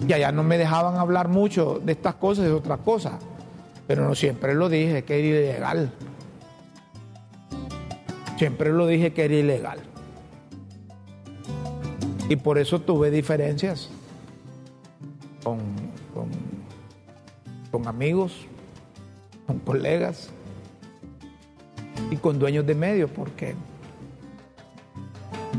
Y 0.08 0.14
allá 0.14 0.32
no 0.32 0.44
me 0.44 0.58
dejaban 0.58 0.98
hablar 0.98 1.30
mucho 1.30 1.80
de 1.84 1.94
estas 1.94 2.16
cosas, 2.16 2.46
de 2.46 2.52
otras 2.52 2.80
cosas. 2.80 3.14
Pero 3.88 4.08
no 4.08 4.16
siempre 4.16 4.54
lo 4.56 4.70
dije 4.70 5.04
que 5.04 5.20
era 5.20 5.28
ilegal. 5.28 5.92
Siempre 8.38 8.72
lo 8.72 8.88
dije 8.88 9.14
que 9.14 9.26
era 9.26 9.34
ilegal. 9.36 9.80
Y 12.28 12.36
por 12.36 12.58
eso 12.58 12.82
tuve 12.82 13.12
diferencias 13.12 13.90
con, 15.44 15.60
con, 17.72 17.88
amigos, 17.88 18.34
con 19.46 19.60
colegas 19.60 20.32
y 22.10 22.16
con 22.18 22.40
dueños 22.40 22.66
de 22.66 22.74
medios, 22.74 23.12
porque 23.12 23.54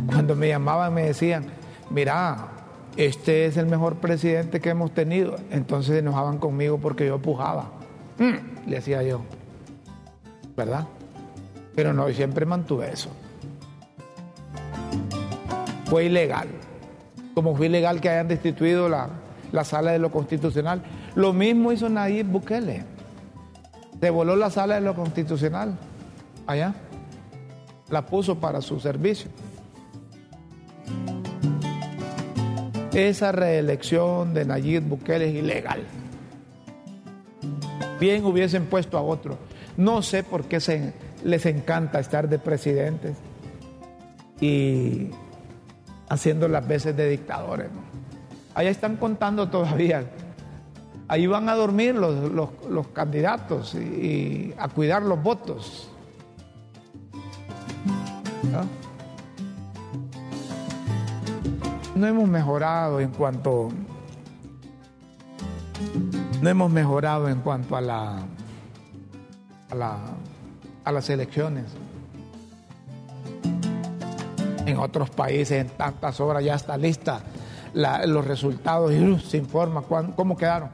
cuando 0.07 0.34
me 0.37 0.49
llamaban 0.49 0.95
me 0.95 1.03
decían, 1.03 1.47
mira, 1.91 2.49
este 2.97 3.47
es 3.47 3.57
el 3.57 3.66
mejor 3.66 3.97
presidente 3.97 4.61
que 4.61 4.70
hemos 4.70 4.93
tenido. 4.93 5.37
Entonces 5.51 5.93
se 5.93 5.99
enojaban 5.99 6.39
conmigo 6.39 6.78
porque 6.78 7.07
yo 7.07 7.18
pujaba. 7.18 7.70
Mm, 8.18 8.68
le 8.70 8.78
hacía 8.78 9.03
yo. 9.03 9.20
¿Verdad? 10.57 10.87
Pero 11.74 11.93
no, 11.93 12.09
siempre 12.09 12.47
mantuve 12.47 12.91
eso. 12.91 13.11
Fue 15.84 16.05
ilegal. 16.05 16.49
Como 17.34 17.55
fue 17.55 17.66
ilegal 17.66 18.01
que 18.01 18.09
hayan 18.09 18.28
destituido 18.28 18.89
la, 18.89 19.11
la 19.53 19.64
sala 19.64 19.93
de 19.93 19.99
lo 19.99 20.11
constitucional. 20.11 20.82
Lo 21.14 21.34
mismo 21.34 21.72
hizo 21.72 21.89
Nayib 21.89 22.26
Bukele. 22.26 22.84
Devoló 24.01 24.37
la 24.37 24.51
sala 24.51 24.76
de 24.76 24.80
lo 24.80 24.95
constitucional 24.95 25.78
allá. 26.47 26.74
La 27.91 28.07
puso 28.07 28.41
para 28.41 28.62
su 28.62 28.80
servicio. 28.80 29.30
Esa 32.97 33.30
reelección 33.32 34.32
de 34.34 34.44
Nayib 34.44 34.82
Bukele 34.84 35.28
es 35.28 35.34
ilegal 35.34 35.82
bien 37.99 38.24
hubiesen 38.24 38.66
puesto 38.66 38.99
a 38.99 39.03
otro. 39.03 39.38
No 39.76 40.03
sé 40.03 40.22
por 40.22 40.44
qué 40.44 40.61
se, 40.61 40.92
les 41.24 41.47
encanta 41.47 41.99
estar 42.01 42.28
de 42.28 42.38
presidentes 42.38 43.16
y 44.40 45.09
haciendo 46.09 46.49
las 46.49 46.66
veces 46.66 46.97
de 46.97 47.09
dictadores. 47.09 47.68
Allá 48.55 48.70
están 48.70 48.97
contando 48.97 49.49
todavía 49.49 50.05
Ahí 51.09 51.28
van 51.28 51.49
a 51.49 51.55
dormir 51.55 51.94
los, 51.94 52.32
los- 52.68 52.88
candidatos 52.88 53.76
y, 53.76 53.78
y 53.78 54.55
a 54.59 54.68
cuidar 54.68 55.03
los 55.03 55.22
votos. 55.22 55.88
¿No? 58.51 58.86
No 61.97 62.07
hemos 62.07 62.28
mejorado 62.28 63.01
en 63.01 63.11
cuanto 63.11 63.70
no 66.42 66.49
hemos 66.51 66.70
mejorado 66.70 67.28
en 67.28 67.40
cuanto 67.40 67.76
a 67.76 67.80
la 67.80 68.18
a, 69.70 69.74
la, 69.74 69.99
a 70.84 70.92
las 70.92 71.09
elecciones. 71.11 71.64
En 74.66 74.78
otros 74.78 75.11
países, 75.11 75.53
en 75.61 75.68
tantas 75.70 76.20
horas 76.20 76.44
ya 76.44 76.55
está 76.55 76.76
lista 76.76 77.20
la- 77.72 78.05
los 78.07 78.24
resultados 78.26 78.92
y 78.92 78.99
uh, 79.03 79.18
se 79.18 79.38
informa 79.38 79.80
cuán- 79.82 80.12
cómo 80.12 80.36
quedaron. 80.36 80.68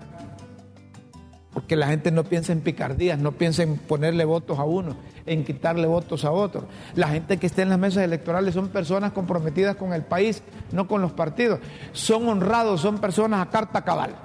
Porque 1.62 1.76
la 1.76 1.86
gente 1.86 2.10
no 2.10 2.24
piensa 2.24 2.52
en 2.52 2.60
picardías, 2.60 3.18
no 3.20 3.32
piensa 3.32 3.62
en 3.62 3.76
ponerle 3.76 4.24
votos 4.24 4.58
a 4.58 4.64
uno, 4.64 4.96
en 5.26 5.44
quitarle 5.44 5.86
votos 5.86 6.24
a 6.24 6.32
otro. 6.32 6.66
La 6.96 7.08
gente 7.08 7.36
que 7.36 7.46
está 7.46 7.62
en 7.62 7.68
las 7.68 7.78
mesas 7.78 8.02
electorales 8.02 8.54
son 8.54 8.68
personas 8.68 9.12
comprometidas 9.12 9.76
con 9.76 9.92
el 9.92 10.02
país, 10.02 10.42
no 10.72 10.88
con 10.88 11.00
los 11.00 11.12
partidos. 11.12 11.60
Son 11.92 12.28
honrados, 12.28 12.80
son 12.80 12.98
personas 12.98 13.46
a 13.46 13.48
carta 13.48 13.82
cabal. 13.84 14.16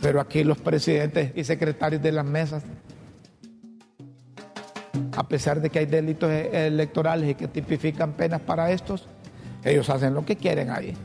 Pero 0.00 0.22
aquí 0.22 0.42
los 0.42 0.56
presidentes 0.56 1.32
y 1.36 1.44
secretarios 1.44 2.02
de 2.02 2.12
las 2.12 2.24
mesas, 2.24 2.62
a 5.16 5.28
pesar 5.28 5.60
de 5.60 5.68
que 5.68 5.80
hay 5.80 5.86
delitos 5.86 6.30
e- 6.30 6.66
electorales 6.66 7.28
y 7.30 7.34
que 7.34 7.46
tipifican 7.46 8.12
penas 8.12 8.40
para 8.40 8.70
estos, 8.70 9.06
ellos 9.64 9.90
hacen 9.90 10.14
lo 10.14 10.24
que 10.24 10.36
quieren 10.36 10.70
ahí. 10.70 10.96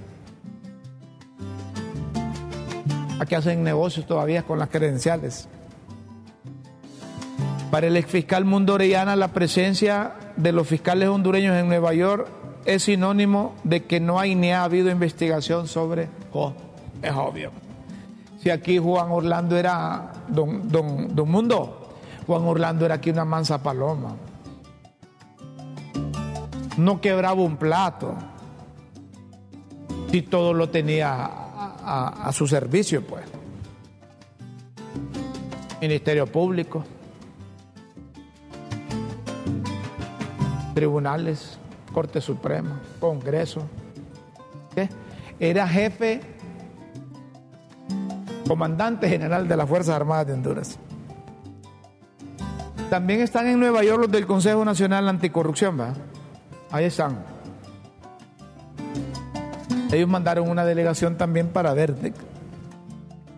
Aquí 3.21 3.35
hacen 3.35 3.63
negocios 3.63 4.07
todavía 4.07 4.41
con 4.41 4.57
las 4.57 4.69
credenciales. 4.69 5.47
Para 7.69 7.85
el 7.85 7.95
exfiscal 7.95 8.45
Mundo 8.45 8.73
Orellana, 8.73 9.15
la 9.15 9.27
presencia 9.27 10.13
de 10.37 10.51
los 10.51 10.67
fiscales 10.67 11.07
hondureños 11.07 11.55
en 11.55 11.67
Nueva 11.67 11.93
York 11.93 12.27
es 12.65 12.81
sinónimo 12.81 13.53
de 13.63 13.83
que 13.85 13.99
no 13.99 14.19
hay 14.19 14.33
ni 14.33 14.51
ha 14.51 14.63
habido 14.63 14.89
investigación 14.89 15.67
sobre... 15.67 16.09
Oh, 16.33 16.51
es 17.03 17.11
obvio. 17.11 17.51
Si 18.41 18.49
aquí 18.49 18.79
Juan 18.79 19.11
Orlando 19.11 19.55
era 19.55 20.13
don, 20.27 20.67
don, 20.67 21.15
don 21.15 21.29
Mundo, 21.29 21.91
Juan 22.25 22.41
Orlando 22.45 22.87
era 22.87 22.95
aquí 22.95 23.11
una 23.11 23.23
mansa 23.23 23.61
paloma. 23.61 24.15
No 26.75 26.99
quebraba 26.99 27.39
un 27.39 27.57
plato. 27.57 28.15
Si 30.09 30.23
todo 30.23 30.55
lo 30.55 30.69
tenía 30.69 31.50
a, 31.91 32.31
su 32.31 32.47
servicio, 32.47 33.05
pues. 33.05 33.23
Ministerio 35.81 36.27
Público, 36.27 36.83
tribunales, 40.73 41.57
Corte 41.91 42.21
Suprema, 42.21 42.79
Congreso. 42.99 43.63
Era 45.39 45.67
jefe 45.67 46.21
comandante 48.47 49.09
general 49.09 49.47
de 49.47 49.57
las 49.57 49.67
Fuerzas 49.67 49.95
Armadas 49.95 50.27
de 50.27 50.33
Honduras. 50.33 50.77
También 52.89 53.21
están 53.21 53.47
en 53.47 53.59
Nueva 53.59 53.83
York 53.83 54.01
los 54.01 54.11
del 54.11 54.27
Consejo 54.27 54.63
Nacional 54.63 55.09
Anticorrupción, 55.09 55.79
¿va? 55.79 55.93
Ahí 56.69 56.85
están. 56.85 57.40
Ellos 59.91 60.07
mandaron 60.07 60.49
una 60.49 60.63
delegación 60.65 61.17
también 61.17 61.47
para 61.49 61.73
ver. 61.73 61.95
de- 61.95 62.13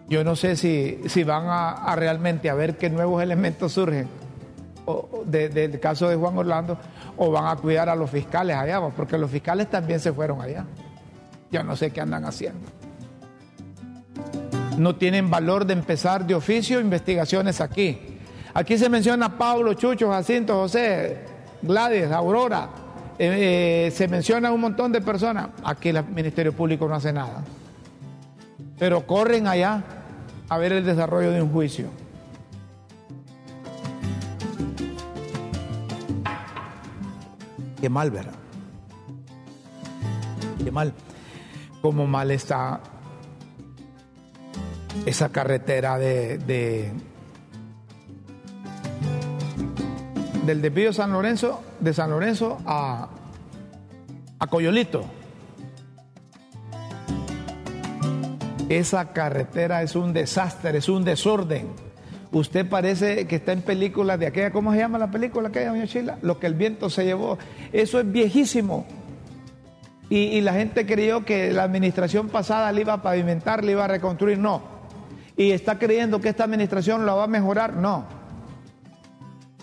Yo 0.10 0.24
no 0.24 0.36
sé 0.36 0.56
si, 0.56 1.00
si 1.08 1.24
van 1.24 1.48
a, 1.48 1.72
a 1.72 1.96
realmente 1.96 2.50
a 2.50 2.54
ver 2.54 2.78
qué 2.78 2.90
nuevos 2.90 3.24
elementos 3.24 3.72
surgen 3.74 4.08
o- 4.86 4.92
o 5.12 5.24
de- 5.26 5.50
del 5.50 5.80
caso 5.80 6.08
de 6.10 6.16
Juan 6.16 6.38
Orlando 6.38 6.78
o 7.18 7.32
van 7.32 7.46
a 7.48 7.56
cuidar 7.56 7.90
a 7.90 7.96
los 7.96 8.10
fiscales 8.10 8.56
allá, 8.56 8.80
¿va? 8.80 8.90
porque 8.90 9.18
los 9.18 9.32
fiscales 9.32 9.70
también 9.70 10.00
se 10.00 10.12
fueron 10.14 10.42
allá. 10.42 10.66
Yo 11.52 11.64
no 11.64 11.76
sé 11.76 11.92
qué 11.92 12.02
andan 12.02 12.26
haciendo 12.26 12.60
no 14.78 14.96
tienen 14.96 15.30
valor 15.30 15.66
de 15.66 15.74
empezar 15.74 16.26
de 16.26 16.34
oficio 16.34 16.80
investigaciones 16.80 17.62
aquí. 17.62 18.18
Aquí 18.56 18.76
se 18.78 18.90
menciona 18.90 19.38
Pablo, 19.38 19.76
Chucho, 19.76 20.10
Jacinto, 20.10 20.56
José, 20.56 21.20
Gladys, 21.62 22.12
Aurora. 22.12 22.70
Eh, 23.20 23.88
eh, 23.88 23.92
se 23.92 24.08
menciona 24.08 24.52
un 24.52 24.62
montón 24.62 24.92
de 24.92 25.02
personas. 25.02 25.50
Aquí 25.64 25.90
el 25.90 26.04
Ministerio 26.06 26.54
Público 26.54 26.88
no 26.88 26.96
hace 26.96 27.14
nada. 27.14 27.44
Pero 28.78 29.06
corren 29.06 29.48
allá 29.48 29.84
a 30.50 30.58
ver 30.58 30.74
el 30.74 30.86
desarrollo 30.86 31.32
de 31.32 31.42
un 31.42 31.52
juicio. 31.52 31.88
Qué 37.80 37.90
mal, 37.90 38.12
¿verdad? 38.12 38.34
Qué 40.64 40.72
mal. 40.72 40.94
Como 41.82 42.08
mal 42.08 42.32
está 42.32 42.80
esa 45.06 45.30
carretera 45.30 45.98
de- 45.98 46.94
del 50.46 50.62
desvío 50.62 50.92
San 50.94 51.12
Lorenzo, 51.12 51.62
de 51.80 51.94
San 51.94 52.10
Lorenzo 52.10 52.60
a, 52.66 53.10
a 54.40 54.48
Coyolito. 54.48 55.06
Esa 58.70 59.14
carretera 59.14 59.84
es 59.84 59.96
un 59.96 60.14
desastre, 60.14 60.78
es 60.78 60.90
un 60.90 61.04
desorden. 61.04 61.68
Usted 62.32 62.68
parece 62.68 63.28
que 63.28 63.36
está 63.36 63.52
en 63.52 63.62
películas 63.62 64.20
de 64.20 64.28
aquella, 64.28 64.52
¿cómo 64.52 64.72
se 64.74 64.80
llama 64.80 64.98
la 64.98 65.12
película 65.12 65.50
aquella, 65.50 65.70
doña 65.70 65.86
Chila? 65.86 66.18
Lo 66.22 66.40
que 66.40 66.48
el 66.48 66.56
viento 66.56 66.90
se 66.90 67.06
llevó. 67.06 67.38
Eso 67.72 68.00
es 68.00 68.12
viejísimo. 68.12 68.86
Y, 70.10 70.18
y 70.18 70.42
la 70.42 70.54
gente 70.54 70.86
creyó 70.86 71.24
que 71.24 71.52
la 71.52 71.64
administración 71.64 72.30
pasada 72.30 72.72
le 72.72 72.82
iba 72.82 72.94
a 72.94 73.02
pavimentar, 73.02 73.64
le 73.64 73.74
iba 73.74 73.86
a 73.86 73.88
reconstruir. 73.88 74.40
No. 74.40 74.62
Y 75.38 75.52
está 75.52 75.78
creyendo 75.78 76.20
que 76.20 76.30
esta 76.30 76.44
administración 76.44 77.06
la 77.06 77.14
va 77.14 77.26
a 77.26 77.28
mejorar. 77.28 77.76
No. 77.76 78.23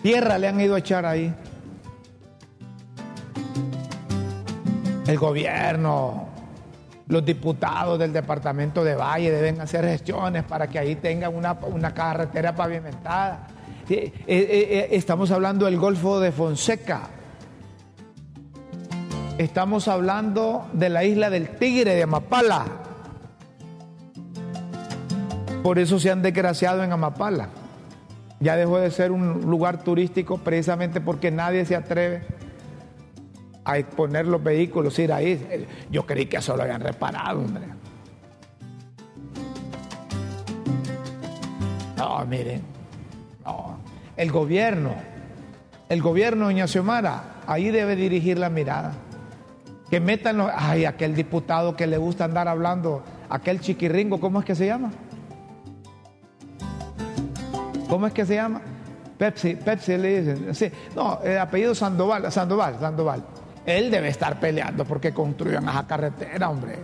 Tierra 0.01 0.37
le 0.37 0.47
han 0.47 0.59
ido 0.59 0.75
a 0.75 0.79
echar 0.79 1.05
ahí. 1.05 1.33
El 5.05 5.17
gobierno, 5.17 6.29
los 7.07 7.25
diputados 7.25 7.99
del 7.99 8.13
departamento 8.13 8.83
de 8.83 8.95
Valle 8.95 9.31
deben 9.31 9.59
hacer 9.61 9.85
gestiones 9.85 10.43
para 10.43 10.67
que 10.67 10.79
ahí 10.79 10.95
tengan 10.95 11.35
una, 11.35 11.53
una 11.53 11.93
carretera 11.93 12.55
pavimentada. 12.55 13.47
Eh, 13.89 14.13
eh, 14.25 14.25
eh, 14.27 14.87
estamos 14.91 15.29
hablando 15.31 15.65
del 15.65 15.77
Golfo 15.77 16.19
de 16.19 16.31
Fonseca. 16.31 17.01
Estamos 19.37 19.87
hablando 19.87 20.69
de 20.73 20.89
la 20.89 21.03
isla 21.03 21.29
del 21.29 21.49
Tigre, 21.57 21.95
de 21.95 22.03
Amapala. 22.03 22.65
Por 25.61 25.77
eso 25.77 25.99
se 25.99 26.09
han 26.09 26.21
desgraciado 26.21 26.83
en 26.83 26.91
Amapala. 26.91 27.49
Ya 28.41 28.55
dejó 28.55 28.79
de 28.79 28.89
ser 28.89 29.11
un 29.11 29.41
lugar 29.41 29.83
turístico 29.83 30.39
precisamente 30.39 30.99
porque 30.99 31.29
nadie 31.29 31.63
se 31.63 31.75
atreve 31.75 32.23
a 33.63 33.77
exponer 33.77 34.27
los 34.27 34.43
vehículos, 34.43 34.97
ir 34.97 35.13
ahí. 35.13 35.67
Yo 35.91 36.05
creí 36.07 36.25
que 36.25 36.37
eso 36.37 36.57
lo 36.57 36.63
habían 36.63 36.81
reparado, 36.81 37.39
hombre. 37.39 37.65
No, 41.97 42.25
miren. 42.25 42.61
No. 43.45 43.77
El 44.17 44.31
gobierno, 44.31 44.95
el 45.87 46.01
gobierno, 46.01 46.45
doña 46.45 46.67
Xiomara, 46.67 47.41
ahí 47.45 47.69
debe 47.69 47.95
dirigir 47.95 48.39
la 48.39 48.49
mirada. 48.49 48.93
Que 49.91 49.99
metan 49.99 50.37
los. 50.37 50.49
Ay, 50.55 50.85
aquel 50.85 51.13
diputado 51.13 51.75
que 51.75 51.85
le 51.85 51.97
gusta 51.97 52.25
andar 52.25 52.47
hablando, 52.47 53.03
aquel 53.29 53.59
chiquirringo, 53.59 54.19
¿cómo 54.19 54.39
es 54.39 54.45
que 54.45 54.55
se 54.55 54.65
llama? 54.65 54.91
¿Cómo 57.91 58.07
es 58.07 58.13
que 58.13 58.25
se 58.25 58.35
llama? 58.35 58.61
Pepsi, 59.17 59.55
Pepsi 59.55 59.97
le 59.97 60.21
dicen. 60.21 60.71
No, 60.95 61.19
el 61.25 61.37
apellido 61.37 61.75
Sandoval, 61.75 62.31
Sandoval, 62.31 62.79
Sandoval. 62.79 63.21
Él 63.65 63.91
debe 63.91 64.07
estar 64.07 64.39
peleando 64.39 64.85
porque 64.85 65.13
construyan 65.13 65.67
esa 65.67 65.85
carretera, 65.85 66.49
hombre. 66.49 66.79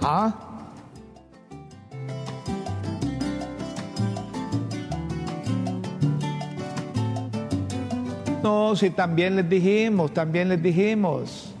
¿Ah? 0.00 0.34
No, 8.42 8.74
si 8.76 8.88
también 8.88 9.36
les 9.36 9.46
dijimos, 9.46 10.14
también 10.14 10.48
les 10.48 10.62
dijimos. 10.62 11.55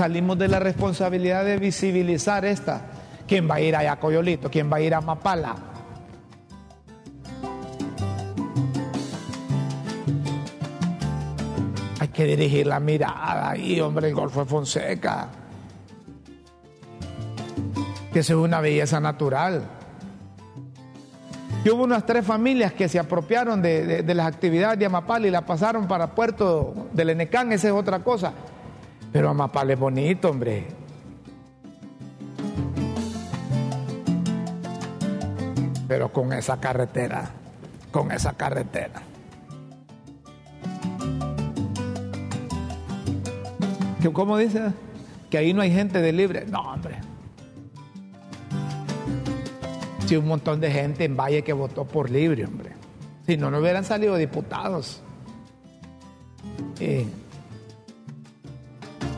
Salimos 0.00 0.38
de 0.38 0.48
la 0.48 0.58
responsabilidad 0.58 1.44
de 1.44 1.58
visibilizar 1.58 2.46
esta. 2.46 2.80
¿Quién 3.28 3.46
va 3.46 3.56
a 3.56 3.60
ir 3.60 3.76
allá 3.76 3.92
a 3.92 4.00
Coyolito? 4.00 4.50
¿Quién 4.50 4.72
va 4.72 4.78
a 4.78 4.80
ir 4.80 4.94
a 4.94 5.02
Mapala? 5.02 5.54
Hay 12.00 12.08
que 12.08 12.24
dirigir 12.24 12.66
la 12.66 12.80
mirada 12.80 13.50
ahí, 13.50 13.80
hombre, 13.80 14.08
el 14.08 14.14
Golfo 14.14 14.40
de 14.40 14.46
Fonseca. 14.46 15.28
Que 18.12 18.20
es 18.20 18.30
una 18.30 18.60
belleza 18.60 19.00
natural. 19.00 19.62
Y 21.62 21.68
hubo 21.68 21.84
unas 21.84 22.06
tres 22.06 22.24
familias 22.24 22.72
que 22.72 22.88
se 22.88 22.98
apropiaron 22.98 23.60
de, 23.60 24.02
de- 24.02 24.14
las 24.14 24.26
actividades 24.26 24.78
de 24.78 24.86
Amapal 24.86 25.26
y 25.26 25.30
la 25.30 25.44
pasaron 25.44 25.86
para 25.86 26.14
Puerto 26.14 26.88
del 26.94 27.10
Enecán, 27.10 27.52
esa 27.52 27.68
es 27.68 27.74
otra 27.74 27.98
cosa. 27.98 28.32
Pero 29.12 29.30
Amapal 29.30 29.70
es 29.70 29.78
bonito, 29.78 30.30
hombre. 30.30 30.66
Pero 35.88 36.12
con 36.12 36.32
esa 36.32 36.60
carretera, 36.60 37.30
con 37.90 38.12
esa 38.12 38.32
carretera. 38.34 39.02
¿Que- 44.00 44.12
¿Cómo 44.12 44.38
dice? 44.38 44.72
Que 45.28 45.38
ahí 45.38 45.52
no 45.52 45.62
hay 45.62 45.72
gente 45.72 46.00
de 46.00 46.12
libre. 46.12 46.46
No, 46.46 46.60
hombre. 46.60 46.96
Sí, 50.06 50.16
un 50.16 50.26
montón 50.26 50.60
de 50.60 50.70
gente 50.70 51.04
en 51.04 51.16
Valle 51.16 51.42
que 51.42 51.52
votó 51.52 51.84
por 51.84 52.10
libre, 52.10 52.44
hombre. 52.44 52.70
Si 53.26 53.36
no, 53.36 53.50
no 53.50 53.58
hubieran 53.58 53.84
salido 53.84 54.16
diputados. 54.16 55.02
Eh, 56.80 57.06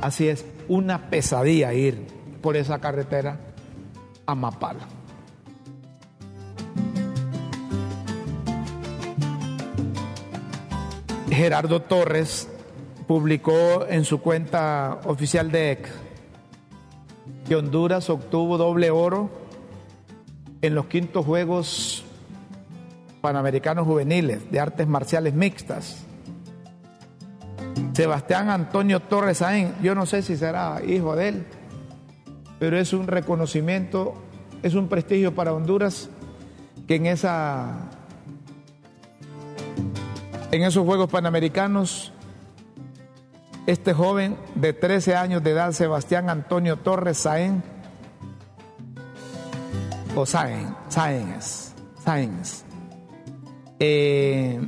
así 0.03 0.28
es, 0.28 0.44
una 0.68 1.09
pesadilla 1.09 1.72
ir 1.72 2.07
por 2.42 2.57
esa 2.57 2.78
carretera 2.80 3.38
a 4.26 4.34
Mapala. 4.34 4.86
Gerardo 11.30 11.80
Torres 11.80 12.48
publicó 13.07 13.86
en 13.88 14.05
su 14.05 14.20
cuenta 14.20 15.00
oficial 15.05 15.50
de 15.50 15.72
X 15.72 15.92
que 17.48 17.57
Honduras 17.57 18.11
obtuvo 18.11 18.59
doble 18.59 18.90
oro 18.90 19.30
en 20.61 20.74
los 20.74 20.86
quintos 20.86 21.24
Juegos 21.24 22.05
Panamericanos 23.20 23.86
Juveniles 23.86 24.50
de 24.50 24.61
Artes 24.61 24.86
Marciales 24.86 25.34
Mixtas. 25.34 26.05
Sebastián 27.93 28.49
Antonio 28.49 29.01
Torres 29.01 29.38
Sainz, 29.38 29.72
yo 29.82 29.95
no 29.95 30.07
sé 30.07 30.22
si 30.22 30.36
será 30.36 30.80
hijo 30.86 31.14
de 31.14 31.28
él, 31.28 31.47
pero 32.59 32.78
es 32.78 32.93
un 32.93 33.07
reconocimiento, 33.07 34.14
es 34.62 34.74
un 34.74 34.88
prestigio 34.88 35.34
para 35.34 35.53
Honduras 35.53 36.09
que 36.86 36.97
en 36.97 37.07
esa 37.07 37.90
en 40.51 40.62
esos 40.62 40.84
Juegos 40.84 41.11
Panamericanos 41.11 42.12
este 43.66 43.93
joven 43.93 44.36
de 44.55 44.72
13 44.72 45.16
años 45.16 45.43
de 45.43 45.51
edad, 45.51 45.72
Sebastián 45.72 46.28
Antonio 46.30 46.76
Torres 46.76 47.18
Sainz, 47.18 47.62
o 50.14 50.26
Sainz, 50.26 50.70
Sainz, 50.88 51.74
Sainz, 52.05 52.64
eh, 53.78 54.61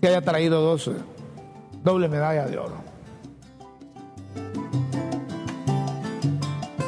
que 0.00 0.08
haya 0.08 0.22
traído 0.22 0.60
dos, 0.60 0.90
doble 1.88 2.06
medalla 2.06 2.44
de 2.46 2.58
oro. 2.58 2.76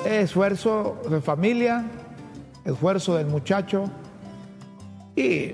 Esfuerzo 0.04 1.00
de 1.08 1.22
familia, 1.22 1.86
esfuerzo 2.66 3.16
del 3.16 3.26
muchacho 3.28 3.84
y, 5.16 5.52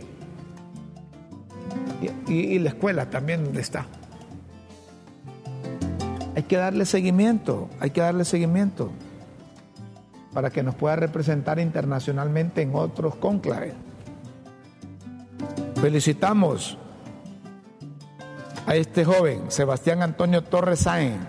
y, 2.27 2.59
la 2.59 2.71
escuela 2.71 3.09
también 3.09 3.57
está. 3.57 3.87
Hay 6.35 6.43
que 6.43 6.57
darle 6.57 6.85
seguimiento, 6.85 7.69
hay 7.79 7.91
que 7.91 8.01
darle 8.01 8.25
seguimiento 8.25 8.91
para 10.33 10.51
que 10.51 10.65
nos 10.65 10.75
pueda 10.75 10.97
representar 10.97 11.61
internacionalmente 11.61 12.63
en 12.63 12.75
otros 12.75 13.15
cónclaves. 13.15 13.75
Felicitamos 15.77 16.79
a 18.67 18.75
este 18.75 19.05
joven, 19.05 19.45
Sebastián 19.49 20.03
Antonio 20.03 20.43
Torres 20.43 20.81
Sáenz, 20.81 21.21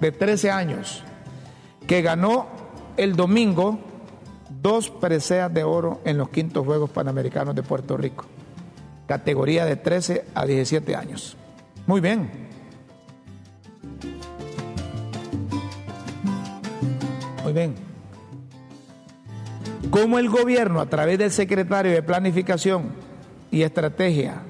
de 0.00 0.12
13 0.12 0.50
años, 0.50 1.02
que 1.86 2.02
ganó 2.02 2.48
el 2.96 3.14
domingo 3.14 3.78
dos 4.62 4.90
preseas 4.90 5.52
de 5.52 5.62
oro 5.64 6.00
en 6.04 6.18
los 6.18 6.28
quintos 6.28 6.66
Juegos 6.66 6.90
Panamericanos 6.90 7.54
de 7.54 7.62
Puerto 7.62 7.96
Rico, 7.96 8.26
categoría 9.06 9.64
de 9.64 9.76
13 9.76 10.24
a 10.34 10.44
17 10.44 10.96
años. 10.96 11.36
Muy 11.86 12.00
bien. 12.00 12.28
Muy 17.44 17.52
bien. 17.52 17.74
Cómo 19.90 20.18
el 20.18 20.28
gobierno, 20.28 20.80
a 20.80 20.86
través 20.86 21.16
del 21.18 21.30
secretario 21.30 21.92
de 21.92 22.02
Planificación 22.02 22.90
y 23.52 23.62
Estrategia, 23.62 24.42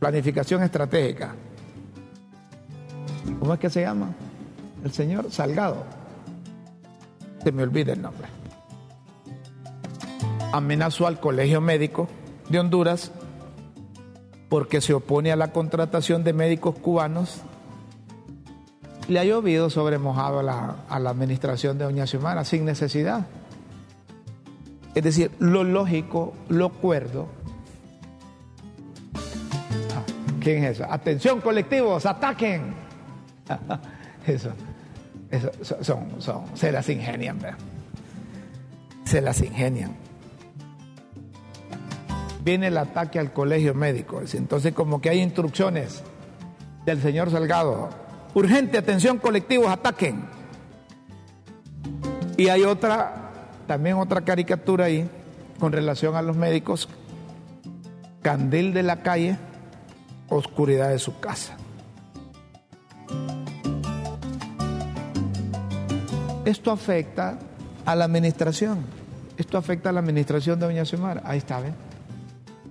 Planificación 0.00 0.64
Estratégica, 0.64 1.34
¿cómo 3.38 3.54
es 3.54 3.60
que 3.60 3.70
se 3.70 3.82
llama? 3.82 4.12
El 4.82 4.90
señor 4.92 5.30
Salgado. 5.30 5.84
Se 7.44 7.52
me 7.52 7.62
olvida 7.62 7.92
el 7.92 8.02
nombre. 8.02 8.26
Amenazó 10.52 11.06
al 11.06 11.20
Colegio 11.20 11.60
Médico 11.60 12.08
de 12.48 12.58
Honduras 12.58 13.12
porque 14.48 14.80
se 14.80 14.94
opone 14.94 15.30
a 15.30 15.36
la 15.36 15.52
contratación 15.52 16.24
de 16.24 16.32
médicos 16.32 16.74
cubanos 16.76 17.42
le 19.10 19.18
ha 19.18 19.24
llovido 19.24 19.70
sobre 19.70 19.98
mojado 19.98 20.38
a 20.38 20.42
la, 20.42 21.10
administración 21.10 21.78
de 21.78 21.84
Doña 21.84 22.06
Xiomara 22.06 22.44
sin 22.44 22.64
necesidad. 22.64 23.26
Es 24.94 25.02
decir, 25.02 25.32
lo 25.40 25.64
lógico, 25.64 26.32
lo 26.48 26.70
cuerdo. 26.70 27.26
¿Quién 30.40 30.64
es 30.64 30.78
eso? 30.78 30.86
Atención 30.90 31.40
colectivos, 31.40 32.06
ataquen. 32.06 32.74
Eso, 34.26 34.52
eso 35.30 35.50
son, 35.80 36.20
son, 36.20 36.44
se 36.54 36.70
las 36.70 36.86
ingenian, 36.90 37.38
¿verdad? 37.38 37.56
Se 39.04 39.22
las 39.22 39.40
ingenian. 39.40 39.96
Viene 42.44 42.66
el 42.66 42.76
ataque 42.76 43.18
al 43.18 43.32
colegio 43.32 43.74
médico. 43.74 44.20
Entonces, 44.34 44.74
como 44.74 45.00
que 45.00 45.08
hay 45.08 45.20
instrucciones 45.20 46.02
del 46.84 47.00
señor 47.00 47.30
Salgado. 47.30 47.88
Urgente, 48.34 48.76
atención 48.76 49.18
colectivos, 49.18 49.68
ataquen. 49.68 50.22
Y 52.36 52.48
hay 52.48 52.62
otra, 52.62 53.32
también 53.66 53.96
otra 53.96 54.20
caricatura 54.20 54.84
ahí 54.84 55.08
con 55.58 55.72
relación 55.72 56.14
a 56.14 56.22
los 56.22 56.36
médicos. 56.36 56.88
Candil 58.22 58.74
de 58.74 58.82
la 58.82 59.02
calle, 59.02 59.38
oscuridad 60.30 60.88
de 60.90 60.98
su 60.98 61.20
casa. 61.20 61.56
Esto 66.44 66.70
afecta 66.70 67.38
a 67.84 67.94
la 67.94 68.04
administración. 68.06 68.84
Esto 69.36 69.58
afecta 69.58 69.90
a 69.90 69.92
la 69.92 70.00
administración 70.00 70.58
de 70.58 70.66
Doña 70.66 70.84
Xiomara. 70.84 71.22
Ahí 71.24 71.38
está, 71.38 71.60
¿ven? 71.60 71.74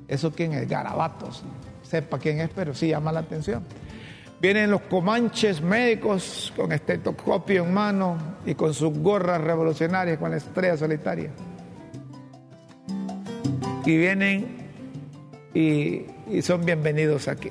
Eso 0.08 0.32
quién 0.32 0.54
es, 0.54 0.68
garabatos. 0.68 1.44
Sepa 1.84 2.18
quién 2.18 2.40
es, 2.42 2.50
pero 2.50 2.74
sí 2.74 2.90
llama 2.90 3.12
la 3.12 3.22
atención. 3.22 3.64
Vienen 4.42 4.72
los 4.72 4.82
comanches 4.82 5.62
médicos 5.62 6.54
con 6.56 6.72
estetoscopio 6.72 7.64
en 7.66 7.74
mano 7.74 8.18
y 8.46 8.56
con 8.56 8.74
sus 8.74 8.98
gorras 8.98 9.42
revolucionarias 9.42 10.18
con 10.18 10.32
la 10.32 10.38
estrella 10.38 10.78
solitaria. 10.78 11.32
Y 13.86 13.98
vienen 13.98 14.59
y, 15.54 16.06
son 16.42 16.66
bienvenidos 16.66 17.28
aquí. 17.28 17.50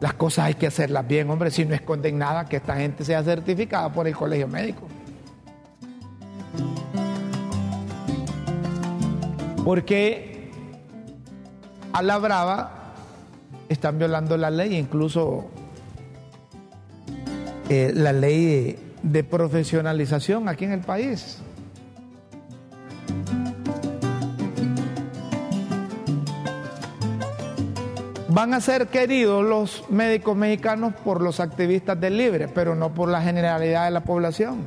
Las 0.00 0.14
cosas 0.14 0.46
hay 0.46 0.54
que 0.54 0.66
hacerlas 0.66 1.06
bien, 1.06 1.30
hombre, 1.30 1.50
si 1.50 1.64
no 1.64 1.74
esconden 1.74 2.18
nada, 2.18 2.46
que 2.48 2.56
esta 2.56 2.76
gente 2.76 3.04
sea 3.04 3.22
certificada 3.22 3.92
por 3.92 4.06
el 4.06 4.16
colegio 4.16 4.48
médico. 4.48 4.88
Porque 9.64 10.50
a 11.92 12.02
la 12.02 12.18
brava 12.18 12.94
están 13.68 13.98
violando 13.98 14.36
la 14.36 14.50
ley, 14.50 14.76
incluso 14.76 15.50
eh, 17.68 17.92
la 17.94 18.12
ley 18.12 18.76
de 19.02 19.24
profesionalización 19.24 20.48
aquí 20.48 20.64
en 20.64 20.72
el 20.72 20.80
país. 20.80 21.38
Van 28.32 28.54
a 28.54 28.62
ser 28.62 28.86
queridos 28.86 29.44
los 29.44 29.84
médicos 29.90 30.34
mexicanos 30.34 30.94
por 31.04 31.20
los 31.20 31.38
activistas 31.38 32.00
del 32.00 32.16
libre, 32.16 32.48
pero 32.48 32.74
no 32.74 32.94
por 32.94 33.10
la 33.10 33.20
generalidad 33.20 33.84
de 33.84 33.90
la 33.90 34.04
población. 34.04 34.60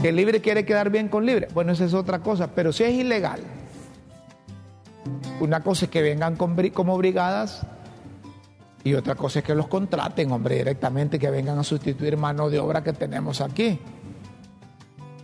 Que 0.00 0.10
el 0.10 0.16
libre 0.16 0.40
quiere 0.40 0.64
quedar 0.64 0.90
bien 0.90 1.08
con 1.08 1.26
libre. 1.26 1.48
Bueno, 1.52 1.72
esa 1.72 1.84
es 1.84 1.94
otra 1.94 2.20
cosa, 2.20 2.54
pero 2.54 2.72
si 2.72 2.84
es 2.84 2.92
ilegal. 2.92 3.40
Una 5.40 5.64
cosa 5.64 5.86
es 5.86 5.90
que 5.90 6.00
vengan 6.00 6.36
con 6.36 6.56
como 6.70 6.96
brigadas 6.96 7.62
Y 8.84 8.94
otra 8.94 9.16
cosa 9.16 9.40
es 9.40 9.44
que 9.44 9.56
los 9.56 9.66
contraten, 9.66 10.30
hombre, 10.30 10.58
directamente, 10.58 11.18
que 11.18 11.28
vengan 11.28 11.58
a 11.58 11.64
sustituir 11.64 12.16
mano 12.16 12.50
de 12.50 12.60
obra 12.60 12.84
que 12.84 12.92
tenemos 12.92 13.40
aquí. 13.40 13.80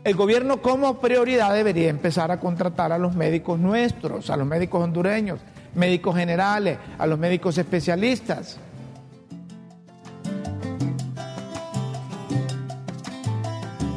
El 0.04 0.16
gobierno 0.16 0.60
como 0.60 0.98
prioridad 0.98 1.54
debería 1.54 1.88
empezar 1.88 2.30
a 2.30 2.38
contratar 2.38 2.92
a 2.92 2.98
los 2.98 3.14
médicos 3.14 3.58
nuestros, 3.58 4.28
a 4.28 4.36
los 4.36 4.46
médicos 4.46 4.82
hondureños, 4.82 5.40
médicos 5.74 6.14
generales, 6.14 6.76
a 6.98 7.06
los 7.06 7.18
médicos 7.18 7.56
especialistas. 7.56 8.58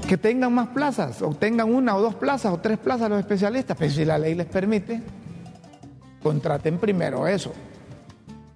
Que 0.08 0.18
tengan 0.18 0.54
más 0.54 0.70
plazas, 0.70 1.22
o 1.22 1.32
tengan 1.32 1.76
una 1.76 1.98
o 1.98 2.02
dos 2.02 2.16
plazas 2.16 2.54
o 2.54 2.58
tres 2.60 2.78
plazas 2.78 3.10
los 3.10 3.20
especialistas, 3.20 3.76
pero 3.78 3.92
si 3.92 4.06
la 4.06 4.18
ley 4.18 4.34
les 4.34 4.48
permite, 4.48 5.02
contraten 6.24 6.78
primero 6.78 7.28
eso. 7.28 7.52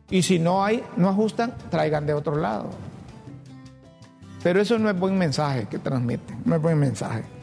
Y 0.09 0.21
si 0.21 0.39
no 0.39 0.63
hay, 0.63 0.81
no 0.95 1.09
ajustan, 1.09 1.53
traigan 1.69 2.05
de 2.05 2.13
otro 2.13 2.37
lado. 2.37 2.69
Pero 4.41 4.61
eso 4.61 4.79
no 4.79 4.89
es 4.89 4.97
buen 4.97 5.17
mensaje 5.17 5.65
que 5.65 5.79
transmiten, 5.79 6.37
no 6.45 6.55
es 6.55 6.61
buen 6.61 6.79
mensaje. 6.79 7.40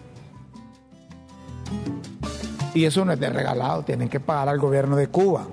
Y 2.75 2.85
eso 2.85 3.05
no 3.05 3.13
es 3.13 3.21
de 3.21 3.31
regalado, 3.31 3.83
tienen 3.83 4.09
que 4.09 4.21
pagar 4.21 4.49
al 4.49 4.59
gobierno 4.59 4.97
de 4.97 5.09
Cuba. 5.09 5.47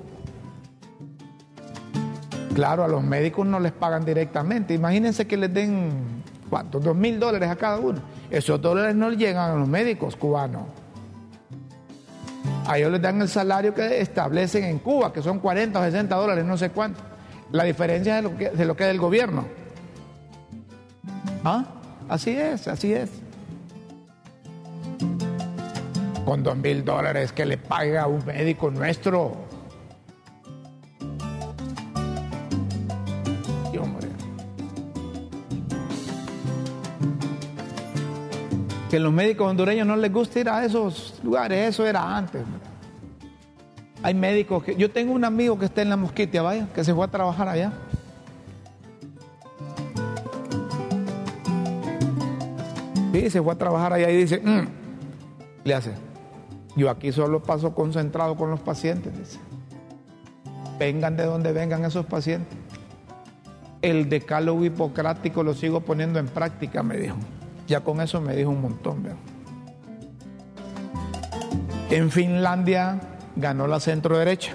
Claro, 2.53 2.83
a 2.83 2.87
los 2.87 3.03
médicos 3.03 3.45
no 3.45 3.59
les 3.59 3.71
pagan 3.71 4.05
directamente. 4.05 4.73
Imagínense 4.73 5.27
que 5.27 5.35
les 5.35 5.53
den, 5.53 6.23
¿cuántos? 6.49 6.83
Dos 6.83 6.95
mil 6.95 7.19
dólares 7.19 7.49
a 7.49 7.55
cada 7.55 7.79
uno. 7.79 7.99
Esos 8.29 8.61
dólares 8.61 8.95
no 8.95 9.11
llegan 9.11 9.51
a 9.51 9.55
los 9.55 9.67
médicos 9.67 10.15
cubanos. 10.15 10.63
A 12.67 12.77
ellos 12.77 12.91
les 12.91 13.01
dan 13.01 13.21
el 13.21 13.27
salario 13.27 13.73
que 13.73 13.99
establecen 13.99 14.63
en 14.63 14.79
Cuba, 14.79 15.11
que 15.11 15.21
son 15.21 15.39
40 15.39 15.79
o 15.79 15.83
60 15.83 16.15
dólares, 16.15 16.45
no 16.45 16.57
sé 16.57 16.69
cuánto. 16.69 17.01
La 17.51 17.63
diferencia 17.63 18.17
es 18.17 18.23
de 18.23 18.29
lo 18.29 18.37
que, 18.37 18.49
de 18.49 18.65
lo 18.65 18.75
que 18.75 18.83
es 18.83 18.87
del 18.87 18.99
gobierno. 18.99 19.45
¿Ah? 21.43 21.65
Así 22.07 22.31
es, 22.31 22.67
así 22.67 22.93
es. 22.93 23.09
Con 26.25 26.41
dos 26.41 26.57
mil 26.57 26.83
dólares 26.83 27.31
que 27.31 27.45
le 27.45 27.57
paga 27.57 28.07
un 28.07 28.25
médico 28.25 28.71
nuestro. 28.71 29.33
Sí, 33.71 33.77
hombre. 33.77 34.07
Que 38.89 38.99
los 38.99 39.13
médicos 39.13 39.51
hondureños 39.51 39.85
no 39.85 39.95
les 39.95 40.11
gusta 40.11 40.39
ir 40.39 40.49
a 40.49 40.65
esos 40.65 41.19
lugares, 41.23 41.69
eso 41.69 41.85
era 41.85 42.17
antes. 42.17 42.41
Hay 44.01 44.15
médicos 44.15 44.63
que. 44.63 44.75
Yo 44.75 44.89
tengo 44.89 45.13
un 45.13 45.25
amigo 45.25 45.59
que 45.59 45.65
está 45.65 45.83
en 45.83 45.89
la 45.89 45.97
mosquitia, 45.97 46.41
vaya, 46.41 46.67
que 46.73 46.83
se 46.83 46.93
fue 46.93 47.05
a 47.05 47.07
trabajar 47.07 47.47
allá. 47.47 47.71
Sí, 53.13 53.29
se 53.29 53.41
fue 53.41 53.53
a 53.53 53.57
trabajar 53.57 53.93
allá 53.93 54.09
y 54.09 54.17
dice, 54.17 54.39
"Mm", 54.43 54.67
le 55.63 55.73
hace, 55.73 55.91
yo 56.75 56.89
aquí 56.89 57.11
solo 57.11 57.41
paso 57.41 57.73
concentrado 57.73 58.35
con 58.35 58.49
los 58.49 58.59
pacientes, 58.59 59.17
dice. 59.17 59.39
Vengan 60.77 61.15
de 61.15 61.23
donde 61.23 61.53
vengan 61.53 61.85
esos 61.85 62.05
pacientes. 62.05 62.57
El 63.81 64.09
decálogo 64.09 64.65
hipocrático 64.65 65.43
lo 65.43 65.53
sigo 65.53 65.81
poniendo 65.81 66.19
en 66.19 66.27
práctica, 66.27 66.83
me 66.83 66.97
dijo. 66.97 67.15
Ya 67.67 67.79
con 67.81 68.01
eso 68.01 68.19
me 68.19 68.35
dijo 68.35 68.49
un 68.49 68.61
montón, 68.61 69.03
veo. 69.03 69.15
En 71.89 72.11
Finlandia 72.11 72.99
ganó 73.35 73.67
la 73.67 73.79
centro 73.79 74.17
derecha. 74.17 74.53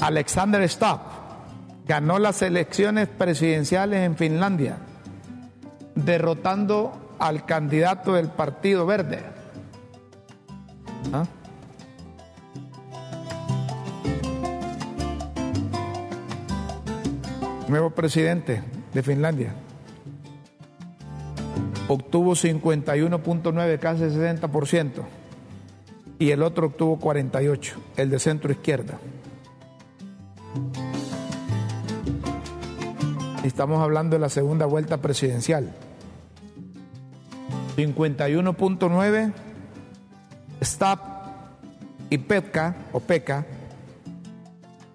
Alexander 0.00 0.66
Stubb 0.68 1.00
ganó 1.86 2.18
las 2.18 2.42
elecciones 2.42 3.08
presidenciales 3.08 4.00
en 4.00 4.16
Finlandia, 4.16 4.78
derrotando 5.94 7.14
al 7.18 7.44
candidato 7.44 8.14
del 8.14 8.28
Partido 8.28 8.86
Verde. 8.86 9.37
¿Ah? 11.12 11.26
Nuevo 17.68 17.90
presidente 17.90 18.62
de 18.94 19.02
Finlandia. 19.02 19.54
Obtuvo 21.88 22.32
51.9, 22.32 23.78
casi 23.78 24.04
60%. 24.04 24.90
Y 26.18 26.30
el 26.30 26.42
otro 26.42 26.66
obtuvo 26.66 26.98
48, 26.98 27.76
el 27.96 28.10
de 28.10 28.18
centro 28.18 28.52
izquierda. 28.52 28.98
Estamos 33.44 33.80
hablando 33.80 34.16
de 34.16 34.20
la 34.20 34.28
segunda 34.28 34.66
vuelta 34.66 34.98
presidencial. 34.98 35.72
51.9 37.76 39.32
Stab 40.62 40.98
y 42.10 42.18
Petka 42.18 42.74
o 42.92 43.00
Pekka 43.00 43.44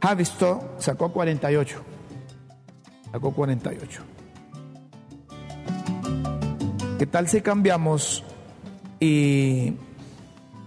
Havisto 0.05 0.76
sacó 0.80 1.14
48. 1.14 1.82
Sacó 3.09 3.32
48. 3.32 4.01
¿Qué 6.99 7.05
tal 7.05 7.30
si 7.30 7.39
cambiamos 7.39 8.26
y, 8.99 9.76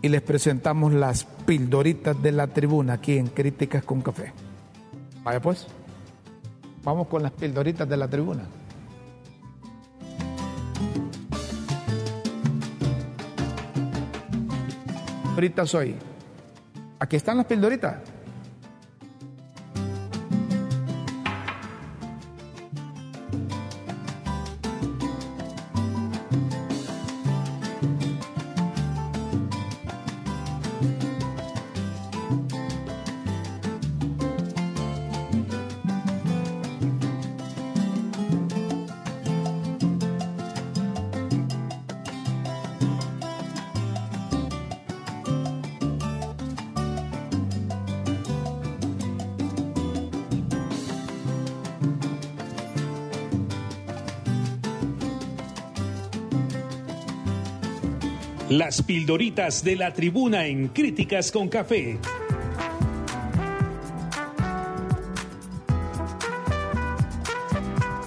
y 0.01 0.09
les 0.09 0.23
presentamos 0.23 0.95
las 0.95 1.25
pildoritas 1.25 2.21
de 2.23 2.33
la 2.33 2.47
tribuna 2.47 2.95
aquí 2.95 3.19
en 3.19 3.27
Críticas 3.27 3.85
con 3.85 4.01
Café? 4.01 4.33
Vaya 5.23 5.41
pues. 5.41 5.67
Vamos 6.83 7.07
con 7.09 7.23
las 7.23 7.33
pildoritas 7.33 7.87
de 7.87 7.97
la 7.99 8.09
tribuna. 8.09 8.45
Ahorita 15.37 15.67
soy. 15.67 15.95
Aquí 16.99 17.17
están 17.17 17.37
las 17.37 17.45
pildoritas. 17.45 17.97
Las 58.49 58.81
pildoritas 58.81 59.65
de 59.65 59.75
la 59.75 59.93
tribuna 59.93 60.47
en 60.47 60.69
Críticas 60.69 61.33
con 61.33 61.49
Café. 61.49 61.99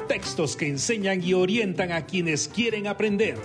Textos 0.08 0.56
que 0.56 0.70
enseñan 0.70 1.22
y 1.22 1.34
orientan 1.34 1.92
a 1.92 2.06
quienes 2.06 2.48
quieren 2.48 2.88
aprender. 2.88 3.36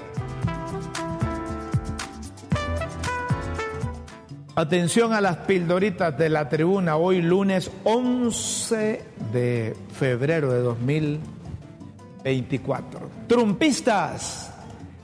Atención 4.55 5.12
a 5.12 5.21
las 5.21 5.39
pildoritas 5.39 6.16
de 6.16 6.29
la 6.29 6.49
tribuna 6.49 6.97
hoy 6.97 7.23
lunes 7.23 7.73
11 7.83 9.03
de 9.33 9.75
febrero 9.99 10.53
de 10.53 10.61
2024. 10.61 13.11
Trumpistas. 13.27 14.53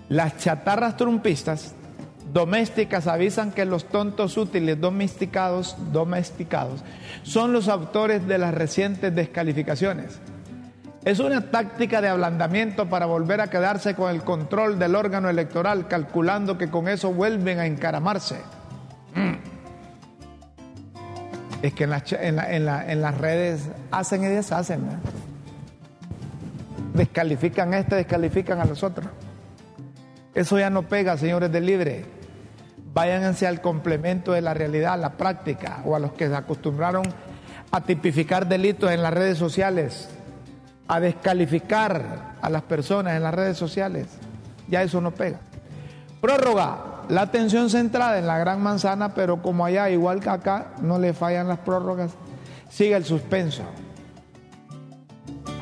Las 0.08 0.38
chatarras 0.38 0.96
trumpistas 0.96 1.74
domésticas 2.32 3.06
avisan 3.06 3.52
que 3.52 3.64
los 3.64 3.86
tontos 3.86 4.36
útiles 4.36 4.80
domesticados, 4.80 5.76
domesticados 5.92 6.82
son 7.22 7.52
los 7.52 7.68
autores 7.68 8.26
de 8.26 8.38
las 8.38 8.54
recientes 8.54 9.14
descalificaciones. 9.14 10.20
Es 11.04 11.18
una 11.18 11.50
táctica 11.50 12.02
de 12.02 12.08
ablandamiento 12.08 12.86
para 12.88 13.06
volver 13.06 13.40
a 13.40 13.48
quedarse 13.48 13.94
con 13.94 14.10
el 14.10 14.22
control 14.22 14.78
del 14.78 14.94
órgano 14.94 15.30
electoral, 15.30 15.88
calculando 15.88 16.58
que 16.58 16.68
con 16.68 16.88
eso 16.88 17.12
vuelven 17.12 17.58
a 17.58 17.66
encaramarse. 17.66 18.36
Mm. 19.14 19.34
Es 21.62 21.72
que 21.72 21.84
en, 21.84 23.00
las 23.02 23.18
redes 23.18 23.68
hacen 23.90 24.24
y 24.24 24.26
deshacen. 24.26 24.86
¿no? 24.86 24.92
Descalifican 26.94 27.72
a 27.72 27.78
este, 27.78 27.96
descalifican 27.96 28.60
a 28.60 28.66
los 28.66 28.82
otros. 28.82 29.08
Eso 30.34 30.58
ya 30.58 30.68
no 30.68 30.82
pega, 30.82 31.16
señores 31.16 31.50
del 31.50 31.64
Libre. 31.66 32.19
Váyanse 32.92 33.46
al 33.46 33.60
complemento 33.60 34.32
de 34.32 34.40
la 34.40 34.54
realidad, 34.54 34.94
a 34.94 34.96
la 34.96 35.12
práctica, 35.12 35.82
o 35.84 35.94
a 35.94 36.00
los 36.00 36.12
que 36.12 36.28
se 36.28 36.34
acostumbraron 36.34 37.04
a 37.70 37.80
tipificar 37.82 38.48
delitos 38.48 38.90
en 38.90 39.02
las 39.02 39.14
redes 39.14 39.38
sociales, 39.38 40.08
a 40.88 40.98
descalificar 40.98 42.34
a 42.40 42.50
las 42.50 42.62
personas 42.62 43.14
en 43.16 43.22
las 43.22 43.32
redes 43.32 43.56
sociales. 43.56 44.08
Ya 44.68 44.82
eso 44.82 45.00
no 45.00 45.12
pega. 45.12 45.38
Prórroga. 46.20 46.86
La 47.08 47.22
atención 47.22 47.70
centrada 47.70 48.18
en 48.18 48.26
la 48.26 48.38
gran 48.38 48.62
manzana, 48.62 49.14
pero 49.14 49.42
como 49.42 49.64
allá, 49.64 49.90
igual 49.90 50.20
que 50.20 50.28
acá, 50.28 50.68
no 50.80 50.98
le 50.98 51.12
fallan 51.12 51.48
las 51.48 51.58
prórrogas, 51.58 52.12
sigue 52.68 52.94
el 52.94 53.04
suspenso. 53.04 53.64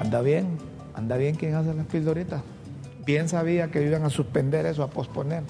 Anda 0.00 0.20
bien, 0.20 0.58
anda 0.94 1.16
bien 1.16 1.36
quien 1.36 1.54
hace 1.54 1.72
las 1.72 1.86
pildoritas. 1.86 2.42
Bien 3.06 3.28
sabía 3.30 3.70
que 3.70 3.82
iban 3.82 4.04
a 4.04 4.10
suspender 4.10 4.66
eso, 4.66 4.82
a 4.82 4.88
posponer. 4.88 5.42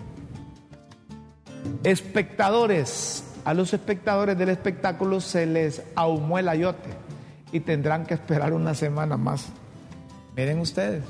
Espectadores, 1.84 3.24
a 3.44 3.54
los 3.54 3.72
espectadores 3.72 4.36
del 4.36 4.48
espectáculo 4.50 5.20
se 5.20 5.46
les 5.46 5.82
ahumó 5.94 6.38
el 6.38 6.48
ayote 6.48 6.90
y 7.52 7.60
tendrán 7.60 8.04
que 8.04 8.14
esperar 8.14 8.52
una 8.52 8.74
semana 8.74 9.16
más. 9.16 9.46
Miren 10.36 10.60
ustedes, 10.60 11.02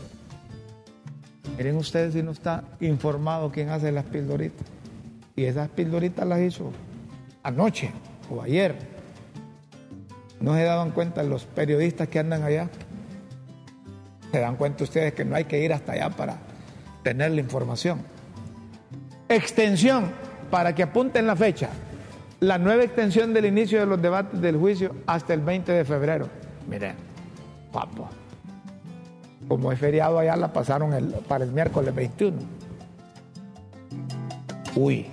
miren 1.57 1.77
ustedes 1.77 2.15
si 2.15 2.23
no 2.23 2.31
está 2.31 2.65
informado 2.81 3.51
quién 3.51 3.71
hace 3.71 3.93
las 3.93 4.05
pildoritas. 4.05 4.67
Y 5.37 5.45
esas 5.45 5.69
pildoritas 5.69 6.27
las 6.27 6.41
hizo 6.41 6.73
anoche 7.43 7.91
o 8.31 8.43
ayer. 8.43 8.75
No 10.41 10.55
se 10.55 10.63
daban 10.63 10.93
cuenta 10.93 11.23
los 11.23 11.45
periodistas 11.45 12.09
que 12.09 12.19
andan 12.19 12.43
allá. 12.43 12.71
Se 14.31 14.41
dan 14.41 14.57
cuenta 14.57 14.85
ustedes 14.85 15.15
que 15.15 15.25
no 15.25 15.37
hay 15.37 15.45
que 15.45 15.63
ir 15.63 15.73
hasta 15.73 15.93
allá 15.93 16.11
para 16.11 16.39
tener 17.03 17.33
la 17.33 17.41
información. 17.41 18.01
Extensión, 19.29 20.11
para 20.51 20.75
que 20.75 20.83
apunten 20.83 21.27
la 21.27 21.37
fecha. 21.37 21.69
La 22.41 22.57
nueva 22.59 22.85
extensión 22.85 23.35
del 23.35 23.47
inicio 23.47 23.81
de 23.81 23.87
los 23.87 24.01
debates 24.01 24.41
del 24.41 24.57
juicio 24.57 24.95
hasta 25.07 25.35
el 25.35 25.41
20 25.41 25.73
de 25.73 25.85
febrero. 25.85 26.29
Miren, 26.69 26.95
papo. 27.73 28.09
Como 29.49 29.73
es 29.73 29.79
feriado 29.79 30.19
allá, 30.19 30.37
la 30.37 30.53
pasaron 30.53 30.93
el- 30.93 31.15
para 31.27 31.45
el 31.45 31.53
miércoles 31.53 31.95
21. 31.95 32.37
Uy. 34.77 35.07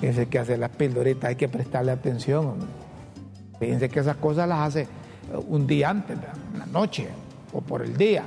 Fíjense 0.00 0.26
que 0.28 0.38
hace 0.38 0.56
las 0.56 0.70
pildoritas, 0.70 1.28
hay 1.28 1.36
que 1.36 1.48
prestarle 1.48 1.92
atención. 1.92 2.46
hombre. 2.46 2.66
Fíjense 3.60 3.88
que 3.88 4.00
esas 4.00 4.16
cosas 4.16 4.48
las 4.48 4.58
hace 4.60 4.80
eh, 4.82 4.88
un 5.48 5.66
día 5.66 5.90
antes, 5.90 6.16
en 6.52 6.58
la 6.58 6.66
noche 6.66 7.06
o 7.52 7.60
por 7.60 7.82
el 7.82 7.96
día. 7.96 8.24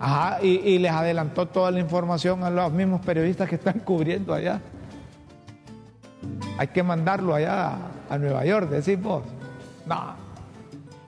Ajá, 0.00 0.42
y, 0.42 0.78
les 0.78 0.92
adelantó 0.92 1.46
toda 1.46 1.70
la 1.70 1.80
información 1.80 2.44
a 2.44 2.50
los 2.50 2.72
mismos 2.72 3.00
periodistas 3.00 3.48
que 3.48 3.56
están 3.56 3.80
cubriendo 3.80 4.32
allá. 4.32 4.60
Hay 6.56 6.68
que 6.68 6.82
mandarlo 6.82 7.34
allá 7.34 7.68
a, 7.68 7.78
a 8.10 8.18
Nueva 8.18 8.44
York, 8.44 8.70
decís 8.70 9.00
vos. 9.00 9.24
No. 9.86 10.28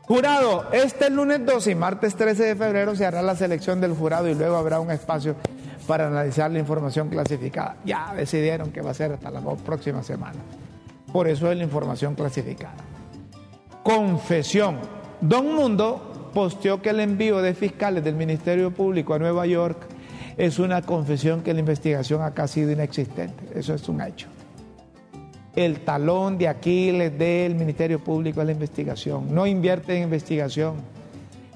Jurado, 0.02 0.66
este 0.72 1.08
lunes 1.08 1.46
12 1.46 1.70
y 1.70 1.74
martes 1.76 2.16
13 2.16 2.44
de 2.44 2.56
febrero 2.56 2.96
se 2.96 3.06
hará 3.06 3.22
la 3.22 3.36
selección 3.36 3.80
del 3.80 3.94
jurado 3.94 4.28
y 4.28 4.34
luego 4.34 4.56
habrá 4.56 4.80
un 4.80 4.90
espacio 4.90 5.36
para 5.86 6.08
analizar 6.08 6.50
la 6.50 6.58
información 6.58 7.08
clasificada. 7.08 7.76
Ya 7.84 8.12
decidieron 8.14 8.72
que 8.72 8.80
va 8.80 8.90
a 8.90 8.94
ser 8.94 9.12
hasta 9.12 9.30
la 9.30 9.40
próxima 9.40 10.02
semana. 10.02 10.38
Por 11.12 11.28
eso 11.28 11.50
es 11.50 11.56
la 11.56 11.64
información 11.64 12.14
clasificada. 12.14 12.74
Confesión. 13.82 14.78
Don 15.20 15.54
Mundo 15.54 16.09
posteó 16.32 16.80
que 16.82 16.90
el 16.90 17.00
envío 17.00 17.42
de 17.42 17.54
fiscales 17.54 18.04
del 18.04 18.14
Ministerio 18.14 18.70
Público 18.70 19.14
a 19.14 19.18
Nueva 19.18 19.46
York 19.46 19.78
es 20.36 20.58
una 20.58 20.82
confesión 20.82 21.42
que 21.42 21.52
la 21.52 21.60
investigación 21.60 22.22
acá 22.22 22.44
ha 22.44 22.48
sido 22.48 22.70
inexistente. 22.70 23.44
Eso 23.54 23.74
es 23.74 23.88
un 23.88 24.00
hecho. 24.00 24.28
El 25.54 25.80
talón 25.80 26.38
de 26.38 26.48
Aquiles 26.48 27.18
del 27.18 27.56
Ministerio 27.56 27.98
Público 27.98 28.40
es 28.40 28.46
la 28.46 28.52
investigación. 28.52 29.34
No 29.34 29.46
invierte 29.46 29.96
en 29.96 30.04
investigación. 30.04 30.76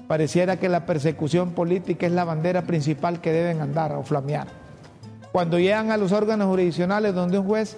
Pareciera 0.07 0.57
que 0.57 0.69
la 0.69 0.85
persecución 0.85 1.51
política 1.51 2.05
es 2.05 2.11
la 2.11 2.25
bandera 2.25 2.63
principal 2.63 3.21
que 3.21 3.31
deben 3.31 3.61
andar 3.61 3.93
o 3.93 4.03
flamear. 4.03 4.47
Cuando 5.31 5.57
llegan 5.57 5.91
a 5.91 5.97
los 5.97 6.11
órganos 6.11 6.47
jurisdiccionales 6.47 7.15
donde 7.15 7.39
un 7.39 7.47
juez 7.47 7.77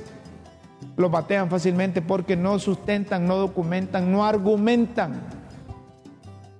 los 0.97 1.09
batean 1.09 1.49
fácilmente 1.49 2.01
porque 2.01 2.35
no 2.35 2.59
sustentan, 2.59 3.25
no 3.25 3.37
documentan, 3.37 4.11
no 4.11 4.25
argumentan, 4.25 5.21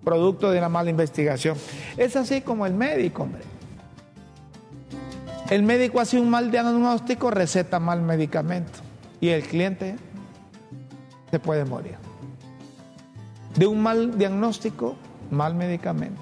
producto 0.08 0.52
de 0.52 0.60
una 0.60 0.70
mala 0.70 0.90
investigación. 0.90 1.58
Es 1.98 2.16
así 2.16 2.40
como 2.40 2.66
el 2.66 2.74
médico, 2.74 3.24
hombre. 3.24 3.42
El 5.50 5.64
médico 5.64 6.00
hace 6.00 6.18
un 6.18 6.30
mal 6.30 6.50
diagnóstico, 6.50 7.30
receta 7.30 7.78
mal 7.82 8.02
medicamento 8.02 8.80
y 9.20 9.28
el 9.30 9.44
cliente 9.44 9.98
se 11.30 11.40
puede 11.40 11.66
morir. 11.66 11.96
De 13.58 13.68
un 13.68 13.82
mal 13.82 14.18
diagnóstico, 14.18 14.96
mal 15.30 15.56
medicamento. 15.56 16.22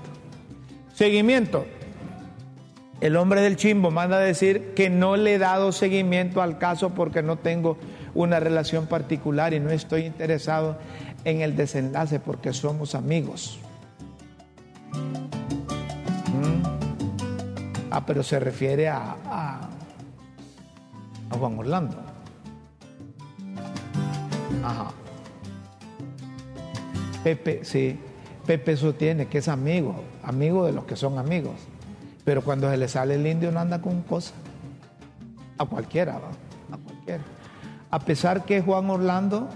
Seguimiento. 0.96 1.68
El 3.02 3.18
hombre 3.18 3.42
del 3.42 3.56
chimbo 3.56 3.92
manda 3.92 4.18
a 4.18 4.20
decir 4.20 4.74
que 4.74 4.90
no 4.90 5.16
le 5.16 5.36
he 5.36 5.38
dado 5.38 5.72
seguimiento 5.72 6.42
al 6.42 6.58
caso 6.58 6.96
porque 6.96 7.22
no 7.22 7.36
tengo 7.36 7.78
una 8.16 8.40
relación 8.40 8.88
particular 8.88 9.54
y 9.54 9.60
no 9.60 9.70
estoy 9.70 10.06
interesado 10.06 10.76
en 11.24 11.42
el 11.42 11.56
desenlace 11.56 12.20
porque 12.20 12.52
somos 12.52 12.96
amigos. 12.96 13.60
Mm. 16.34 16.64
Ah, 17.92 18.06
pero 18.06 18.24
se 18.24 18.40
refiere 18.40 18.90
a, 18.90 19.16
a, 19.26 19.70
a 21.30 21.38
Juan 21.38 21.58
Orlando. 21.60 21.96
Ajá. 24.64 24.88
Pepe, 27.24 27.64
sí. 27.64 28.00
Pepe 28.46 28.74
eso 28.74 28.94
tiene, 28.94 29.28
que 29.28 29.40
es 29.40 29.48
amigo, 29.48 30.04
amigo 30.24 30.66
de 30.66 30.72
los 30.72 30.86
que 30.86 30.96
son 30.96 31.18
amigos. 31.18 31.56
Pero 32.24 32.44
cuando 32.44 32.70
se 32.70 32.78
le 32.78 32.88
sale 32.88 33.16
el 33.16 33.26
indio 33.26 33.52
no 33.52 33.60
anda 33.60 33.82
con 33.82 34.02
cosas. 34.02 34.34
A 35.58 35.66
cualquiera. 35.66 36.20
A 36.72 36.78
cualquiera. 36.78 37.24
A 37.90 38.00
pesar 38.00 38.46
que 38.46 38.62
Juan 38.62 38.90
Orlando, 38.90 39.48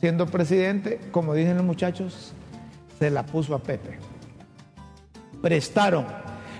siendo 0.00 0.26
presidente, 0.26 1.00
como 1.10 1.34
dicen 1.34 1.56
los 1.56 1.66
muchachos, 1.66 2.32
se 2.98 3.10
la 3.10 3.24
puso 3.24 3.54
a 3.54 3.58
Pepe. 3.58 3.98
Prestaron. 5.42 6.06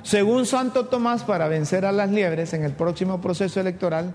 Según 0.02 0.46
Santo 0.46 0.86
Tomás, 0.86 1.24
para 1.24 1.48
vencer 1.48 1.84
a 1.84 1.92
las 1.92 2.10
liebres 2.10 2.54
en 2.54 2.64
el 2.64 2.72
próximo 2.72 3.20
proceso 3.20 3.60
electoral, 3.60 4.14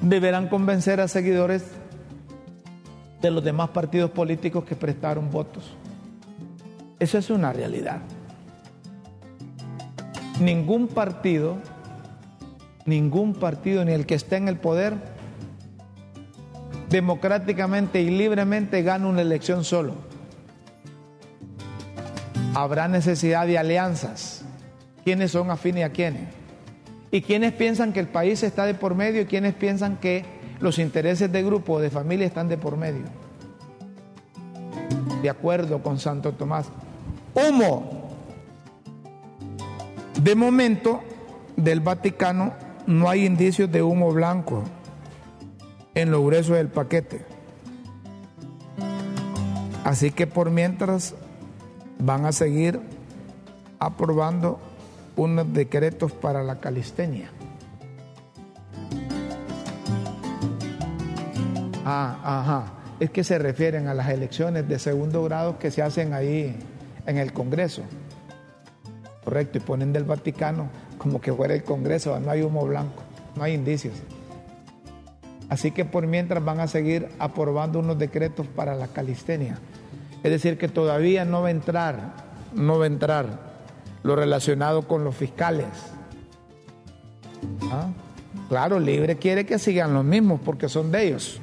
deberán 0.00 0.48
convencer 0.48 1.00
a 1.00 1.08
seguidores 1.08 1.64
de 3.20 3.30
los 3.30 3.42
demás 3.42 3.70
partidos 3.70 4.10
políticos 4.10 4.64
que 4.64 4.76
prestaron 4.76 5.30
votos. 5.30 5.76
Eso 6.98 7.18
es 7.18 7.30
una 7.30 7.52
realidad. 7.52 8.00
Ningún 10.40 10.88
partido, 10.88 11.56
ningún 12.84 13.34
partido, 13.34 13.84
ni 13.84 13.92
el 13.92 14.06
que 14.06 14.14
esté 14.14 14.36
en 14.36 14.48
el 14.48 14.56
poder, 14.56 14.94
democráticamente 16.88 18.00
y 18.00 18.10
libremente 18.10 18.82
gana 18.82 19.06
una 19.06 19.22
elección 19.22 19.64
solo. 19.64 19.94
Habrá 22.56 22.88
necesidad 22.88 23.46
de 23.46 23.58
alianzas. 23.58 24.42
¿Quiénes 25.04 25.32
son 25.32 25.50
afines 25.50 25.84
a 25.84 25.90
quiénes? 25.90 26.22
¿Y 27.10 27.20
quiénes 27.20 27.52
piensan 27.52 27.92
que 27.92 28.00
el 28.00 28.08
país 28.08 28.42
está 28.42 28.64
de 28.64 28.72
por 28.72 28.94
medio 28.94 29.20
y 29.20 29.26
quiénes 29.26 29.52
piensan 29.52 29.98
que 29.98 30.24
los 30.58 30.78
intereses 30.78 31.30
de 31.30 31.42
grupo 31.42 31.74
o 31.74 31.80
de 31.80 31.90
familia 31.90 32.26
están 32.26 32.48
de 32.48 32.56
por 32.56 32.78
medio? 32.78 33.04
De 35.20 35.28
acuerdo 35.28 35.82
con 35.82 35.98
Santo 35.98 36.32
Tomás. 36.32 36.68
Humo. 37.34 38.08
De 40.22 40.34
momento, 40.34 41.02
del 41.56 41.80
Vaticano 41.80 42.54
no 42.86 43.10
hay 43.10 43.26
indicios 43.26 43.70
de 43.70 43.82
humo 43.82 44.14
blanco 44.14 44.64
en 45.94 46.10
lo 46.10 46.24
grueso 46.24 46.54
del 46.54 46.68
paquete. 46.68 47.22
Así 49.84 50.10
que 50.10 50.26
por 50.26 50.50
mientras 50.50 51.14
van 51.98 52.26
a 52.26 52.32
seguir 52.32 52.80
aprobando 53.78 54.58
unos 55.16 55.52
decretos 55.52 56.12
para 56.12 56.42
la 56.42 56.60
calistenia. 56.60 57.30
Ah, 61.84 62.18
ajá. 62.22 62.72
Es 62.98 63.10
que 63.10 63.24
se 63.24 63.38
refieren 63.38 63.88
a 63.88 63.94
las 63.94 64.08
elecciones 64.08 64.68
de 64.68 64.78
segundo 64.78 65.22
grado 65.22 65.58
que 65.58 65.70
se 65.70 65.82
hacen 65.82 66.14
ahí 66.14 66.56
en 67.06 67.18
el 67.18 67.32
Congreso. 67.32 67.82
Correcto, 69.24 69.58
y 69.58 69.60
ponen 69.60 69.92
del 69.92 70.04
Vaticano 70.04 70.68
como 70.98 71.20
que 71.20 71.32
fuera 71.32 71.54
el 71.54 71.62
Congreso, 71.62 72.18
no 72.20 72.30
hay 72.30 72.42
humo 72.42 72.66
blanco, 72.66 73.02
no 73.36 73.42
hay 73.42 73.54
indicios. 73.54 73.94
Así 75.48 75.70
que 75.70 75.84
por 75.84 76.06
mientras 76.06 76.44
van 76.44 76.60
a 76.60 76.66
seguir 76.66 77.08
aprobando 77.18 77.78
unos 77.78 77.98
decretos 77.98 78.46
para 78.46 78.74
la 78.74 78.88
calistenia. 78.88 79.58
Es 80.26 80.32
decir, 80.32 80.58
que 80.58 80.66
todavía 80.66 81.24
no 81.24 81.42
va 81.42 81.48
a 81.48 81.50
entrar, 81.52 82.14
no 82.52 82.80
va 82.80 82.84
a 82.84 82.88
entrar 82.88 83.26
lo 84.02 84.16
relacionado 84.16 84.82
con 84.82 85.04
los 85.04 85.14
fiscales. 85.14 85.68
¿Ah? 87.70 87.86
Claro, 88.48 88.80
Libre 88.80 89.18
quiere 89.18 89.46
que 89.46 89.60
sigan 89.60 89.94
los 89.94 90.04
mismos 90.04 90.40
porque 90.44 90.68
son 90.68 90.90
de 90.90 91.06
ellos. 91.06 91.40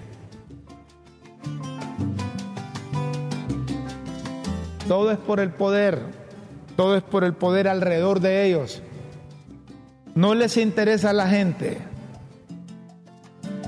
Todo 4.89 5.11
es 5.11 5.17
por 5.17 5.39
el 5.39 5.51
poder. 5.51 6.01
Todo 6.75 6.97
es 6.97 7.03
por 7.03 7.23
el 7.23 7.35
poder 7.35 7.69
alrededor 7.69 8.19
de 8.19 8.47
ellos. 8.47 8.81
No 10.13 10.35
les 10.35 10.57
interesa 10.57 11.11
a 11.11 11.13
la 11.13 11.29
gente. 11.29 11.77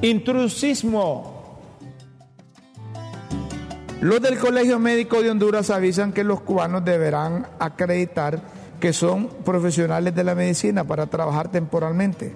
Intrusismo. 0.02 1.35
Los 4.06 4.22
del 4.22 4.38
Colegio 4.38 4.77
Médico 4.77 5.23
de 5.23 5.32
Honduras 5.32 5.72
avisan 5.72 6.14
que 6.14 6.23
los 6.23 6.40
cubanos 6.41 6.86
deberán 6.86 7.48
acreditar 7.57 8.40
que 8.80 8.94
son 8.94 9.30
profesionales 9.44 10.14
de 10.14 10.23
la 10.23 10.36
medicina 10.36 10.84
para 10.84 11.07
trabajar 11.07 11.49
temporalmente, 11.49 12.32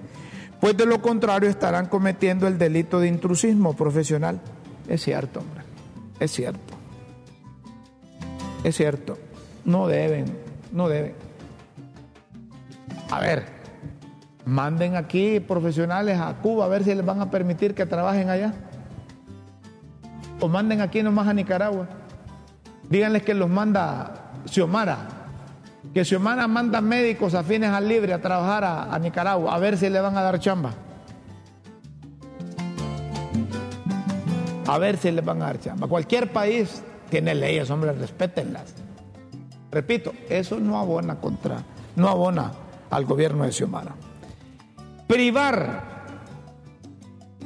pues 0.60 0.76
de 0.76 0.88
lo 0.88 1.00
contrario 1.00 1.48
estarán 1.48 1.86
cometiendo 1.86 2.48
el 2.48 2.58
delito 2.58 3.00
de 3.00 3.08
intrusismo 3.08 3.76
profesional. 3.76 4.42
Es 4.88 5.04
cierto, 5.04 5.42
hombre, 5.42 5.62
es 6.20 6.32
cierto. 6.32 6.74
Es 8.64 8.76
cierto, 8.76 9.20
no 9.64 9.88
deben, 9.88 10.26
no 10.72 10.90
deben. 10.90 11.14
A 13.12 13.20
ver, 13.20 13.46
manden 14.44 14.96
aquí 14.96 15.40
profesionales 15.40 16.20
a 16.20 16.34
Cuba 16.42 16.66
a 16.66 16.68
ver 16.68 16.84
si 16.84 16.96
les 16.96 17.06
van 17.06 17.22
a 17.22 17.30
permitir 17.30 17.76
que 17.76 17.86
trabajen 17.86 18.32
allá. 18.32 18.56
O 20.40 20.48
manden 20.48 20.82
aquí 20.82 21.04
nomás 21.04 21.28
a 21.28 21.34
Nicaragua. 21.34 21.88
Díganles 22.90 23.24
que 23.24 23.34
los 23.34 23.50
manda 23.50 24.32
Xiomara. 24.46 24.98
Que 25.94 26.06
Xiomara 26.06 26.48
manda 26.48 26.82
médicos 26.82 27.34
afines 27.34 27.72
al 27.72 27.88
libre 27.88 28.14
a 28.14 28.22
trabajar 28.22 28.64
a, 28.64 28.94
a 28.94 29.00
Nicaragua, 29.00 29.56
a 29.56 29.60
ver 29.60 29.78
si 29.78 29.90
le 29.90 30.00
van 30.00 30.18
a 30.18 30.22
dar 30.22 30.40
chamba. 30.40 30.74
A 34.68 34.78
ver 34.78 34.98
si 34.98 35.12
les 35.12 35.26
van 35.26 35.42
a 35.42 35.46
dar 35.46 35.60
chamba. 35.60 35.88
Cualquier 35.88 36.32
país 36.32 36.84
tiene 37.10 37.34
leyes, 37.34 37.70
hombre, 37.70 37.92
respétenlas. 37.94 38.76
Repito, 39.72 40.14
eso 40.30 40.60
no 40.60 40.80
abona 40.80 41.16
contra, 41.16 41.64
no 41.96 42.08
abona 42.08 42.52
al 42.90 43.06
gobierno 43.06 43.44
de 43.44 43.52
Xiomara. 43.52 43.96
Privar 45.08 45.84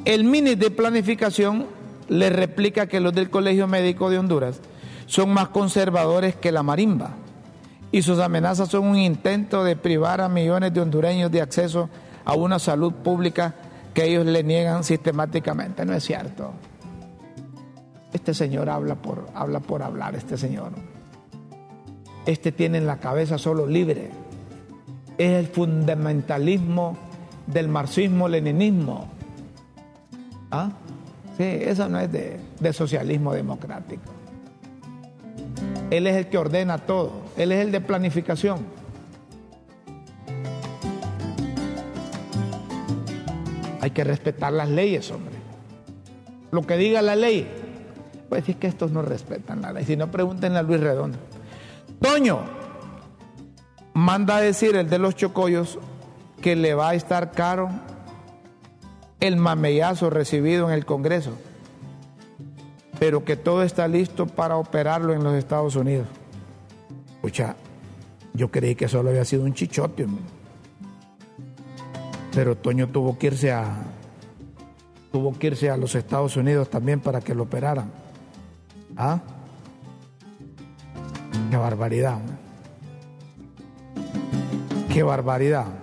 el 0.06 0.24
mini 0.26 0.56
de 0.56 0.70
planificación 0.70 1.68
le 2.14 2.30
replica 2.30 2.88
que 2.88 3.00
los 3.00 3.14
del 3.14 3.30
Colegio 3.30 3.68
Médico 3.68 4.10
de 4.10 4.20
Honduras 4.20 4.62
son 5.08 5.34
más 5.34 5.50
conservadores 5.50 6.36
que 6.36 6.52
la 6.52 6.62
marimba 6.62 7.16
y 7.92 8.04
sus 8.04 8.20
amenazas 8.20 8.70
son 8.70 8.86
un 8.86 8.98
intento 8.98 9.64
de 9.64 9.76
privar 9.76 10.22
a 10.22 10.30
millones 10.30 10.74
de 10.74 10.82
hondureños 10.82 11.32
de 11.32 11.42
acceso 11.42 11.90
a 12.24 12.36
una 12.36 12.60
salud 12.60 12.94
pública 12.94 13.56
que 13.94 14.06
ellos 14.06 14.26
le 14.26 14.44
niegan 14.44 14.84
sistemáticamente. 14.84 15.86
No 15.86 15.94
es 15.94 16.04
cierto. 16.04 16.54
Este 18.12 18.34
señor 18.34 18.70
habla 18.70 18.96
por, 18.96 19.28
habla 19.34 19.60
por 19.60 19.82
hablar, 19.82 20.16
este 20.16 20.38
señor. 20.38 20.72
Este 22.28 22.52
tiene 22.52 22.78
en 22.78 22.86
la 22.86 22.98
cabeza 22.98 23.40
solo 23.40 23.66
libre. 23.66 24.12
Es 25.18 25.32
el 25.32 25.48
fundamentalismo 25.48 26.96
del 27.48 27.70
marxismo-leninismo. 27.70 29.08
¿Ah? 30.52 30.72
Sí, 31.38 31.44
eso 31.44 31.90
no 31.90 32.00
es 32.00 32.12
de, 32.12 32.40
de 32.60 32.74
socialismo 32.74 33.34
democrático. 33.34 34.04
Él 35.90 36.08
es 36.08 36.16
el 36.16 36.28
que 36.28 36.38
ordena 36.38 36.78
todo. 36.78 37.12
Él 37.38 37.52
es 37.52 37.66
el 37.66 37.72
de 37.72 37.82
planificación. 37.82 38.66
Hay 43.82 43.92
que 43.92 44.04
respetar 44.04 44.54
las 44.54 44.70
leyes, 44.70 45.12
hombre. 45.12 45.36
Lo 46.52 46.62
que 46.62 46.78
diga 46.78 47.02
la 47.02 47.16
ley. 47.16 47.48
Pues 48.30 48.48
es 48.48 48.56
que 48.56 48.68
estos 48.68 48.92
no 48.92 49.02
respetan 49.02 49.62
la 49.62 49.74
ley. 49.74 49.86
Si 49.86 49.98
no, 49.98 50.10
pregúntenle 50.10 50.60
a 50.60 50.64
Luis 50.64 50.80
Redondo. 50.80 51.18
Toño, 52.00 52.40
manda 53.94 54.38
a 54.38 54.42
decir 54.42 54.76
el 54.76 54.90
de 54.90 55.00
los 55.00 55.16
chocollos 55.16 55.80
que 56.42 56.56
le 56.56 56.74
va 56.74 56.90
a 56.90 56.96
estar 56.96 57.32
caro 57.32 57.70
el 59.24 59.38
mamellazo 59.38 60.10
recibido 60.10 60.68
en 60.68 60.74
el 60.74 60.86
Congreso, 60.86 61.32
pero 63.00 63.24
que 63.24 63.38
todo 63.38 63.64
está 63.64 63.88
listo 63.88 64.28
para 64.28 64.58
operarlo 64.58 65.14
en 65.14 65.24
los 65.24 65.34
Estados 65.36 65.78
Unidos. 65.78 66.08
Escucha, 67.16 67.56
yo 68.34 68.52
creí 68.52 68.76
que 68.76 68.90
solo 68.90 69.12
había 69.12 69.24
sido 69.24 69.44
un 69.44 69.54
chichote, 69.54 70.08
pero 72.34 72.58
Toño 72.58 72.90
tuvo 72.90 73.18
que 73.18 73.28
irse 73.28 73.54
a 73.54 73.74
tuvo 75.14 75.40
que 75.40 75.48
irse 75.48 75.70
a 75.70 75.78
los 75.78 75.96
Estados 75.96 76.36
Unidos 76.36 76.70
también 76.70 77.00
para 77.00 77.22
que 77.22 77.34
lo 77.34 77.44
operaran. 77.44 77.92
¿Ah? 78.98 79.22
Qué 81.50 81.56
barbaridad. 81.56 82.20
Qué 84.92 85.02
barbaridad. 85.02 85.83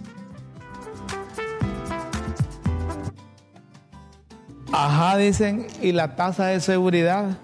Ajá, 4.77 5.17
dicen, 5.17 5.69
y 5.81 5.93
la 5.93 6.17
tasa 6.17 6.47
de 6.47 6.59
seguridad, 6.59 7.39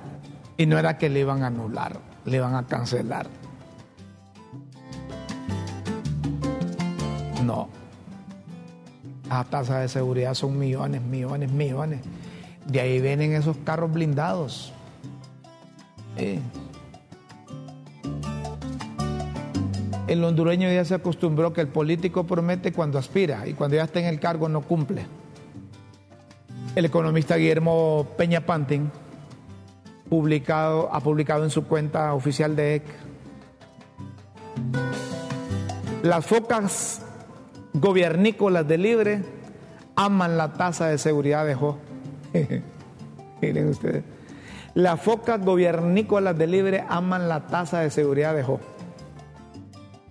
y 0.56 0.66
no 0.66 0.80
era 0.80 0.98
que 0.98 1.08
le 1.08 1.20
iban 1.20 1.44
a 1.44 1.46
anular, 1.46 2.00
le 2.24 2.38
iban 2.38 2.56
a 2.56 2.66
cancelar. 2.66 3.28
No. 7.44 7.68
Las 9.28 9.48
tasas 9.48 9.82
de 9.82 9.86
seguridad 9.86 10.34
son 10.34 10.58
millones, 10.58 11.02
millones, 11.02 11.52
millones. 11.52 12.00
De 12.66 12.80
ahí 12.80 13.00
vienen 13.00 13.32
esos 13.32 13.56
carros 13.58 13.92
blindados. 13.92 14.72
El 20.08 20.24
hondureño 20.24 20.68
ya 20.68 20.84
se 20.84 20.96
acostumbró 20.96 21.52
que 21.52 21.60
el 21.60 21.68
político 21.68 22.26
promete 22.26 22.72
cuando 22.72 22.98
aspira 22.98 23.46
y 23.46 23.52
cuando 23.54 23.76
ya 23.76 23.84
está 23.84 24.00
en 24.00 24.06
el 24.06 24.18
cargo 24.18 24.48
no 24.48 24.62
cumple. 24.62 25.19
El 26.74 26.84
economista 26.84 27.36
Guillermo 27.36 28.06
Peña 28.16 28.40
Pantin 28.42 28.90
publicado, 30.08 30.92
ha 30.92 31.00
publicado 31.00 31.44
en 31.44 31.50
su 31.50 31.66
cuenta 31.66 32.14
oficial 32.14 32.56
de 32.56 32.76
EC 32.76 32.84
las 36.02 36.24
focas 36.24 37.02
gobiernícolas 37.74 38.66
de 38.66 38.78
Libre 38.78 39.22
aman 39.96 40.38
la 40.38 40.54
tasa 40.54 40.86
de 40.86 40.96
seguridad 40.96 41.44
de 41.44 41.54
Jo. 41.54 41.78
Miren 43.42 43.68
ustedes. 43.68 44.02
Las 44.74 45.00
focas 45.00 45.44
gobiernícolas 45.44 46.38
de 46.38 46.46
Libre 46.46 46.84
aman 46.88 47.28
la 47.28 47.46
tasa 47.48 47.80
de 47.80 47.90
seguridad 47.90 48.34
de 48.34 48.42
Jo. 48.42 48.60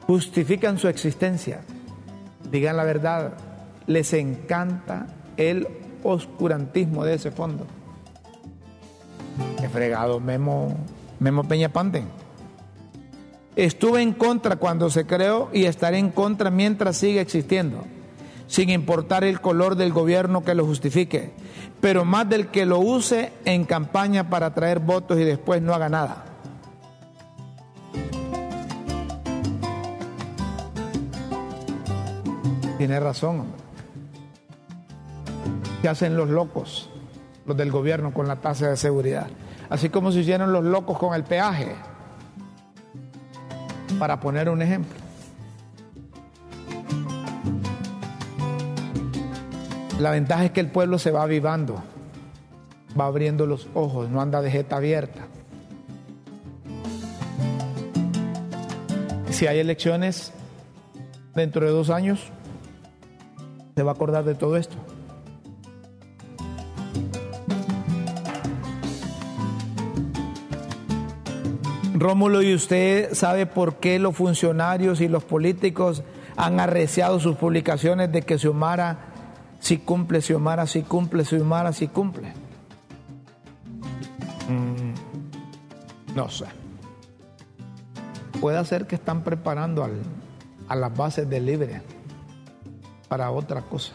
Justifican 0.05 0.77
su 0.77 0.87
existencia. 0.87 1.61
Digan 2.51 2.77
la 2.77 2.83
verdad. 2.83 3.33
Les 3.87 4.13
encanta 4.13 5.07
el 5.37 5.67
oscurantismo 6.03 7.03
de 7.03 7.15
ese 7.15 7.31
fondo. 7.31 7.65
Qué 9.59 9.69
fregado, 9.69 10.19
Memo, 10.19 10.75
Memo 11.19 11.43
Peña 11.43 11.69
Panten. 11.69 12.05
Estuve 13.55 14.01
en 14.01 14.13
contra 14.13 14.55
cuando 14.55 14.89
se 14.89 15.05
creó 15.05 15.49
y 15.51 15.65
estaré 15.65 15.97
en 15.97 16.11
contra 16.11 16.49
mientras 16.49 16.97
siga 16.97 17.21
existiendo, 17.21 17.83
sin 18.47 18.69
importar 18.69 19.23
el 19.23 19.41
color 19.41 19.75
del 19.75 19.91
gobierno 19.91 20.43
que 20.43 20.55
lo 20.55 20.65
justifique, 20.65 21.31
pero 21.81 22.05
más 22.05 22.29
del 22.29 22.47
que 22.47 22.65
lo 22.65 22.79
use 22.79 23.33
en 23.45 23.65
campaña 23.65 24.29
para 24.29 24.53
traer 24.53 24.79
votos 24.79 25.19
y 25.19 25.23
después 25.23 25.61
no 25.61 25.73
haga 25.73 25.89
nada. 25.89 26.25
Tiene 32.77 32.97
razón, 33.01 33.41
hombre 33.41 33.58
se 35.81 35.89
hacen 35.89 36.17
los 36.17 36.29
locos, 36.29 36.89
los 37.45 37.55
del 37.55 37.71
gobierno, 37.71 38.13
con 38.13 38.27
la 38.27 38.37
tasa 38.37 38.69
de 38.69 38.77
seguridad. 38.77 39.27
Así 39.69 39.89
como 39.89 40.11
se 40.11 40.19
hicieron 40.19 40.51
los 40.51 40.63
locos 40.63 40.97
con 40.97 41.13
el 41.13 41.23
peaje, 41.23 41.75
para 43.97 44.19
poner 44.19 44.49
un 44.49 44.61
ejemplo. 44.61 44.97
La 49.99 50.11
ventaja 50.11 50.45
es 50.45 50.51
que 50.51 50.61
el 50.61 50.71
pueblo 50.71 50.97
se 50.97 51.11
va 51.11 51.23
avivando, 51.23 51.83
va 52.99 53.05
abriendo 53.05 53.45
los 53.45 53.67
ojos, 53.73 54.09
no 54.09 54.21
anda 54.21 54.41
de 54.41 54.49
jeta 54.49 54.77
abierta. 54.77 55.27
Si 59.29 59.47
hay 59.47 59.59
elecciones 59.59 60.33
dentro 61.35 61.65
de 61.65 61.71
dos 61.71 61.89
años, 61.89 62.31
se 63.75 63.83
va 63.83 63.91
a 63.91 63.93
acordar 63.93 64.23
de 64.23 64.35
todo 64.35 64.57
esto. 64.57 64.75
Rómulo, 71.99 72.41
¿y 72.41 72.53
usted 72.53 73.13
sabe 73.13 73.45
por 73.45 73.75
qué 73.75 73.99
los 73.99 74.15
funcionarios 74.15 75.01
y 75.01 75.09
los 75.09 75.25
políticos 75.25 76.01
han 76.37 76.61
arreciado 76.61 77.19
sus 77.19 77.35
publicaciones 77.35 78.09
de 78.09 78.21
que 78.21 78.37
Xiomara 78.37 78.99
si 79.59 79.79
cumple, 79.79 80.21
Xiomara 80.21 80.65
si 80.65 80.83
cumple, 80.83 81.25
Xiomara 81.25 81.73
si 81.73 81.89
cumple? 81.89 82.31
Mm, 84.47 86.15
no 86.15 86.29
sé. 86.29 86.45
Puede 88.39 88.63
ser 88.63 88.87
que 88.87 88.95
están 88.95 89.25
preparando 89.25 89.83
al, 89.83 89.99
a 90.69 90.77
las 90.77 90.95
bases 90.95 91.29
del 91.29 91.45
libre 91.45 91.81
para 93.09 93.29
otra 93.29 93.61
cosa. 93.61 93.91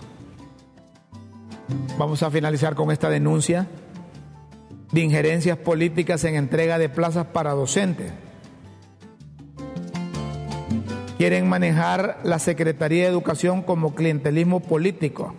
Vamos 1.97 2.23
a 2.23 2.31
finalizar 2.31 2.75
con 2.75 2.91
esta 2.91 3.09
denuncia 3.09 3.67
de 4.95 5.01
injerencias 5.01 5.59
políticas 5.59 6.23
en 6.23 6.37
entrega 6.37 6.79
de 6.79 6.89
plazas 6.89 7.27
para 7.27 7.51
docentes. 7.51 8.13
Quieren 11.19 11.49
manejar 11.49 12.21
la 12.23 12.39
Secretaría 12.39 13.03
de 13.03 13.09
Educación 13.09 13.63
como 13.63 13.97
clientelismo 13.97 14.61
político. 14.61 15.35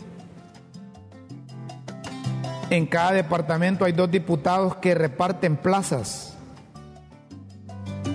En 2.69 2.85
cada 2.85 3.13
departamento 3.13 3.85
hay 3.85 3.93
dos 3.93 4.11
diputados 4.11 4.75
que 4.75 4.93
reparten 4.93 5.55
plazas. 5.55 6.35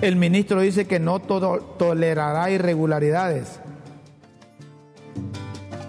El 0.02 0.16
ministro 0.16 0.60
dice 0.60 0.86
que 0.86 1.00
no 1.00 1.20
tolerará 1.20 2.50
irregularidades. 2.50 3.60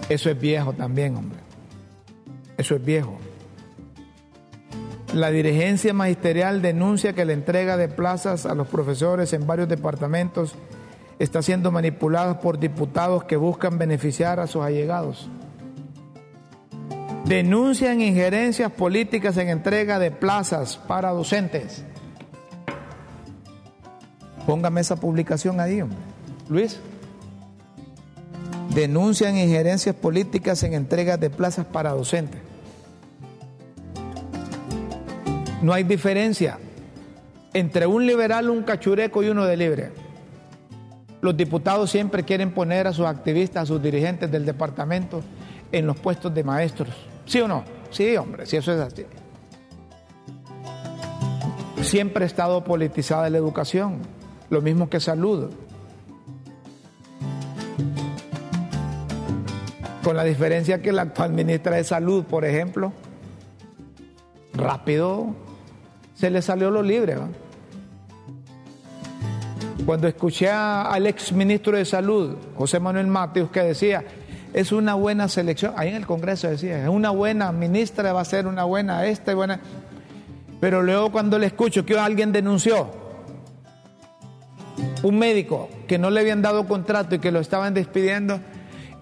Eso 0.08 0.30
es 0.30 0.40
viejo 0.40 0.72
también, 0.72 1.18
hombre. 1.18 1.40
Eso 2.58 2.76
es 2.76 2.86
viejo. 2.86 3.18
La 5.14 5.30
dirigencia 5.30 5.94
magisterial 5.94 6.62
denuncia 6.62 7.12
que 7.12 7.26
la 7.26 7.34
entrega 7.34 7.76
de 7.76 7.90
plazas 7.90 8.46
a 8.46 8.56
los 8.56 8.70
profesores 8.70 9.34
en 9.34 9.46
varios 9.46 9.68
departamentos 9.68 10.56
está 11.20 11.42
siendo 11.42 11.70
manipulada 11.70 12.40
por 12.40 12.60
diputados 12.60 13.26
que 13.26 13.36
buscan 13.36 13.78
beneficiar 13.78 14.40
a 14.40 14.48
sus 14.48 14.64
allegados. 14.64 15.30
Denuncian 17.26 18.00
injerencias 18.00 18.72
políticas 18.72 19.36
en 19.36 19.50
entrega 19.50 20.00
de 20.00 20.12
plazas 20.12 20.78
para 20.78 21.12
docentes. 21.12 21.84
Póngame 24.48 24.80
esa 24.80 24.96
publicación 24.96 25.60
ahí, 25.60 25.82
hombre. 25.82 25.98
Luis. 26.48 26.80
Denuncian 28.74 29.38
injerencias 29.38 29.94
políticas 29.94 30.64
en 30.64 30.74
entrega 30.74 31.18
de 31.18 31.30
plazas 31.30 31.66
para 31.66 31.92
docentes. 31.92 32.51
No 35.62 35.74
hay 35.74 35.84
diferencia 35.84 36.58
entre 37.54 37.86
un 37.86 38.06
liberal, 38.06 38.50
un 38.50 38.64
cachureco 38.64 39.22
y 39.22 39.30
uno 39.30 39.46
de 39.46 39.58
libre. 39.58 39.92
Los 41.22 41.38
diputados 41.38 41.92
siempre 41.92 42.24
quieren 42.24 42.52
poner 42.52 42.88
a 42.88 42.94
sus 42.94 43.06
activistas, 43.06 43.64
a 43.64 43.66
sus 43.68 43.82
dirigentes 43.82 44.32
del 44.32 44.46
departamento 44.46 45.22
en 45.72 45.86
los 45.86 46.00
puestos 46.00 46.34
de 46.34 46.44
maestros. 46.44 46.90
¿Sí 47.26 47.40
o 47.42 47.48
no? 47.48 47.64
Sí, 47.92 48.18
hombre, 48.18 48.46
si 48.48 48.58
eso 48.58 48.74
es 48.74 48.80
así. 48.80 49.06
Siempre 51.84 52.24
ha 52.24 52.28
estado 52.28 52.64
politizada 52.64 53.30
la 53.30 53.38
educación, 53.38 54.00
lo 54.50 54.62
mismo 54.62 54.90
que 54.90 55.00
salud. 55.00 55.52
Con 60.04 60.16
la 60.18 60.24
diferencia 60.24 60.82
que 60.82 60.92
la 60.92 61.04
actual 61.04 61.34
ministra 61.34 61.76
de 61.76 61.84
Salud, 61.84 62.24
por 62.24 62.46
ejemplo, 62.46 62.92
rápido 64.54 65.36
se 66.22 66.30
le 66.30 66.44
salió 66.44 66.70
lo 66.70 66.84
libre. 66.84 67.16
Cuando 69.88 70.08
escuché 70.08 70.52
al 70.52 71.08
ex 71.08 71.32
ministro 71.32 71.76
de 71.76 71.84
Salud, 71.84 72.36
José 72.56 72.80
Manuel 72.80 73.08
Mateos, 73.08 73.50
que 73.50 73.62
decía, 73.62 74.04
es 74.54 74.72
una 74.72 74.94
buena 74.94 75.28
selección, 75.28 75.74
ahí 75.76 75.90
en 75.90 75.96
el 75.96 76.06
Congreso 76.06 76.48
decía, 76.48 76.84
es 76.84 76.90
una 76.90 77.10
buena 77.10 77.52
ministra, 77.52 78.14
va 78.14 78.22
a 78.22 78.26
ser 78.26 78.46
una 78.46 78.66
buena 78.66 79.04
esta 79.08 79.34
buena. 79.34 79.62
Pero 80.60 80.84
luego 80.84 81.12
cuando 81.12 81.40
le 81.40 81.48
escucho 81.48 81.88
que 81.88 81.98
alguien 81.98 82.32
denunció, 82.32 82.92
un 85.02 85.18
médico 85.18 85.70
que 85.88 85.98
no 85.98 86.12
le 86.12 86.20
habían 86.20 86.44
dado 86.44 86.68
contrato 86.68 87.16
y 87.16 87.20
que 87.20 87.32
lo 87.32 87.40
estaban 87.40 87.74
despidiendo, 87.74 88.40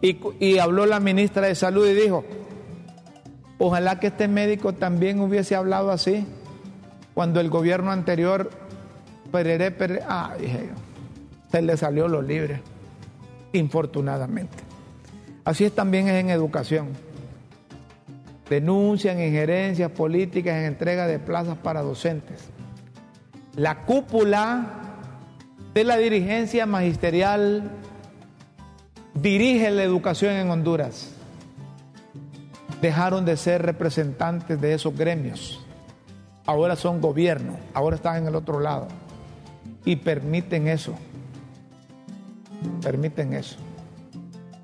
y 0.01 0.57
habló 0.59 0.85
la 0.85 1.01
ministra 1.01 1.47
de 1.47 1.55
Salud 1.55 1.85
y 1.85 1.95
dijo, 1.95 2.23
ojalá 3.57 3.99
que 3.99 4.07
este 4.07 4.29
médico 4.29 4.71
también 4.71 5.19
hubiese 5.19 5.57
hablado 5.57 5.91
así 5.91 6.25
cuando 7.19 7.41
el 7.41 7.49
gobierno 7.49 7.91
anterior, 7.91 8.49
perere, 9.29 9.71
perere, 9.71 10.03
ah, 10.07 10.37
dije 10.39 10.69
yo, 10.69 10.73
se 11.51 11.61
le 11.61 11.75
salió 11.75 12.07
lo 12.07 12.21
libre, 12.21 12.61
infortunadamente. 13.51 14.55
Así 15.43 15.65
es 15.65 15.75
también 15.75 16.07
en 16.07 16.29
educación. 16.29 16.87
Denuncian 18.49 19.21
injerencias 19.21 19.91
políticas 19.91 20.55
en 20.59 20.63
entrega 20.63 21.07
de 21.07 21.19
plazas 21.19 21.57
para 21.57 21.81
docentes. 21.81 22.39
La 23.53 23.83
cúpula 23.83 24.67
de 25.73 25.83
la 25.83 25.97
dirigencia 25.97 26.65
magisterial 26.65 27.69
dirige 29.13 29.69
la 29.71 29.83
educación 29.83 30.35
en 30.35 30.49
Honduras. 30.49 31.11
Dejaron 32.81 33.25
de 33.25 33.35
ser 33.35 33.61
representantes 33.61 34.61
de 34.61 34.73
esos 34.73 34.95
gremios 34.95 35.65
ahora 36.49 36.75
son 36.75 36.99
gobierno, 36.99 37.57
ahora 37.75 37.95
están 37.95 38.17
en 38.17 38.27
el 38.27 38.35
otro 38.35 38.59
lado. 38.59 38.87
Y 39.85 39.97
permiten 39.97 40.67
eso. 40.67 40.95
Permiten 42.81 43.33
eso. 43.33 43.57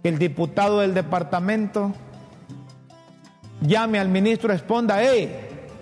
El 0.01 0.17
diputado 0.17 0.79
del 0.79 0.95
departamento 0.95 1.93
llame 3.61 3.99
al 3.99 4.09
ministro, 4.09 4.49
responda, 4.49 4.97
hey, 4.99 5.31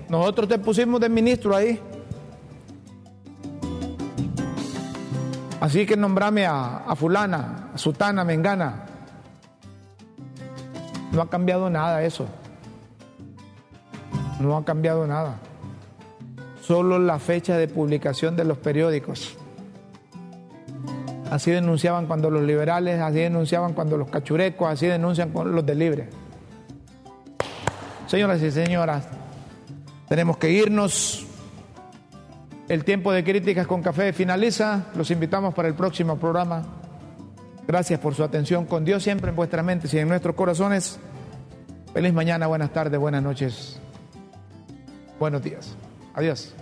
nosotros 0.10 0.50
te 0.50 0.60
pusimos 0.60 1.00
de 1.00 1.08
ministro 1.08 1.56
ahí. 1.56 1.80
Así 5.62 5.86
que 5.86 5.96
nombrame 5.96 6.46
a, 6.46 6.80
a 6.80 6.96
fulana, 6.98 7.70
a 7.74 7.78
sutana, 7.78 8.26
mengana. 8.26 8.88
No 11.14 11.22
ha 11.22 11.30
cambiado 11.30 11.70
nada 11.70 12.04
eso. 12.04 12.28
No 14.42 14.58
ha 14.58 14.66
cambiado 14.66 15.08
nada 15.08 15.40
solo 16.66 16.98
la 16.98 17.20
fecha 17.20 17.58
de 17.58 17.68
publicación 17.68 18.36
de 18.36 18.46
los 18.46 18.58
periódicos. 18.58 19.38
Así 21.30 21.52
denunciaban 21.52 22.06
cuando 22.08 22.30
los 22.30 22.44
liberales, 22.44 23.02
así 23.02 23.20
denunciaban 23.20 23.74
cuando 23.74 23.98
los 23.98 24.10
cachurecos, 24.10 24.70
así 24.70 24.88
denuncian 24.88 25.32
los 25.34 25.66
de 25.66 25.76
libre. 25.76 26.10
Señoras 28.08 28.42
y 28.42 28.52
señoras, 28.52 29.08
tenemos 30.08 30.38
que 30.38 30.52
irnos. 30.52 31.26
El 32.70 32.86
tiempo 32.86 33.12
de 33.12 33.24
críticas 33.24 33.68
con 33.68 33.82
café 33.82 34.14
finaliza. 34.14 34.86
Los 34.96 35.12
invitamos 35.12 35.54
para 35.54 35.68
el 35.68 35.74
próximo 35.74 36.18
programa. 36.18 36.64
Gracias 37.68 38.00
por 38.00 38.16
su 38.16 38.24
atención. 38.24 38.66
Con 38.66 38.86
Dios 38.86 39.04
siempre 39.04 39.32
en 39.32 39.36
vuestras 39.36 39.66
mentes 39.66 39.94
y 39.94 40.00
en 40.00 40.08
nuestros 40.08 40.36
corazones. 40.36 40.98
Feliz 41.94 42.14
mañana, 42.14 42.48
buenas 42.48 42.72
tardes, 42.72 43.00
buenas 43.00 43.22
noches, 43.22 43.80
buenos 45.20 45.44
días. 45.44 45.76
Adiós. 46.14 46.54